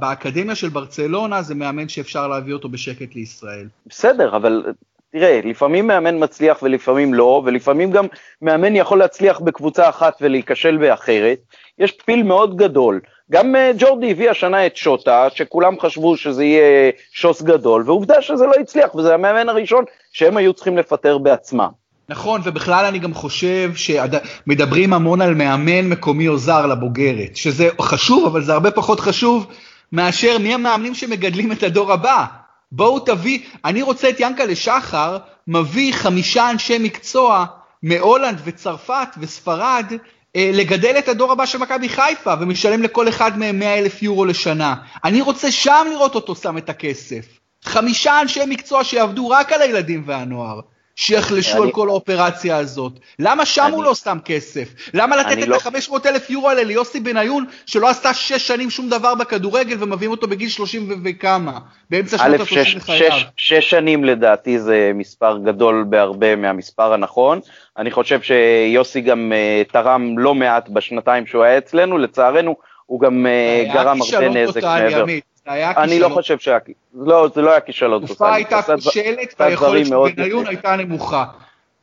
באקדמיה 0.00 0.54
של 0.54 0.68
ברצלונה 0.68 1.42
זה 1.42 1.54
מאמן 1.54 1.88
שאפשר 1.88 2.28
להביא 2.28 2.54
אותו 2.54 2.68
בשקט 2.68 3.14
לישראל. 3.14 3.66
בסדר, 3.86 4.36
אבל 4.36 4.64
תראה, 5.12 5.40
לפעמים 5.44 5.86
מאמן 5.86 6.24
מצליח 6.24 6.62
ולפעמים 6.62 7.14
לא, 7.14 7.42
ולפעמים 7.44 7.90
גם 7.90 8.06
מאמן 8.42 8.76
יכול 8.76 8.98
להצליח 8.98 9.40
בקבוצה 9.40 9.88
אחת 9.88 10.18
ולהיכשל 10.20 10.76
באחרת. 10.76 11.38
יש 11.78 11.92
פיל 11.92 12.22
מאוד 12.22 12.56
גדול. 12.56 13.00
גם 13.30 13.56
אה, 13.56 13.70
ג'ורדי 13.78 14.10
הביא 14.10 14.30
השנה 14.30 14.66
את 14.66 14.76
שוטה, 14.76 15.28
שכולם 15.34 15.80
חשבו 15.80 16.16
שזה 16.16 16.44
יהיה 16.44 16.90
שוס 17.12 17.42
גדול, 17.42 17.82
ועובדה 17.86 18.22
שזה 18.22 18.46
לא 18.46 18.52
הצליח, 18.60 18.94
וזה 18.94 19.14
המאמן 19.14 19.48
הראשון 19.48 19.84
שהם 20.12 20.36
היו 20.36 20.52
צריכים 20.52 20.78
לפטר 20.78 21.18
בעצמם. 21.18 21.68
נכון, 22.10 22.40
ובכלל 22.44 22.84
אני 22.84 22.98
גם 22.98 23.14
חושב 23.14 23.72
שמדברים 23.74 24.92
המון 24.92 25.20
על 25.20 25.34
מאמן 25.34 25.88
מקומי 25.88 26.28
או 26.28 26.38
זר 26.38 26.66
לבוגרת, 26.66 27.36
שזה 27.36 27.68
חשוב, 27.80 28.26
אבל 28.26 28.42
זה 28.42 28.52
הרבה 28.52 28.70
פחות 28.70 29.00
חשוב 29.00 29.46
מאשר 29.92 30.38
מי 30.38 30.54
המאמנים 30.54 30.94
שמגדלים 30.94 31.52
את 31.52 31.62
הדור 31.62 31.92
הבא. 31.92 32.24
בואו 32.72 32.98
תביא, 33.00 33.38
אני 33.64 33.82
רוצה 33.82 34.08
את 34.08 34.20
ינקלה 34.20 34.56
שחר, 34.56 35.18
מביא 35.46 35.92
חמישה 35.94 36.50
אנשי 36.50 36.78
מקצוע 36.78 37.44
מהולנד 37.82 38.40
וצרפת 38.44 39.08
וספרד, 39.18 39.92
אה, 40.36 40.50
לגדל 40.54 40.94
את 40.98 41.08
הדור 41.08 41.32
הבא 41.32 41.46
של 41.46 41.58
מכבי 41.58 41.88
חיפה, 41.88 42.34
ומשלם 42.40 42.82
לכל 42.82 43.08
אחד 43.08 43.38
מהם 43.38 43.58
100 43.58 43.78
אלף 43.78 44.02
יורו 44.02 44.24
לשנה. 44.24 44.74
אני 45.04 45.20
רוצה 45.20 45.52
שם 45.52 45.86
לראות 45.90 46.14
אותו 46.14 46.34
שם 46.34 46.58
את 46.58 46.68
הכסף. 46.68 47.26
חמישה 47.64 48.20
אנשי 48.20 48.40
מקצוע 48.48 48.84
שיעבדו 48.84 49.28
רק 49.28 49.52
על 49.52 49.62
הילדים 49.62 50.02
והנוער. 50.06 50.60
שיחלשו 50.98 51.62
על 51.62 51.70
כל 51.70 51.88
האופרציה 51.88 52.56
הזאת? 52.56 52.92
למה 53.18 53.46
שם 53.46 53.70
הוא 53.72 53.84
לא 53.84 53.94
שם 53.94 54.18
כסף? 54.24 54.68
למה 54.94 55.16
לתת 55.16 55.42
את 55.42 55.48
לא- 55.48 55.56
ה-500 55.56 56.06
אלף 56.06 56.30
יורו 56.30 56.48
האלה 56.48 56.64
ליוסי 56.64 57.00
בניון, 57.00 57.44
שלא 57.66 57.88
עשתה 57.88 58.14
שש 58.14 58.46
שנים 58.46 58.70
שום 58.70 58.88
דבר 58.88 59.14
בכדורגל 59.14 59.76
ומביאים 59.80 60.10
אותו 60.10 60.28
בגיל 60.28 60.48
30 60.48 61.02
וכמה, 61.04 61.58
באמצע 61.90 62.18
שנות 62.18 62.40
ה-30 62.40 62.76
לחייו? 62.76 63.10
שש 63.36 63.70
שנים 63.70 64.04
לדעתי 64.04 64.58
זה 64.58 64.92
מספר 64.94 65.38
גדול 65.38 65.84
בהרבה 65.88 66.36
מהמספר 66.36 66.92
הנכון. 66.92 67.40
אני 67.78 67.90
חושב 67.90 68.20
שיוסי 68.22 69.00
גם 69.00 69.32
uh, 69.32 69.72
תרם 69.72 70.18
לא 70.18 70.34
מעט 70.34 70.68
בשנתיים 70.68 71.26
שהוא 71.26 71.42
היה 71.42 71.58
אצלנו, 71.58 71.98
לצערנו 71.98 72.56
הוא 72.86 73.00
גם 73.00 73.26
uh, 73.26 73.74
גרם 73.74 73.98
הרבה 74.02 74.28
נזק 74.28 74.64
מעבר. 74.64 75.04
היה 75.48 75.68
כישלון. 75.68 75.88
אני 75.88 75.98
לא 75.98 76.08
חושב 76.08 76.38
שהיה, 76.38 76.58
לא, 76.94 77.28
זה 77.34 77.42
לא 77.42 77.50
היה 77.50 77.60
כישלון. 77.60 78.04
התקופה 78.04 78.34
הייתה 78.34 78.62
כושלת 78.62 79.34
והיכולת 79.38 79.86
של 79.86 79.94
בניון 80.16 80.46
הייתה 80.46 80.76
נמוכה. 80.76 81.24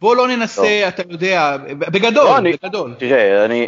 בוא 0.01 0.15
לא 0.15 0.27
ננסה, 0.27 0.87
אתה 0.87 1.03
יודע, 1.09 1.57
בגדול, 1.77 2.39
לא, 2.39 2.51
בגדול. 2.51 2.93
תראה, 2.97 3.45
אני, 3.45 3.67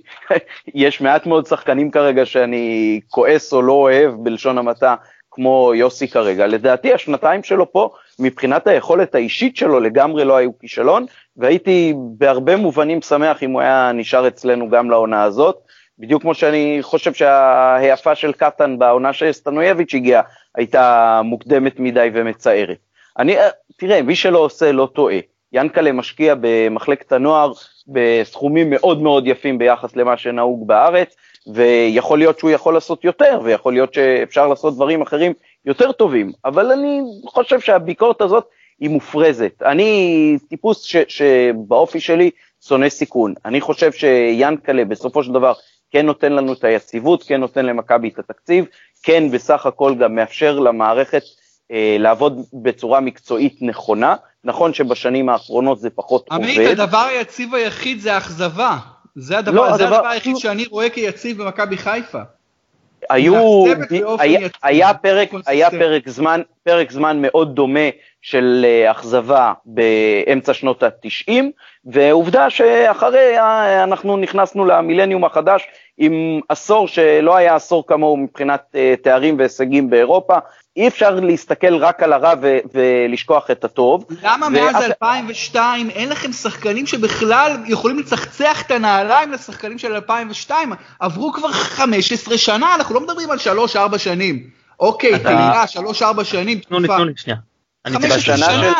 יש 0.74 1.00
מעט 1.00 1.26
מאוד 1.26 1.46
שחקנים 1.46 1.90
כרגע 1.90 2.26
שאני 2.26 3.00
כועס 3.08 3.52
או 3.52 3.62
לא 3.62 3.72
אוהב 3.72 4.10
בלשון 4.18 4.58
המעטה, 4.58 4.94
כמו 5.30 5.72
יוסי 5.74 6.08
כרגע. 6.08 6.46
לדעתי 6.46 6.92
השנתיים 6.92 7.42
שלו 7.42 7.72
פה, 7.72 7.90
מבחינת 8.18 8.66
היכולת 8.66 9.14
האישית 9.14 9.56
שלו 9.56 9.80
לגמרי 9.80 10.24
לא 10.24 10.36
היו 10.36 10.58
כישלון, 10.58 11.06
והייתי 11.36 11.94
בהרבה 11.96 12.56
מובנים 12.56 13.02
שמח 13.02 13.42
אם 13.42 13.50
הוא 13.50 13.60
היה 13.60 13.92
נשאר 13.94 14.28
אצלנו 14.28 14.70
גם 14.70 14.90
לעונה 14.90 15.22
הזאת. 15.22 15.58
בדיוק 15.98 16.22
כמו 16.22 16.34
שאני 16.34 16.78
חושב 16.82 17.12
שההעפה 17.12 18.14
של 18.14 18.32
קטן 18.32 18.78
בעונה 18.78 19.12
שסטנויביץ' 19.12 19.94
הגיע, 19.94 20.20
הייתה 20.54 21.20
מוקדמת 21.24 21.80
מדי 21.80 22.08
ומצערת. 22.14 22.78
אני, 23.18 23.36
תראה, 23.76 24.02
מי 24.02 24.16
שלא 24.16 24.38
עושה 24.38 24.72
לא 24.72 24.88
טועה. 24.94 25.18
ינקלה 25.52 25.92
משקיע 25.92 26.34
במחלקת 26.40 27.12
הנוער 27.12 27.52
בסכומים 27.88 28.70
מאוד 28.70 29.02
מאוד 29.02 29.26
יפים 29.26 29.58
ביחס 29.58 29.96
למה 29.96 30.16
שנהוג 30.16 30.66
בארץ, 30.66 31.16
ויכול 31.54 32.18
להיות 32.18 32.38
שהוא 32.38 32.50
יכול 32.50 32.74
לעשות 32.74 33.04
יותר, 33.04 33.40
ויכול 33.44 33.72
להיות 33.72 33.94
שאפשר 33.94 34.48
לעשות 34.48 34.74
דברים 34.74 35.02
אחרים 35.02 35.32
יותר 35.64 35.92
טובים, 35.92 36.32
אבל 36.44 36.72
אני 36.72 37.00
חושב 37.26 37.60
שהביקורת 37.60 38.20
הזאת 38.20 38.44
היא 38.80 38.90
מופרזת. 38.90 39.62
אני 39.62 40.36
טיפוס 40.48 40.82
ש, 40.82 40.96
שבאופי 41.08 42.00
שלי 42.00 42.30
שונא 42.68 42.88
סיכון. 42.88 43.34
אני 43.44 43.60
חושב 43.60 43.92
שיאנקלה 43.92 44.84
בסופו 44.84 45.22
של 45.22 45.32
דבר 45.32 45.52
כן 45.90 46.06
נותן 46.06 46.32
לנו 46.32 46.52
את 46.52 46.64
היציבות, 46.64 47.22
כן 47.22 47.40
נותן 47.40 47.66
למכבי 47.66 48.08
את 48.08 48.18
התקציב, 48.18 48.64
כן 49.02 49.30
בסך 49.30 49.66
הכל 49.66 49.94
גם 49.94 50.14
מאפשר 50.14 50.58
למערכת 50.58 51.22
אה, 51.72 51.96
לעבוד 51.98 52.40
בצורה 52.52 53.00
מקצועית 53.00 53.58
נכונה. 53.60 54.14
נכון 54.44 54.74
שבשנים 54.74 55.28
האחרונות 55.28 55.80
זה 55.80 55.90
פחות 55.90 56.26
עמית, 56.30 56.48
עובד. 56.48 56.68
עמית, 56.68 56.78
הדבר 56.78 56.98
היציב 56.98 57.54
היחיד 57.54 58.00
זה 58.00 58.14
האכזבה. 58.14 58.76
זה 59.14 59.38
הדבר, 59.38 59.54
לא, 59.54 59.76
זה 59.76 59.84
הדבר, 59.84 59.96
הדבר 59.96 60.08
היחיד 60.08 60.36
שאני 60.36 60.66
רואה 60.66 60.90
כיציב 60.90 61.42
במכבי 61.42 61.76
חיפה. 61.76 62.20
היו, 63.10 63.64
היה, 64.18 64.40
היה, 64.62 64.94
פרק, 64.94 65.30
היה 65.46 65.70
פרק, 65.70 66.08
זמן, 66.08 66.40
פרק 66.62 66.90
זמן 66.90 67.22
מאוד 67.22 67.54
דומה 67.54 67.88
של 68.22 68.64
אה, 68.68 68.90
אכזבה 68.90 69.52
באמצע 69.64 70.54
שנות 70.54 70.82
ה-90, 70.82 71.32
ועובדה 71.84 72.50
שאחרי 72.50 73.34
אנחנו 73.82 74.16
נכנסנו 74.16 74.64
למילניום 74.64 75.24
החדש 75.24 75.66
עם 75.98 76.40
עשור 76.48 76.88
שלא 76.88 77.36
היה 77.36 77.54
עשור 77.54 77.86
כמוהו 77.86 78.16
מבחינת 78.16 78.62
אה, 78.74 78.94
תארים 79.02 79.38
והישגים 79.38 79.90
באירופה. 79.90 80.38
אי 80.78 80.88
אפשר 80.88 81.10
להסתכל 81.10 81.76
רק 81.76 82.02
על 82.02 82.12
הרע 82.12 82.34
ו- 82.42 82.58
ולשכוח 82.74 83.50
את 83.50 83.64
הטוב. 83.64 84.04
למה 84.22 84.46
ו- 84.46 84.50
מאז 84.50 84.82
2002 84.82 85.90
אין 85.90 86.08
לכם 86.08 86.32
שחקנים 86.32 86.86
שבכלל 86.86 87.56
יכולים 87.66 87.98
לצחצח 87.98 88.62
את 88.62 88.70
הנעליים 88.70 89.32
לשחקנים 89.32 89.78
של 89.78 89.94
2002? 89.94 90.72
עברו 91.00 91.32
כבר 91.32 91.52
15 91.52 92.38
שנה, 92.38 92.74
אנחנו 92.74 92.94
לא 92.94 93.00
מדברים 93.00 93.30
על 93.30 93.38
3-4 93.94 93.98
שנים. 93.98 94.50
אוקיי, 94.80 95.18
תהילה, 95.18 95.64
3-4 96.00 96.24
שנים, 96.24 96.58
תקופה. 96.58 96.68
תנו 96.68 96.80
לי, 96.80 96.88
תנו 96.88 97.04
לי, 97.04 97.12
שנייה. 97.16 97.38
15 97.88 98.36
שנה. 98.36 98.72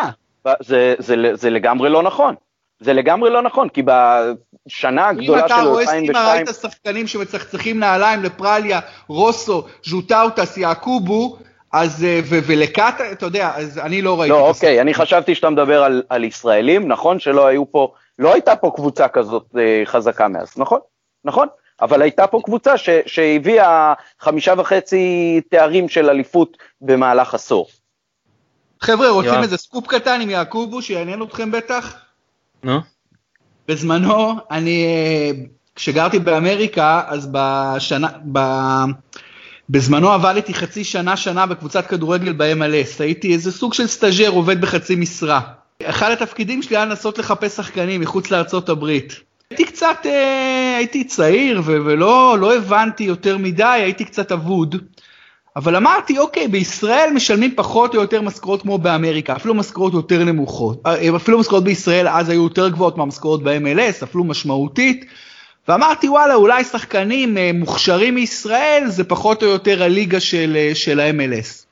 זה, 0.44 0.54
זה, 0.60 0.94
זה, 0.98 1.14
זה 1.34 1.50
לגמרי 1.50 1.90
לא 1.90 2.02
נכון. 2.02 2.34
זה 2.80 2.92
לגמרי 2.92 3.30
לא 3.30 3.42
נכון, 3.42 3.68
כי 3.68 3.82
בשנה 3.82 5.08
הגדולה 5.08 5.48
של 5.48 5.54
2002... 5.54 6.04
אם 6.04 6.10
אתה 6.10 6.20
רואה 6.20 6.34
ראית 6.34 6.48
שחקנים 6.62 7.06
שמצחצחים 7.06 7.80
נעליים 7.80 8.22
לפרליה, 8.22 8.80
רוסו, 9.08 9.64
ז'וטאוטס, 9.84 10.56
יעקובו, 10.56 11.38
אז, 11.72 12.04
אה, 12.04 12.20
ולקאט, 12.24 13.00
אתה 13.12 13.26
יודע, 13.26 13.52
אז 13.56 13.78
אני 13.78 14.02
לא 14.02 14.20
ראיתי... 14.20 14.32
לא, 14.32 14.48
אוקיי, 14.48 14.80
אני 14.80 14.94
חשבתי 14.94 15.34
שאתה 15.34 15.50
מדבר 15.50 15.82
על, 15.82 16.02
על 16.08 16.24
ישראלים, 16.24 16.88
נכון 16.88 17.18
שלא 17.18 17.46
היו 17.46 17.72
פה, 17.72 17.92
לא 18.18 18.32
הייתה 18.32 18.56
פה 18.56 18.72
קבוצה 18.76 19.08
כזאת 19.08 19.46
אה, 19.58 19.82
חזקה 19.84 20.28
מאז, 20.28 20.52
נכון? 20.56 20.80
נכון? 21.24 21.48
אבל 21.82 22.02
הייתה 22.02 22.26
פה 22.26 22.40
קבוצה 22.44 22.78
ש, 22.78 22.88
שהביאה 23.06 23.92
חמישה 24.20 24.54
וחצי 24.56 25.40
תארים 25.50 25.88
של 25.88 26.10
אליפות 26.10 26.56
במהלך 26.80 27.34
עשור. 27.34 27.66
חבר'ה, 28.80 29.08
רוצים 29.08 29.42
איזה 29.42 29.56
סקופ 29.56 29.86
קטן 29.86 30.20
עם 30.20 30.30
יעקובו 30.30 30.82
שיעניין 30.82 31.22
אתכם 31.22 31.50
בטח? 31.50 31.94
נו. 32.62 32.80
בזמנו, 33.68 34.34
אני, 34.50 34.86
כשגרתי 35.74 36.18
באמריקה, 36.18 37.02
אז 37.06 37.28
בשנה, 37.32 38.08
ב... 38.32 38.38
בזמנו 39.70 40.10
עבדתי 40.10 40.54
חצי 40.54 40.84
שנה, 40.84 41.16
שנה 41.16 41.46
בקבוצת 41.46 41.86
כדורגל 41.86 42.32
ב-MLS. 42.32 43.02
הייתי 43.02 43.32
איזה 43.32 43.52
סוג 43.52 43.74
של 43.74 43.86
סטאג'ר, 43.86 44.28
עובד 44.28 44.60
בחצי 44.60 44.96
משרה. 44.96 45.40
אחד 45.82 46.10
התפקידים 46.10 46.62
שלי 46.62 46.76
היה 46.76 46.84
לנסות 46.84 47.18
לחפש 47.18 47.56
שחקנים 47.56 48.00
מחוץ 48.00 48.30
לארצות 48.30 48.68
הברית. 48.68 49.12
הייתי 49.50 49.64
קצת, 49.64 49.96
אה, 50.06 50.76
הייתי 50.76 51.04
צעיר 51.04 51.62
ולא 51.64 52.36
לא 52.40 52.56
הבנתי 52.56 53.04
יותר 53.04 53.38
מדי, 53.38 53.64
הייתי 53.64 54.04
קצת 54.04 54.32
אבוד. 54.32 54.76
אבל 55.56 55.76
אמרתי, 55.76 56.18
אוקיי, 56.18 56.48
בישראל 56.48 57.10
משלמים 57.14 57.52
פחות 57.56 57.94
או 57.94 58.00
יותר 58.00 58.22
משכורות 58.22 58.62
כמו 58.62 58.78
באמריקה, 58.78 59.36
אפילו 59.36 59.54
משכורות 59.54 59.92
יותר 59.92 60.24
נמוכות. 60.24 60.82
אה, 60.86 61.16
אפילו 61.16 61.38
משכורות 61.38 61.64
בישראל 61.64 62.08
אז 62.08 62.28
היו 62.28 62.42
יותר 62.42 62.68
גבוהות 62.68 62.96
מהמשכורות 62.96 63.42
ב-MLS, 63.42 64.04
אפילו 64.04 64.24
משמעותית. 64.24 65.04
ואמרתי, 65.68 66.08
וואלה, 66.08 66.34
אולי 66.34 66.64
שחקנים 66.64 67.38
אה, 67.38 67.50
מוכשרים 67.54 68.14
מישראל 68.14 68.84
זה 68.86 69.04
פחות 69.04 69.42
או 69.42 69.48
יותר 69.48 69.82
הליגה 69.82 70.20
של, 70.20 70.56
אה, 70.56 70.74
של 70.74 71.00
ה-MLS. 71.00 71.64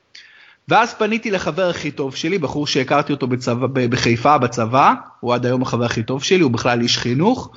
ואז 0.67 0.93
פניתי 0.93 1.31
לחבר 1.31 1.69
הכי 1.69 1.91
טוב 1.91 2.15
שלי, 2.15 2.37
בחור 2.37 2.67
שהכרתי 2.67 3.13
אותו 3.13 3.27
בצבא, 3.27 3.67
בחיפה 3.67 4.37
בצבא, 4.37 4.93
הוא 5.19 5.33
עד 5.33 5.45
היום 5.45 5.61
החבר 5.61 5.85
הכי 5.85 6.03
טוב 6.03 6.23
שלי, 6.23 6.39
הוא 6.39 6.51
בכלל 6.51 6.81
איש 6.81 6.97
חינוך. 6.97 7.51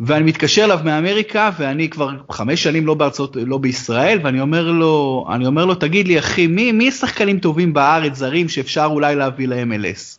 ואני 0.00 0.24
מתקשר 0.24 0.64
אליו 0.64 0.80
מאמריקה, 0.84 1.50
ואני 1.58 1.90
כבר 1.90 2.10
חמש 2.30 2.62
שנים 2.62 2.86
לא 2.86 2.94
בארצות, 2.94 3.36
לא 3.46 3.58
בישראל, 3.58 4.18
ואני 4.22 4.40
אומר 4.40 4.70
לו, 4.70 5.26
אני 5.34 5.46
אומר 5.46 5.64
לו, 5.64 5.74
תגיד 5.74 6.08
לי 6.08 6.18
אחי, 6.18 6.46
מי, 6.46 6.72
מי 6.72 6.90
שחקנים 6.90 7.38
טובים 7.38 7.72
בארץ, 7.72 8.14
זרים, 8.14 8.48
שאפשר 8.48 8.84
אולי 8.84 9.14
להביא 9.14 9.48
ל-MLS? 9.48 10.18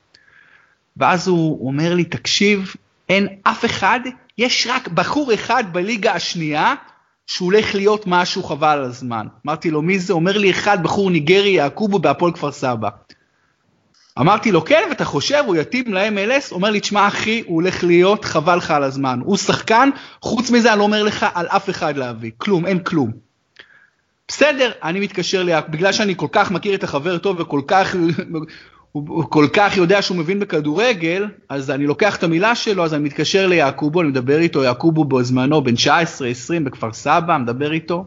ואז 0.97 1.27
הוא 1.27 1.67
אומר 1.67 1.95
לי, 1.95 2.03
תקשיב, 2.03 2.75
אין 3.09 3.27
אף 3.43 3.65
אחד, 3.65 3.99
יש 4.37 4.67
רק 4.69 4.87
בחור 4.87 5.33
אחד 5.33 5.63
בליגה 5.71 6.13
השנייה, 6.13 6.75
שהוא 7.27 7.45
הולך 7.45 7.75
להיות 7.75 8.03
משהו 8.07 8.43
חבל 8.43 8.67
על 8.67 8.83
הזמן. 8.83 9.27
אמרתי 9.45 9.71
לו, 9.71 9.81
מי 9.81 9.99
זה? 9.99 10.13
אומר 10.13 10.37
לי 10.37 10.51
אחד, 10.51 10.83
בחור 10.83 11.09
ניגרי, 11.09 11.49
יעקובו 11.49 11.99
בהפועל 11.99 12.31
כפר 12.31 12.51
סבא. 12.51 12.89
אמרתי 14.19 14.51
לו, 14.51 14.65
כן, 14.65 14.83
ואתה 14.89 15.05
חושב, 15.05 15.43
הוא 15.47 15.55
יתאים 15.55 15.93
ל-MLS? 15.93 16.51
אומר 16.51 16.69
לי, 16.69 16.79
תשמע 16.79 17.07
אחי, 17.07 17.43
הוא 17.45 17.55
הולך 17.55 17.83
להיות 17.83 18.25
חבל 18.25 18.55
לך 18.55 18.71
על 18.71 18.83
הזמן. 18.83 19.19
הוא 19.23 19.37
שחקן, 19.37 19.89
חוץ 20.21 20.51
מזה 20.51 20.71
אני 20.71 20.79
לא 20.79 20.83
אומר 20.83 21.03
לך 21.03 21.25
על 21.33 21.47
אף 21.47 21.69
אחד 21.69 21.97
להביא, 21.97 22.31
כלום, 22.37 22.65
אין 22.65 22.79
כלום. 22.79 23.11
בסדר, 24.27 24.71
אני 24.83 24.99
מתקשר 24.99 25.43
לי, 25.43 25.51
בגלל 25.69 25.91
שאני 25.91 26.15
כל 26.17 26.27
כך 26.31 26.51
מכיר 26.51 26.75
את 26.75 26.83
החבר 26.83 27.17
טוב 27.17 27.39
וכל 27.39 27.61
כך, 27.67 27.95
הוא, 28.93 29.03
הוא 29.07 29.23
כל 29.29 29.47
כך 29.53 29.77
יודע 29.77 30.01
שהוא 30.01 30.17
מבין 30.17 30.39
בכדורגל, 30.39 31.27
אז 31.49 31.71
אני 31.71 31.87
לוקח 31.87 32.15
את 32.15 32.23
המילה 32.23 32.55
שלו, 32.55 32.85
אז 32.85 32.93
אני 32.93 33.03
מתקשר 33.03 33.47
ליעקובו, 33.47 34.01
אני 34.01 34.09
מדבר 34.09 34.39
איתו, 34.39 34.63
יעקובו 34.63 35.05
בזמנו 35.05 35.63
בן 35.63 35.73
19-20 35.73 36.63
בכפר 36.63 36.93
סבא, 36.93 37.37
מדבר 37.37 37.71
איתו. 37.71 38.05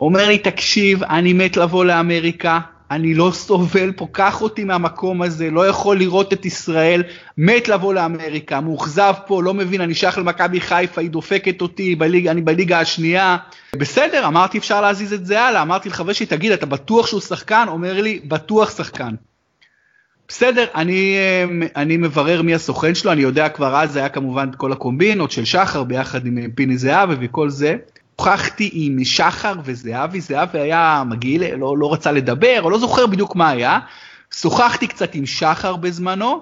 אומר 0.00 0.28
לי, 0.28 0.38
תקשיב, 0.38 1.02
אני 1.02 1.32
מת 1.32 1.56
לבוא 1.56 1.84
לאמריקה, 1.84 2.60
אני 2.90 3.14
לא 3.14 3.30
סובל 3.32 3.92
פה, 3.92 4.06
קח 4.12 4.42
אותי 4.42 4.64
מהמקום 4.64 5.22
הזה, 5.22 5.50
לא 5.50 5.66
יכול 5.68 5.98
לראות 5.98 6.32
את 6.32 6.46
ישראל, 6.46 7.02
מת 7.38 7.68
לבוא 7.68 7.94
לאמריקה, 7.94 8.60
מאוכזב 8.60 9.14
פה, 9.26 9.42
לא 9.42 9.54
מבין, 9.54 9.80
אני 9.80 9.94
שייך 9.94 10.18
למכבי 10.18 10.60
חיפה, 10.60 11.00
היא 11.00 11.10
דופקת 11.10 11.62
אותי, 11.62 11.94
בליג, 11.94 12.28
אני 12.28 12.40
בליגה 12.40 12.80
השנייה. 12.80 13.36
בסדר, 13.76 14.26
אמרתי 14.26 14.58
אפשר 14.58 14.80
להזיז 14.80 15.12
את 15.12 15.26
זה 15.26 15.42
הלאה, 15.42 15.62
אמרתי 15.62 15.88
לחבר 15.88 16.12
שלי, 16.12 16.26
תגיד, 16.26 16.52
אתה 16.52 16.66
בטוח 16.66 17.06
שהוא 17.06 17.20
שחקן? 17.20 17.64
אומר 17.68 18.00
לי, 18.00 18.20
בטוח 18.24 18.76
שחקן. 18.76 19.14
בסדר, 20.28 20.66
אני, 20.74 21.16
אני 21.76 21.96
מברר 21.96 22.42
מי 22.42 22.54
הסוכן 22.54 22.94
שלו, 22.94 23.12
אני 23.12 23.22
יודע 23.22 23.48
כבר 23.48 23.76
אז 23.76 23.92
זה 23.92 23.98
היה 23.98 24.08
כמובן 24.08 24.50
כל 24.56 24.72
הקומבינות 24.72 25.30
של 25.30 25.44
שחר 25.44 25.84
ביחד 25.84 26.26
עם 26.26 26.50
פיני 26.54 26.78
זהבי 26.78 27.14
וכל 27.20 27.50
זה. 27.50 27.76
הוכחתי 28.16 28.70
עם 28.72 29.04
שחר 29.04 29.54
וזהבי, 29.64 30.20
זהבי 30.20 30.58
היה 30.60 31.02
מגעיל, 31.06 31.54
לא, 31.54 31.78
לא 31.78 31.92
רצה 31.92 32.12
לדבר, 32.12 32.60
או 32.62 32.70
לא 32.70 32.78
זוכר 32.78 33.06
בדיוק 33.06 33.36
מה 33.36 33.48
היה. 33.48 33.78
שוחחתי 34.34 34.86
קצת 34.86 35.14
עם 35.14 35.26
שחר 35.26 35.76
בזמנו, 35.76 36.40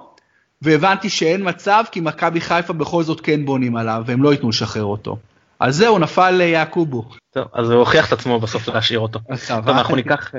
והבנתי 0.61 1.09
שאין 1.09 1.49
מצב, 1.49 1.83
כי 1.91 1.99
מכבי 1.99 2.41
חיפה 2.41 2.73
בכל 2.73 3.03
זאת 3.03 3.21
כן 3.21 3.45
בונים 3.45 3.75
עליו, 3.75 4.03
והם 4.05 4.23
לא 4.23 4.31
ייתנו 4.31 4.49
לשחרר 4.49 4.83
אותו. 4.83 5.17
אז 5.59 5.75
זהו, 5.75 5.99
נפל 5.99 6.31
ליעקובו. 6.31 7.05
טוב, 7.31 7.45
אז 7.53 7.69
הוא 7.69 7.79
הוכיח 7.79 8.07
את 8.07 8.13
עצמו 8.13 8.39
בסוף 8.39 8.67
להשאיר 8.67 8.99
אותו. 8.99 9.19
טוב, 9.47 9.69
אנחנו 9.69 9.95
ניקח... 9.95 10.31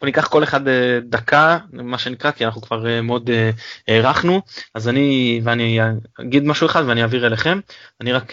אה, 0.00 0.06
בוא 0.06 0.06
ניקח 0.06 0.28
כל 0.28 0.44
אחד 0.44 0.68
אה, 0.68 0.98
דקה 1.02 1.58
מה 1.72 1.98
שנקרא 1.98 2.30
כי 2.30 2.44
אנחנו 2.44 2.62
כבר 2.62 2.86
אה, 2.86 3.00
מאוד 3.02 3.30
אה, 3.30 3.50
הארכנו 3.88 4.42
אז 4.74 4.88
אני 4.88 5.40
ואני 5.44 5.80
אגיד 6.20 6.44
משהו 6.44 6.66
אחד 6.66 6.82
ואני 6.86 7.02
אעביר 7.02 7.26
אליכם. 7.26 7.60
אני 8.00 8.12
רק 8.12 8.32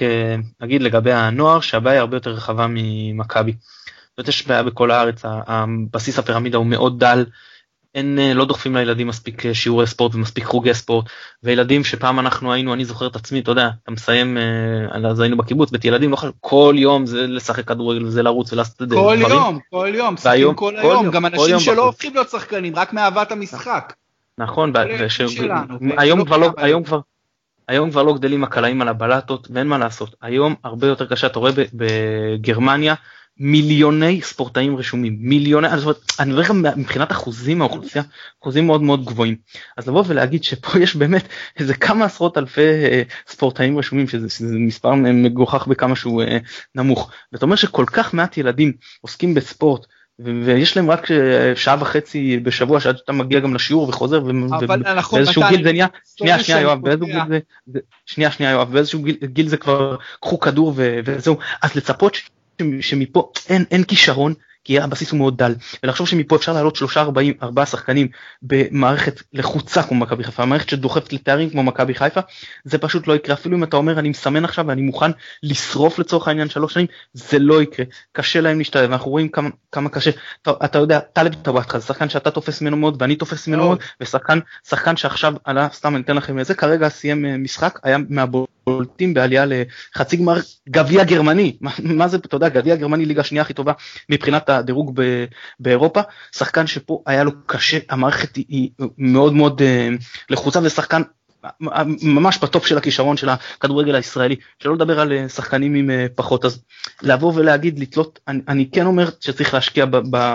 אגיד 0.59 0.81
לגבי 0.81 1.11
הנוער 1.11 1.59
שהבעיה 1.59 1.93
היא 1.93 1.99
הרבה 1.99 2.15
יותר 2.15 2.31
רחבה 2.31 2.67
ממכבי. 2.69 3.53
יש 4.27 4.47
בעיה 4.47 4.63
בכל 4.63 4.91
הארץ 4.91 5.21
הבסיס 5.25 6.19
הפירמידה 6.19 6.57
הוא 6.57 6.65
מאוד 6.65 6.99
דל 6.99 7.25
אין, 7.97 8.19
אה, 8.19 8.33
לא 8.33 8.45
דוחפים 8.45 8.75
לילדים 8.75 9.07
מספיק 9.07 9.45
אה, 9.45 9.53
שיעורי 9.53 9.87
ספורט 9.87 10.15
ומספיק 10.15 10.45
חוגי 10.45 10.73
ספורט 10.73 11.05
וילדים 11.43 11.83
שפעם 11.83 12.19
אנחנו 12.19 12.53
היינו 12.53 12.73
אני 12.73 12.85
זוכר 12.85 13.07
את 13.07 13.15
עצמי 13.15 13.39
אתה 13.39 13.51
יודע 13.51 13.69
אתה 13.83 13.91
מסיים 13.91 14.37
אה, 14.37 15.09
אז 15.09 15.19
היינו 15.19 15.37
בקיבוץ 15.37 15.71
בית 15.71 15.85
ילדים 15.85 16.11
לא 16.11 16.15
חושב 16.15 16.31
כל 16.39 16.75
יום 16.77 17.05
זה 17.05 17.27
לשחק 17.27 17.67
כדורגל 17.67 18.05
וזה 18.05 18.23
לרוץ 18.23 18.53
ולעשות 18.53 18.81
את 18.81 18.89
זה. 18.89 18.95
כל 18.95 19.17
דברים. 19.19 19.37
יום 19.37 19.59
כל 19.69 19.91
יום 19.93 20.13
משחקים 20.13 20.53
כל, 20.53 20.73
כל 20.81 20.91
היום 20.91 21.11
גם 21.11 21.25
אנשים 21.25 21.59
שלא 21.59 21.85
הופכים 21.85 22.13
להיות 22.13 22.29
שחקנים 22.29 22.75
רק 22.75 22.93
מאהבת 22.93 23.31
המשחק. 23.31 23.93
נכון 24.37 24.73
היום 25.97 26.25
כבר 26.25 26.37
לא 26.37 26.49
היום 26.57 26.83
כבר 26.83 26.99
היום 27.67 27.91
כבר 27.91 28.03
לא 28.03 28.13
גדלים 28.13 28.43
הקלעים 28.43 28.81
על 28.81 28.87
הבלטות 28.87 29.47
ואין 29.51 29.67
מה 29.67 29.77
לעשות 29.77 30.15
היום 30.21 30.55
הרבה 30.63 30.87
יותר 30.87 31.05
קשה 31.05 31.27
אתה 31.27 31.39
רואה 31.39 31.51
בגרמניה 31.73 32.95
מיליוני 33.39 34.21
ספורטאים 34.21 34.77
רשומים 34.77 35.17
מיליוני 35.19 35.67
אני 36.19 36.31
אומר 36.31 36.43
גם 36.47 36.65
מבחינת 36.75 37.11
אחוזים 37.11 37.57
מהאוכלוסייה 37.57 38.03
אחוזים 38.41 38.67
מאוד 38.67 38.81
מאוד 38.81 39.05
גבוהים. 39.05 39.35
אז 39.77 39.87
לבוא 39.87 40.03
ולהגיד 40.07 40.43
שפה 40.43 40.79
יש 40.79 40.95
באמת 40.95 41.27
איזה 41.59 41.73
כמה 41.73 42.05
עשרות 42.05 42.37
אלפי 42.37 42.61
אה, 42.61 43.01
ספורטאים 43.27 43.77
רשומים 43.77 44.07
שזה, 44.07 44.29
שזה 44.29 44.55
מספר 44.57 44.93
מגוחך 44.95 45.67
בכמה 45.67 45.95
שהוא 45.95 46.23
אה, 46.23 46.37
נמוך 46.75 47.11
ואתה 47.31 47.45
אומר 47.45 47.55
שכל 47.55 47.85
כך 47.87 48.13
מעט 48.13 48.37
ילדים 48.37 48.73
עוסקים 49.01 49.33
בספורט 49.33 49.85
ויש 50.19 50.77
להם 50.77 50.91
רק 50.91 51.11
אה, 51.11 51.55
שעה 51.55 51.77
וחצי 51.79 52.39
בשבוע 52.39 52.79
שעד 52.79 52.97
שאתה 52.97 53.11
מגיע 53.11 53.39
גם 53.39 53.55
לשיעור 53.55 53.89
וחוזר 53.89 54.23
ובאיזשהו 54.25 55.43
גיל 55.49 55.63
זה 55.63 55.71
נהיה 55.71 55.87
שנייה 56.15 56.39
שנייה 56.39 56.61
יואב 56.61 56.81
באיזשהו 56.81 57.07
גיל 57.07 57.39
זה 57.67 57.79
שנייה 58.05 58.31
שנייה 58.31 58.51
יואב 58.51 58.73
באיזשהו 58.73 59.01
גיל 59.23 59.47
זה 59.47 59.57
כבר 59.57 59.95
קחו 60.21 60.39
כדור 60.39 60.73
וזהו. 60.75 61.37
אז 61.61 61.75
לצפות 61.75 62.17
שמפה 62.81 63.31
אין, 63.49 63.65
אין 63.71 63.83
כישרון 63.83 64.33
כי 64.67 64.79
הבסיס 64.79 65.11
הוא 65.11 65.17
מאוד 65.17 65.37
דל. 65.37 65.55
ולחשוב 65.83 66.07
שמפה 66.07 66.35
אפשר 66.35 66.53
לעלות 66.53 66.75
שלושה 66.75 67.01
ארבעים 67.01 67.33
ארבעה 67.43 67.65
שחקנים 67.65 68.07
במערכת 68.41 69.21
לחוצה 69.33 69.83
כמו 69.83 69.99
מכבי 69.99 70.23
חיפה 70.23 70.45
מערכת 70.45 70.69
שדוחפת 70.69 71.13
לתארים 71.13 71.49
כמו 71.49 71.63
מכבי 71.63 71.93
חיפה 71.93 72.21
זה 72.63 72.77
פשוט 72.77 73.07
לא 73.07 73.13
יקרה. 73.13 73.35
אפילו 73.35 73.57
אם 73.57 73.63
אתה 73.63 73.77
אומר 73.77 73.99
אני 73.99 74.09
מסמן 74.09 74.45
עכשיו 74.45 74.67
ואני 74.67 74.81
מוכן 74.81 75.11
לשרוף 75.43 75.99
לצורך 75.99 76.27
העניין 76.27 76.49
שלוש 76.49 76.73
שנים 76.73 76.87
זה 77.13 77.39
לא 77.39 77.61
יקרה. 77.61 77.85
קשה 78.11 78.41
להם 78.41 78.57
להשתלב. 78.57 78.91
אנחנו 78.91 79.11
רואים 79.11 79.29
כמה, 79.29 79.49
כמה 79.71 79.89
קשה. 79.89 80.11
אתה, 80.41 80.51
אתה 80.65 80.77
יודע 80.77 80.99
טלב 80.99 81.33
טוואטחה 81.33 81.79
זה 81.79 81.85
שחקן 81.85 82.09
שאתה 82.09 82.31
תופס 82.31 82.61
ממנו 82.61 82.77
מאוד 82.77 83.01
ואני 83.01 83.15
תופס 83.15 83.47
ממנו 83.47 83.63
מאוד 83.63 83.79
ושחקן 84.01 84.39
שחקן 84.69 84.97
שעכשיו 84.97 85.33
עלה 85.43 85.67
סתם 85.73 85.95
אני 85.95 86.03
אתן 86.03 86.15
לכם 86.15 86.39
איזה 86.39 86.55
כרגע 86.55 86.89
סיים 86.89 87.25
אה, 87.25 87.37
משחק 87.37 87.79
היה 87.83 87.97
מהבול 88.09 88.45
בולטים 88.67 89.13
בעלייה 89.13 89.45
לחצי 89.47 90.17
גמר 90.17 90.37
גביע 90.69 91.03
גרמני. 91.03 91.57
מה, 91.79 92.07
זה 92.07 92.17
אתה 92.17 92.35
יודע 92.35 92.49
גביע 92.49 92.75
גרמני 92.75 93.05
ליגה 93.05 93.23
שנייה 93.23 93.41
הכי 93.41 93.53
טובה 93.53 93.73
מבחינת 94.09 94.49
הדירוג 94.49 94.91
ב, 94.95 95.25
באירופה. 95.59 96.01
שחקן 96.35 96.67
שפה 96.67 97.03
היה 97.05 97.23
לו 97.23 97.31
קשה 97.45 97.77
המערכת 97.89 98.35
היא, 98.35 98.69
מאוד 98.97 99.33
מאוד 99.33 99.61
uh, 99.61 100.03
לחוצה 100.29 100.59
ושחקן 100.63 101.01
ממש 102.01 102.37
בטופ 102.37 102.65
של 102.65 102.77
הכישרון 102.77 103.17
של 103.17 103.29
הכדורגל 103.29 103.95
הישראלי. 103.95 104.35
שלא 104.63 104.75
לדבר 104.75 104.99
על 104.99 105.13
אה, 105.13 105.29
שחקנים 105.29 105.75
עם 105.75 105.89
אה, 105.89 106.05
פחות. 106.15 106.45
אז 106.45 106.63
לבוא 107.01 107.33
ולהגיד 107.35 107.79
לתלות 107.79 108.19
אני, 108.27 108.41
אני 108.47 108.69
כן 108.71 108.85
אומר 108.85 109.09
שצריך 109.19 109.53
להשקיע 109.53 109.85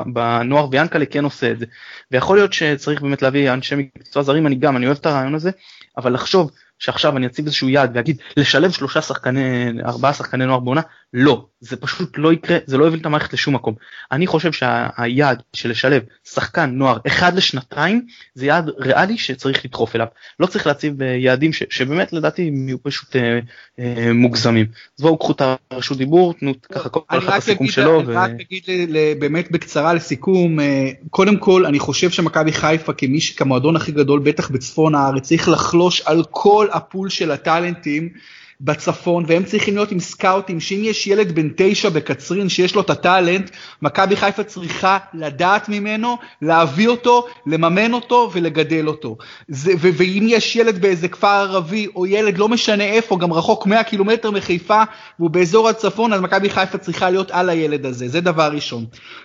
בנוער 0.06 0.68
ויאנקלה 0.70 1.06
כן 1.06 1.24
עושה 1.24 1.50
את 1.50 1.58
זה. 1.58 1.66
ויכול 2.10 2.36
להיות 2.36 2.52
שצריך 2.52 3.02
באמת 3.02 3.22
להביא 3.22 3.52
אנשי 3.52 3.74
מקצוע 3.74 4.22
זרים 4.22 4.46
אני 4.46 4.54
גם 4.54 4.76
אני 4.76 4.86
אוהב 4.86 4.96
את 4.96 5.06
הרעיון 5.06 5.34
הזה 5.34 5.50
אבל 5.96 6.12
לחשוב 6.12 6.50
שעכשיו 6.82 7.16
אני 7.16 7.26
אציב 7.26 7.44
איזשהו 7.44 7.68
יעד 7.68 7.90
ואגיד 7.94 8.16
לשלב 8.36 8.70
שלושה 8.70 9.02
שחקני 9.02 9.72
ארבעה 9.84 10.14
שחקני 10.14 10.46
נוער 10.46 10.60
בעונה 10.60 10.80
לא 11.14 11.46
זה 11.60 11.76
פשוט 11.76 12.18
לא 12.18 12.32
יקרה 12.32 12.58
זה 12.66 12.78
לא 12.78 12.84
יוביל 12.84 13.00
את 13.00 13.06
המערכת 13.06 13.32
לשום 13.32 13.54
מקום 13.54 13.74
אני 14.12 14.26
חושב 14.26 14.52
שהיעד 14.52 15.42
של 15.52 15.70
לשלב 15.70 16.02
שחקן 16.24 16.70
נוער 16.70 16.98
אחד 17.06 17.34
לשנתיים 17.34 18.06
זה 18.34 18.46
יעד 18.46 18.70
ריאלי 18.78 19.18
שצריך 19.18 19.64
לדחוף 19.64 19.96
אליו 19.96 20.06
לא 20.40 20.46
צריך 20.46 20.66
להציב 20.66 21.02
אה, 21.02 21.06
יעדים 21.06 21.52
ש, 21.52 21.62
שבאמת 21.70 22.12
לדעתי 22.12 22.48
הם 22.48 22.68
יהיו 22.68 22.82
פשוט 22.82 23.16
אה, 23.16 23.38
אה, 23.78 24.12
מוגזמים 24.12 24.66
אז 24.98 25.02
בואו 25.02 25.18
קחו 25.18 25.32
את 25.32 25.42
הרשות 25.70 25.98
דיבור 25.98 26.34
תנו 26.34 26.52
ככה 26.72 26.88
כל 26.88 27.18
אחד 27.18 27.36
הסיכום 27.36 27.68
שלו. 27.68 28.00
אני. 28.00 28.14
רק 28.14 28.30
אגיד 28.40 28.64
באמת 29.18 29.50
בקצרה 29.50 29.94
לסיכום 29.94 30.60
אה, 30.60 30.90
קודם 31.10 31.36
כל 31.36 31.66
אני 31.66 31.78
חושב 31.78 32.10
שמכבי 32.10 32.52
חיפה 32.52 32.92
כמי 32.92 33.20
שכמועדון 33.20 33.76
הכי 33.76 33.92
גדול 33.92 34.20
בטח 34.20 34.50
בצפון 34.50 34.94
הארץ 34.94 35.28
צריך 35.28 35.48
לחלוש 35.48 36.00
על 36.00 36.22
כל 36.30 36.66
הפול 36.72 37.08
של 37.08 37.30
הטאלנטים. 37.30 38.08
בצפון, 38.62 39.24
והם 39.26 39.44
צריכים 39.44 39.74
להיות 39.74 39.92
עם 39.92 40.00
סקאוטים, 40.00 40.60
שאם 40.60 40.80
יש 40.84 41.06
ילד 41.06 41.32
בן 41.32 41.48
תשע 41.56 41.88
בקצרין 41.88 42.48
שיש 42.48 42.74
לו 42.74 42.80
את 42.80 42.90
הטאלנט, 42.90 43.50
מכבי 43.82 44.16
חיפה 44.16 44.42
צריכה 44.42 44.98
לדעת 45.14 45.68
ממנו, 45.68 46.16
להביא 46.42 46.88
אותו, 46.88 47.26
לממן 47.46 47.92
אותו 47.92 48.30
ולגדל 48.32 48.86
אותו. 48.86 49.16
זה, 49.48 49.72
ו- 49.80 49.88
ואם 49.94 50.26
יש 50.28 50.56
ילד 50.56 50.80
באיזה 50.80 51.08
כפר 51.08 51.28
ערבי, 51.28 51.86
או 51.96 52.06
ילד 52.06 52.38
לא 52.38 52.48
משנה 52.48 52.84
איפה, 52.84 53.18
גם 53.18 53.32
רחוק 53.32 53.66
100 53.66 53.84
קילומטר 53.84 54.30
מחיפה, 54.30 54.82
והוא 55.18 55.30
באזור 55.30 55.68
הצפון, 55.68 56.12
אז 56.12 56.20
מכבי 56.20 56.50
חיפה 56.50 56.78
צריכה 56.78 57.10
להיות 57.10 57.30
על 57.30 57.48
הילד 57.48 57.86
הזה, 57.86 58.08
זה 58.08 58.20
דבר 58.20 58.50
ראשון. 58.52 58.84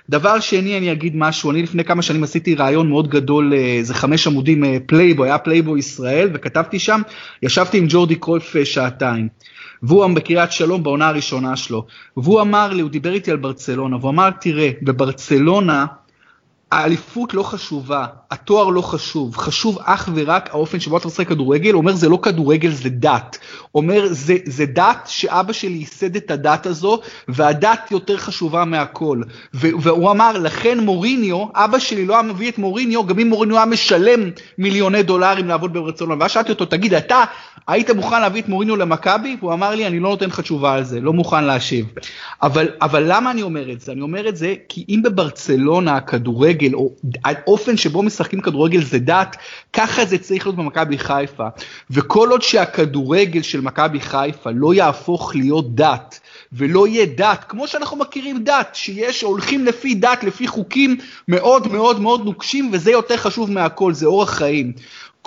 דבר 0.10 0.40
שני, 0.40 0.78
אני 0.78 0.92
אגיד 0.92 1.16
משהו, 1.16 1.52
אני 1.52 1.64
לפני 1.64 1.84
כמה 1.84 2.02
שנים 2.02 2.24
עשיתי 2.24 2.56
ריאיון 2.56 2.90
מאוד 2.90 3.08
גדול, 3.08 3.54
איזה 3.54 3.94
חמש 3.94 4.28
עמודים 4.28 4.64
פלייבו, 4.86 5.24
היה 5.24 5.38
פלייבו 5.38 5.78
ישראל, 5.78 6.30
וכתבתי 6.34 6.80
שם, 6.80 7.02
ישבתי 7.44 7.78
עם 7.78 7.86
ג'ורדי 7.90 8.16
קרויף 8.16 8.56
אה, 8.56 8.66
שעתיים. 9.28 9.58
והוא 9.84 10.08
בקריית 10.16 10.52
שלום 10.52 10.84
בעונה 10.84 11.08
הראשונה 11.08 11.56
שלו, 11.56 11.86
והוא 12.18 12.42
אמר 12.42 12.74
לי, 12.74 12.82
הוא 12.82 12.90
דיבר 12.90 13.14
איתי 13.14 13.32
על 13.32 13.38
ברצלונה, 13.38 13.98
והוא 13.98 14.10
אמר, 14.10 14.30
תראה, 14.30 14.70
בברצלונה 14.82 15.86
האליפות 16.72 17.34
לא 17.34 17.44
חשובה, 17.44 18.06
התואר 18.32 18.70
לא 18.70 18.82
חשוב, 18.82 19.38
חשוב 19.38 19.80
אך 19.84 20.10
ורק 20.14 20.50
האופן 20.50 20.80
שבו 20.80 20.98
אתה 20.98 21.08
משחק 21.08 21.28
כדורגל, 21.28 21.74
אומר 21.74 21.94
זה 21.94 22.10
לא 22.10 22.20
כדורגל 22.22 22.72
זה 22.72 22.90
דת, 22.90 23.38
אומר 23.76 24.08
זה, 24.10 24.38
זה 24.46 24.66
דת 24.66 25.06
שאבא 25.06 25.54
שלי 25.54 25.78
ייסד 25.78 26.16
את 26.16 26.32
הדת 26.32 26.66
הזו 26.66 27.00
והדת 27.28 27.92
יותר 27.92 28.18
חשובה 28.18 28.66
מהכל, 28.66 29.22
והוא 29.54 30.12
אמר 30.12 30.38
לכן 30.38 30.80
מוריניו, 30.80 31.46
אבא 31.56 31.80
שלי 31.80 32.06
לא 32.06 32.14
היה 32.14 32.22
מביא 32.22 32.52
את 32.52 32.58
מוריניו, 32.58 33.06
גם 33.06 33.20
אם 33.20 33.28
מוריניו 33.28 33.58
היה 33.58 33.66
משלם 33.66 34.30
מיליוני 34.58 35.04
דולרים 35.04 35.48
לעבוד 35.48 35.74
ברצלונה, 35.74 36.16
ואז 36.20 36.32
שאלתי 36.32 36.52
אותו 36.52 36.66
תגיד 36.66 36.94
אתה 36.94 37.24
היית 37.68 37.90
מוכן 37.90 38.22
להביא 38.22 38.42
את 38.42 38.50
מוריניו 38.50 38.76
למכבי? 38.76 39.38
והוא 39.40 39.54
אמר 39.54 39.76
לי 39.76 39.88
אני 39.88 40.00
לא 40.00 40.10
נותן 40.10 40.26
לך 40.26 40.40
תשובה 40.40 40.74
על 40.74 40.84
זה, 40.84 41.02
לא 41.02 41.14
מוכן 41.14 41.44
להשיב, 41.44 41.86
אבל, 42.42 42.68
אבל 42.82 43.04
למה 43.08 43.32
אני 43.32 43.42
אומר 43.42 43.72
את 43.72 43.82
זה? 43.82 43.92
אני 43.92 44.02
אומר 44.02 44.30
את 44.30 44.38
זה 44.38 44.56
כי 44.70 44.86
אם 44.90 45.02
בברצלונה 45.04 45.96
הכדורגל 45.96 46.57
כדורגל, 46.58 46.76
או 46.76 46.96
האופן 47.26 47.78
שבו 47.78 48.04
משחקים 48.04 48.42
כדורגל 48.42 48.84
זה 48.84 49.00
דת, 49.00 49.36
ככה 49.74 50.06
זה 50.06 50.18
צריך 50.18 50.46
להיות 50.46 50.56
במכבי 50.56 50.98
חיפה. 50.98 51.48
וכל 51.92 52.30
עוד 52.32 52.42
שהכדורגל 52.42 53.42
של 53.42 53.62
מכבי 53.62 54.00
חיפה 54.00 54.50
לא 54.54 54.74
יהפוך 54.74 55.36
להיות 55.36 55.76
דת, 55.76 56.20
ולא 56.54 56.88
יהיה 56.88 57.06
דת, 57.06 57.46
כמו 57.50 57.68
שאנחנו 57.68 57.98
מכירים 57.98 58.44
דת, 58.44 58.70
שיש, 58.74 59.22
הולכים 59.22 59.66
לפי 59.66 59.96
דת, 59.96 60.24
לפי 60.24 60.48
חוקים 60.48 60.98
מאוד 61.28 61.68
מאוד 61.68 62.02
מאוד 62.02 62.26
נוקשים, 62.26 62.70
וזה 62.74 62.92
יותר 62.92 63.18
חשוב 63.18 63.52
מהכל, 63.52 63.94
זה 63.94 64.06
אורח 64.06 64.30
חיים. 64.30 64.74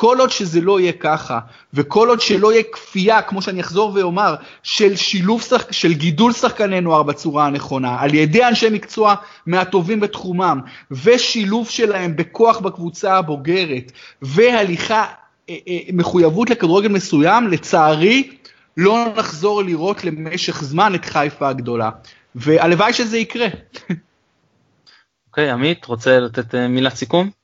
כל 0.01 0.21
עוד 0.21 0.31
שזה 0.31 0.61
לא 0.61 0.81
יהיה 0.81 0.93
ככה, 0.93 1.39
וכל 1.75 2.09
עוד 2.09 2.21
שלא 2.21 2.53
יהיה 2.53 2.63
כפייה, 2.73 3.23
כמו 3.23 3.43
שאני 3.43 3.61
אחזור 3.61 3.93
ואומר, 3.95 4.35
של 4.63 4.97
שילוב, 4.97 5.43
שח... 5.43 5.73
של 5.73 5.93
גידול 5.93 6.33
שחקני 6.33 6.81
נוער 6.81 7.03
בצורה 7.03 7.47
הנכונה, 7.47 7.97
על 8.01 8.15
ידי 8.15 8.45
אנשי 8.45 8.71
מקצוע 8.71 9.15
מהטובים 9.47 10.01
בתחומם, 10.01 10.61
ושילוב 10.91 11.69
שלהם 11.69 12.17
בכוח 12.17 12.59
בקבוצה 12.59 13.17
הבוגרת, 13.17 13.93
והליכה, 14.23 15.07
אה, 15.51 15.57
אה, 15.69 15.79
מחויבות 15.93 16.51
לכדורגל 16.51 16.89
מסוים, 16.89 17.49
לצערי, 17.49 18.31
לא 18.77 19.07
נחזור 19.17 19.63
לראות 19.63 20.05
למשך 20.05 20.63
זמן 20.63 20.95
את 20.95 21.05
חיפה 21.05 21.49
הגדולה. 21.49 21.91
והלוואי 22.35 22.93
שזה 22.93 23.19
יקרה. 23.19 23.47
אוקיי, 25.29 25.51
okay, 25.51 25.53
עמית, 25.53 25.85
רוצה 25.85 26.21
לתת 26.21 26.55
אה, 26.55 26.69
מילת 26.69 26.95
סיכום? 26.95 27.40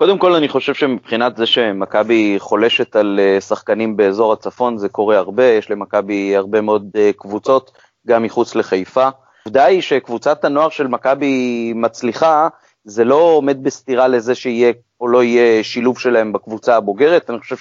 קודם 0.00 0.18
כל 0.18 0.34
אני 0.34 0.48
חושב 0.48 0.74
שמבחינת 0.74 1.36
זה 1.36 1.46
שמכבי 1.46 2.36
חולשת 2.38 2.96
על 2.96 3.20
אה, 3.22 3.40
שחקנים 3.40 3.96
באזור 3.96 4.32
הצפון 4.32 4.78
זה 4.78 4.88
קורה 4.88 5.18
הרבה, 5.18 5.44
יש 5.44 5.70
למכבי 5.70 6.36
הרבה 6.36 6.60
מאוד 6.60 6.90
אה, 6.96 7.10
קבוצות, 7.16 7.70
גם 8.06 8.22
מחוץ 8.22 8.54
לחיפה. 8.54 9.08
העובדה 9.44 9.64
היא 9.64 9.80
שקבוצת 9.80 10.44
הנוער 10.44 10.68
של 10.68 10.86
מכבי 10.86 11.72
מצליחה, 11.76 12.48
זה 12.84 13.04
לא 13.04 13.14
עומד 13.14 13.62
בסתירה 13.62 14.08
לזה 14.08 14.34
שיהיה 14.34 14.72
או 15.00 15.08
לא 15.08 15.22
יהיה 15.22 15.64
שילוב 15.64 15.98
שלהם 15.98 16.32
בקבוצה 16.32 16.76
הבוגרת, 16.76 17.30
אני 17.30 17.38
חושב 17.38 17.56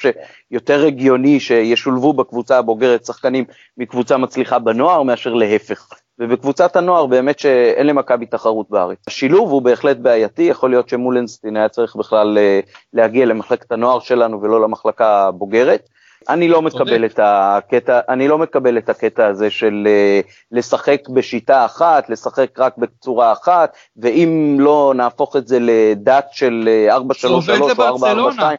שיותר 0.51 0.85
הגיוני 0.85 1.39
שישולבו 1.39 2.13
בקבוצה 2.13 2.57
הבוגרת 2.57 3.05
שחקנים 3.05 3.45
מקבוצה 3.77 4.17
מצליחה 4.17 4.59
בנוער 4.59 5.03
מאשר 5.03 5.33
להפך. 5.33 5.89
ובקבוצת 6.19 6.75
הנוער 6.75 7.05
באמת 7.05 7.39
שאין 7.39 7.87
למכבי 7.87 8.25
תחרות 8.25 8.69
בארץ. 8.69 8.97
השילוב 9.07 9.51
הוא 9.51 9.61
בהחלט 9.61 9.97
בעייתי, 9.97 10.43
יכול 10.43 10.69
להיות 10.69 10.89
שמולנסטין 10.89 11.57
היה 11.57 11.69
צריך 11.69 11.95
בכלל 11.95 12.37
אה, 12.37 12.59
להגיע 12.93 13.25
למחלקת 13.25 13.71
הנוער 13.71 13.99
שלנו 13.99 14.41
ולא 14.41 14.61
למחלקה 14.61 15.27
הבוגרת. 15.27 15.89
אני 16.29 16.47
לא 16.47 16.61
מקבל 16.61 17.05
את 17.05 17.19
הקטע, 17.23 17.99
אני 18.09 18.27
לא 18.27 18.37
מקבל 18.37 18.77
את 18.77 18.89
הקטע 18.89 19.27
הזה 19.27 19.49
של 19.49 19.87
אה, 19.87 20.21
לשחק 20.51 21.09
בשיטה 21.13 21.65
אחת, 21.65 22.09
לשחק 22.09 22.59
רק 22.59 22.77
בצורה 22.77 23.31
אחת, 23.31 23.77
ואם 23.97 24.57
לא 24.59 24.93
נהפוך 24.95 25.35
את 25.35 25.47
זה 25.47 25.57
לדת 25.61 26.27
של 26.31 26.69
433 26.89 27.49
אה, 27.49 27.89
או 27.89 27.95
442. 27.95 28.57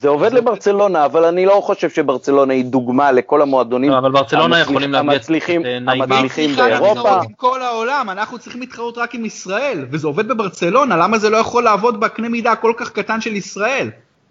זה 0.00 0.08
עובד 0.08 0.32
לברצלונה, 0.32 1.04
אבל 1.04 1.24
אני 1.24 1.46
לא 1.46 1.60
חושב 1.64 1.90
שברצלונה 1.90 2.54
היא 2.54 2.64
דוגמה 2.64 3.12
לכל 3.12 3.42
המועדונים 3.42 3.90
לא, 3.90 3.98
אבל 3.98 4.10
ברצלונה 4.10 4.60
יכולים 4.60 4.94
המצליחים, 4.94 5.62
המצליחים 5.88 6.56
באירופה. 6.56 7.14
עם 7.14 7.32
כל 7.36 7.62
העולם, 7.62 8.10
אנחנו 8.10 8.38
צריכים 8.38 8.60
להתחרות 8.60 8.98
רק 8.98 9.14
עם 9.14 9.24
ישראל, 9.24 9.86
וזה 9.90 10.06
עובד 10.06 10.28
בברצלונה, 10.28 10.96
למה 10.96 11.18
זה 11.18 11.30
לא 11.30 11.36
יכול 11.36 11.64
לעבוד 11.64 12.00
בקנה 12.00 12.28
מידה 12.28 12.56
כל 12.56 12.72
כך 12.76 12.90
קטן 12.90 13.20
של 13.20 13.36
ישראל? 13.36 13.90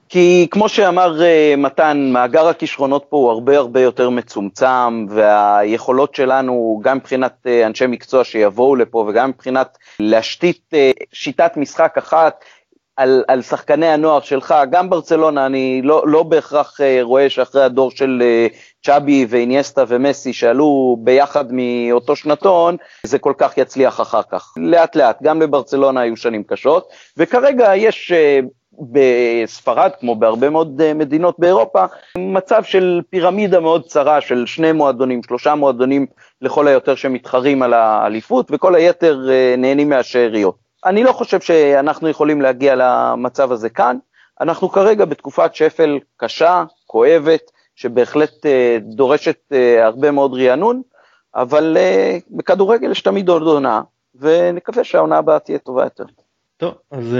כי 0.09 0.47
כמו 0.51 0.69
שאמר 0.69 1.19
uh, 1.19 1.57
מתן, 1.57 2.09
מאגר 2.13 2.47
הכישרונות 2.47 3.05
פה 3.09 3.17
הוא 3.17 3.29
הרבה 3.31 3.57
הרבה 3.57 3.81
יותר 3.81 4.09
מצומצם, 4.09 5.05
והיכולות 5.09 6.15
שלנו, 6.15 6.79
גם 6.83 6.97
מבחינת 6.97 7.33
uh, 7.45 7.67
אנשי 7.67 7.87
מקצוע 7.87 8.23
שיבואו 8.23 8.75
לפה, 8.75 9.05
וגם 9.09 9.29
מבחינת 9.29 9.77
להשתית 9.99 10.61
uh, 10.73 11.03
שיטת 11.13 11.57
משחק 11.57 11.95
אחת, 11.97 12.45
על, 12.97 13.23
על 13.27 13.41
שחקני 13.41 13.87
הנוער 13.87 14.19
שלך, 14.19 14.55
גם 14.69 14.89
ברצלונה, 14.89 15.45
אני 15.45 15.81
לא, 15.83 16.03
לא 16.07 16.23
בהכרח 16.23 16.79
uh, 16.81 17.03
רואה 17.03 17.29
שאחרי 17.29 17.63
הדור 17.63 17.91
של 17.91 18.23
uh, 18.51 18.55
צ'אבי 18.85 19.25
ואיניאסטה 19.29 19.83
ומסי 19.87 20.33
שעלו 20.33 20.97
ביחד 20.99 21.45
מאותו 21.49 22.15
שנתון, 22.15 22.77
זה 23.03 23.19
כל 23.19 23.33
כך 23.37 23.57
יצליח 23.57 24.01
אחר 24.01 24.21
כך. 24.31 24.53
לאט 24.57 24.95
לאט, 24.95 25.21
גם 25.23 25.39
בברצלונה 25.39 26.01
היו 26.01 26.17
שנים 26.17 26.43
קשות, 26.43 26.87
וכרגע 27.17 27.75
יש 27.75 28.11
uh, 28.11 28.45
בספרד, 28.91 29.91
כמו 29.99 30.15
בהרבה 30.15 30.49
מאוד 30.49 30.93
מדינות 30.93 31.35
באירופה, 31.39 31.85
מצב 32.17 32.63
של 32.63 33.01
פירמידה 33.09 33.59
מאוד 33.59 33.85
צרה 33.85 34.21
של 34.21 34.45
שני 34.45 34.71
מועדונים, 34.71 35.23
שלושה 35.23 35.55
מועדונים 35.55 36.05
לכל 36.41 36.67
היותר 36.67 36.95
שמתחרים 36.95 37.61
על 37.63 37.73
האליפות, 37.73 38.47
וכל 38.51 38.75
היתר 38.75 39.19
נהנים 39.57 39.89
מהשאריות. 39.89 40.66
אני 40.87 41.03
לא 41.03 41.11
חושב 41.11 41.41
שאנחנו 41.41 42.09
יכולים 42.09 42.41
להגיע 42.41 42.75
למצב 42.75 43.51
הזה 43.51 43.69
כאן. 43.69 43.97
אנחנו 44.41 44.69
כרגע 44.69 45.05
בתקופת 45.05 45.55
שפל 45.55 45.99
קשה, 46.17 46.63
כואבת, 46.85 47.51
שבהחלט 47.75 48.45
uh, 48.45 48.49
דורשת 48.95 49.37
uh, 49.53 49.55
הרבה 49.83 50.11
מאוד 50.11 50.33
רענון, 50.33 50.81
אבל 51.35 51.77
uh, 51.77 52.25
בכדורגל 52.37 52.91
יש 52.91 53.01
תמיד 53.01 53.29
עוד 53.29 53.41
עונה, 53.41 53.81
ונקווה 54.15 54.83
שהעונה 54.83 55.17
הבאה 55.17 55.39
תהיה 55.39 55.57
טובה 55.57 55.83
יותר. 55.83 56.03
טוב, 56.57 56.73
אז 56.91 57.15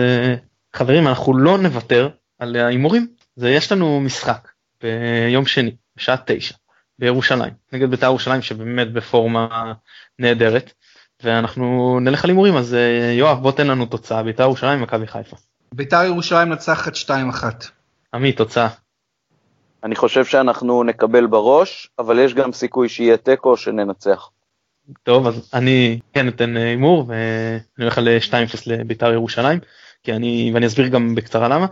חברים, 0.74 1.08
אנחנו 1.08 1.38
לא 1.38 1.58
נוותר 1.58 2.10
על 2.40 2.56
ההימורים. 2.56 3.08
יש 3.38 3.72
לנו 3.72 4.00
משחק 4.00 4.48
ביום 4.82 5.46
שני, 5.46 5.76
בשעה 5.96 6.16
תשע, 6.26 6.56
בירושלים, 7.00 7.54
נגד 7.74 7.90
בית"ר 7.90 8.06
ירושלים 8.06 8.42
שבאמת 8.42 8.94
בפורמה 8.94 9.74
נהדרת. 10.20 10.74
ואנחנו 11.24 12.00
נלך 12.02 12.24
על 12.24 12.30
הימורים 12.30 12.58
אז 12.58 12.74
אה, 12.74 13.14
יואב 13.14 13.42
בוא 13.42 13.52
תן 13.52 13.68
לנו 13.68 13.86
תוצאה 13.86 14.24
בית"ר 14.24 14.44
ירושלים 14.44 14.82
מכבי 14.82 15.08
חיפה. 15.08 15.36
בית"ר 15.74 16.04
ירושלים 16.04 16.50
נצחת 16.50 16.94
2-1. 16.96 17.10
עמית 18.14 18.38
תוצאה. 18.38 18.68
אני 19.84 19.96
חושב 19.96 20.26
שאנחנו 20.26 20.84
נקבל 20.84 21.26
בראש 21.26 21.90
אבל 22.00 22.20
יש 22.20 22.34
גם 22.34 22.54
סיכוי 22.54 22.90
שיהיה 22.90 23.18
תיקו 23.18 23.58
שננצח. 23.58 24.30
טוב 25.04 25.28
אז 25.28 25.50
אני 25.54 26.00
כן 26.14 26.28
אתן 26.28 26.58
אה, 26.58 26.64
הימור 26.64 27.06
ואני 27.08 27.60
הולך 27.80 27.98
על 27.98 28.08
2-0 28.30 28.32
אה, 28.34 28.38
לבית"ר 28.66 29.14
ירושלים 29.14 29.60
כי 30.04 30.14
אני 30.14 30.52
ואני 30.54 30.68
אסביר 30.68 30.88
גם 30.88 31.16
בקצרה 31.16 31.48
למה. 31.48 31.66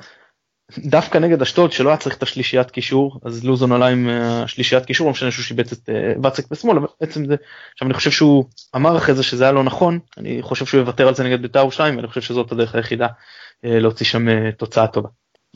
דווקא 0.78 1.18
נגד 1.18 1.42
אשדוד 1.42 1.72
שלא 1.72 1.90
היה 1.90 1.98
צריך 1.98 2.18
את 2.18 2.24
השלישיית 2.24 2.72
קישור 2.72 3.20
אז 3.26 3.46
לוזון 3.46 3.72
עלה 3.72 3.88
עם 3.88 4.10
השלישיית 4.10 4.82
אה, 4.82 4.88
קישור 4.88 5.06
לא 5.08 5.12
משנה 5.12 5.32
שהוא 5.32 5.44
שיבץ 5.44 5.72
את 5.72 5.90
אה, 5.90 6.14
ואצק 6.24 6.52
בשמאל 6.52 6.78
אבל 6.78 6.88
בעצם 7.02 7.26
זה 7.26 7.36
עכשיו 7.74 7.88
אני 7.88 7.94
חושב 7.94 8.12
שהוא 8.12 8.46
אמר 8.76 8.98
אחרי 8.98 9.16
זה 9.16 9.24
שזה 9.24 9.44
היה 9.44 9.52
לא 9.52 9.64
נכון 9.64 10.00
אני 10.18 10.42
חושב 10.42 10.66
שהוא 10.66 10.80
יוותר 10.80 11.08
על 11.08 11.16
זה 11.16 11.24
נגד 11.24 11.42
בית"ר 11.42 11.60
ירושלים 11.60 11.96
ואני 11.96 12.08
חושב 12.08 12.22
שזאת 12.22 12.52
הדרך 12.52 12.76
היחידה 12.76 13.08
אה, 13.66 13.80
להוציא 13.80 14.06
שם 14.06 14.52
תוצאה 14.52 14.88
טובה. 14.88 15.10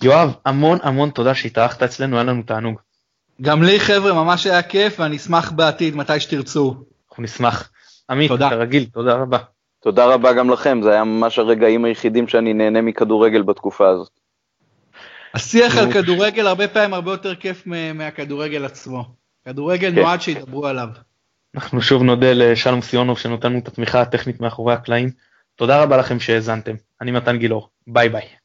יואב 0.03 0.33
המון 0.45 0.77
המון 0.83 1.09
תודה 1.09 1.35
שהתארחת 1.35 1.83
אצלנו 1.83 2.15
היה 2.15 2.23
לנו 2.23 2.43
תענוג. 2.43 2.79
גם 3.41 3.63
לי 3.63 3.79
חבר'ה 3.79 4.13
ממש 4.13 4.47
היה 4.47 4.61
כיף 4.61 4.99
ואני 4.99 5.17
אשמח 5.17 5.51
בעתיד 5.51 5.95
מתי 5.95 6.19
שתרצו. 6.19 6.75
אנחנו 7.09 7.23
נשמח. 7.23 7.69
עמית 8.09 8.31
כרגיל 8.49 8.85
תודה 8.85 9.13
רבה. 9.13 9.37
תודה 9.83 10.05
רבה 10.05 10.33
גם 10.33 10.49
לכם 10.49 10.79
זה 10.83 10.91
היה 10.91 11.03
ממש 11.03 11.39
הרגעים 11.39 11.85
היחידים 11.85 12.27
שאני 12.27 12.53
נהנה 12.53 12.81
מכדורגל 12.81 13.41
בתקופה 13.41 13.89
הזאת. 13.89 14.18
השיח 15.33 15.77
על 15.77 15.93
כדורגל 15.93 16.47
הרבה 16.47 16.67
פעמים 16.67 16.93
הרבה 16.93 17.11
יותר 17.11 17.35
כיף 17.35 17.63
מהכדורגל 17.93 18.65
עצמו. 18.65 19.05
כדורגל 19.45 19.91
כן. 19.91 19.99
נועד 19.99 20.21
שידברו 20.21 20.67
עליו. 20.67 20.89
אנחנו 21.55 21.81
שוב 21.81 22.03
נודה 22.03 22.33
לשלום 22.33 22.81
סיונוב 22.81 23.19
שנותן 23.19 23.49
לנו 23.49 23.59
את 23.59 23.67
התמיכה 23.67 24.01
הטכנית 24.01 24.41
מאחורי 24.41 24.73
הקלעים. 24.73 25.11
תודה 25.55 25.83
רבה 25.83 25.97
לכם 25.97 26.19
שהאזנתם. 26.19 26.75
אני 27.01 27.11
מתן 27.11 27.37
גילאור. 27.37 27.69
ביי 27.87 28.09
ביי. 28.09 28.38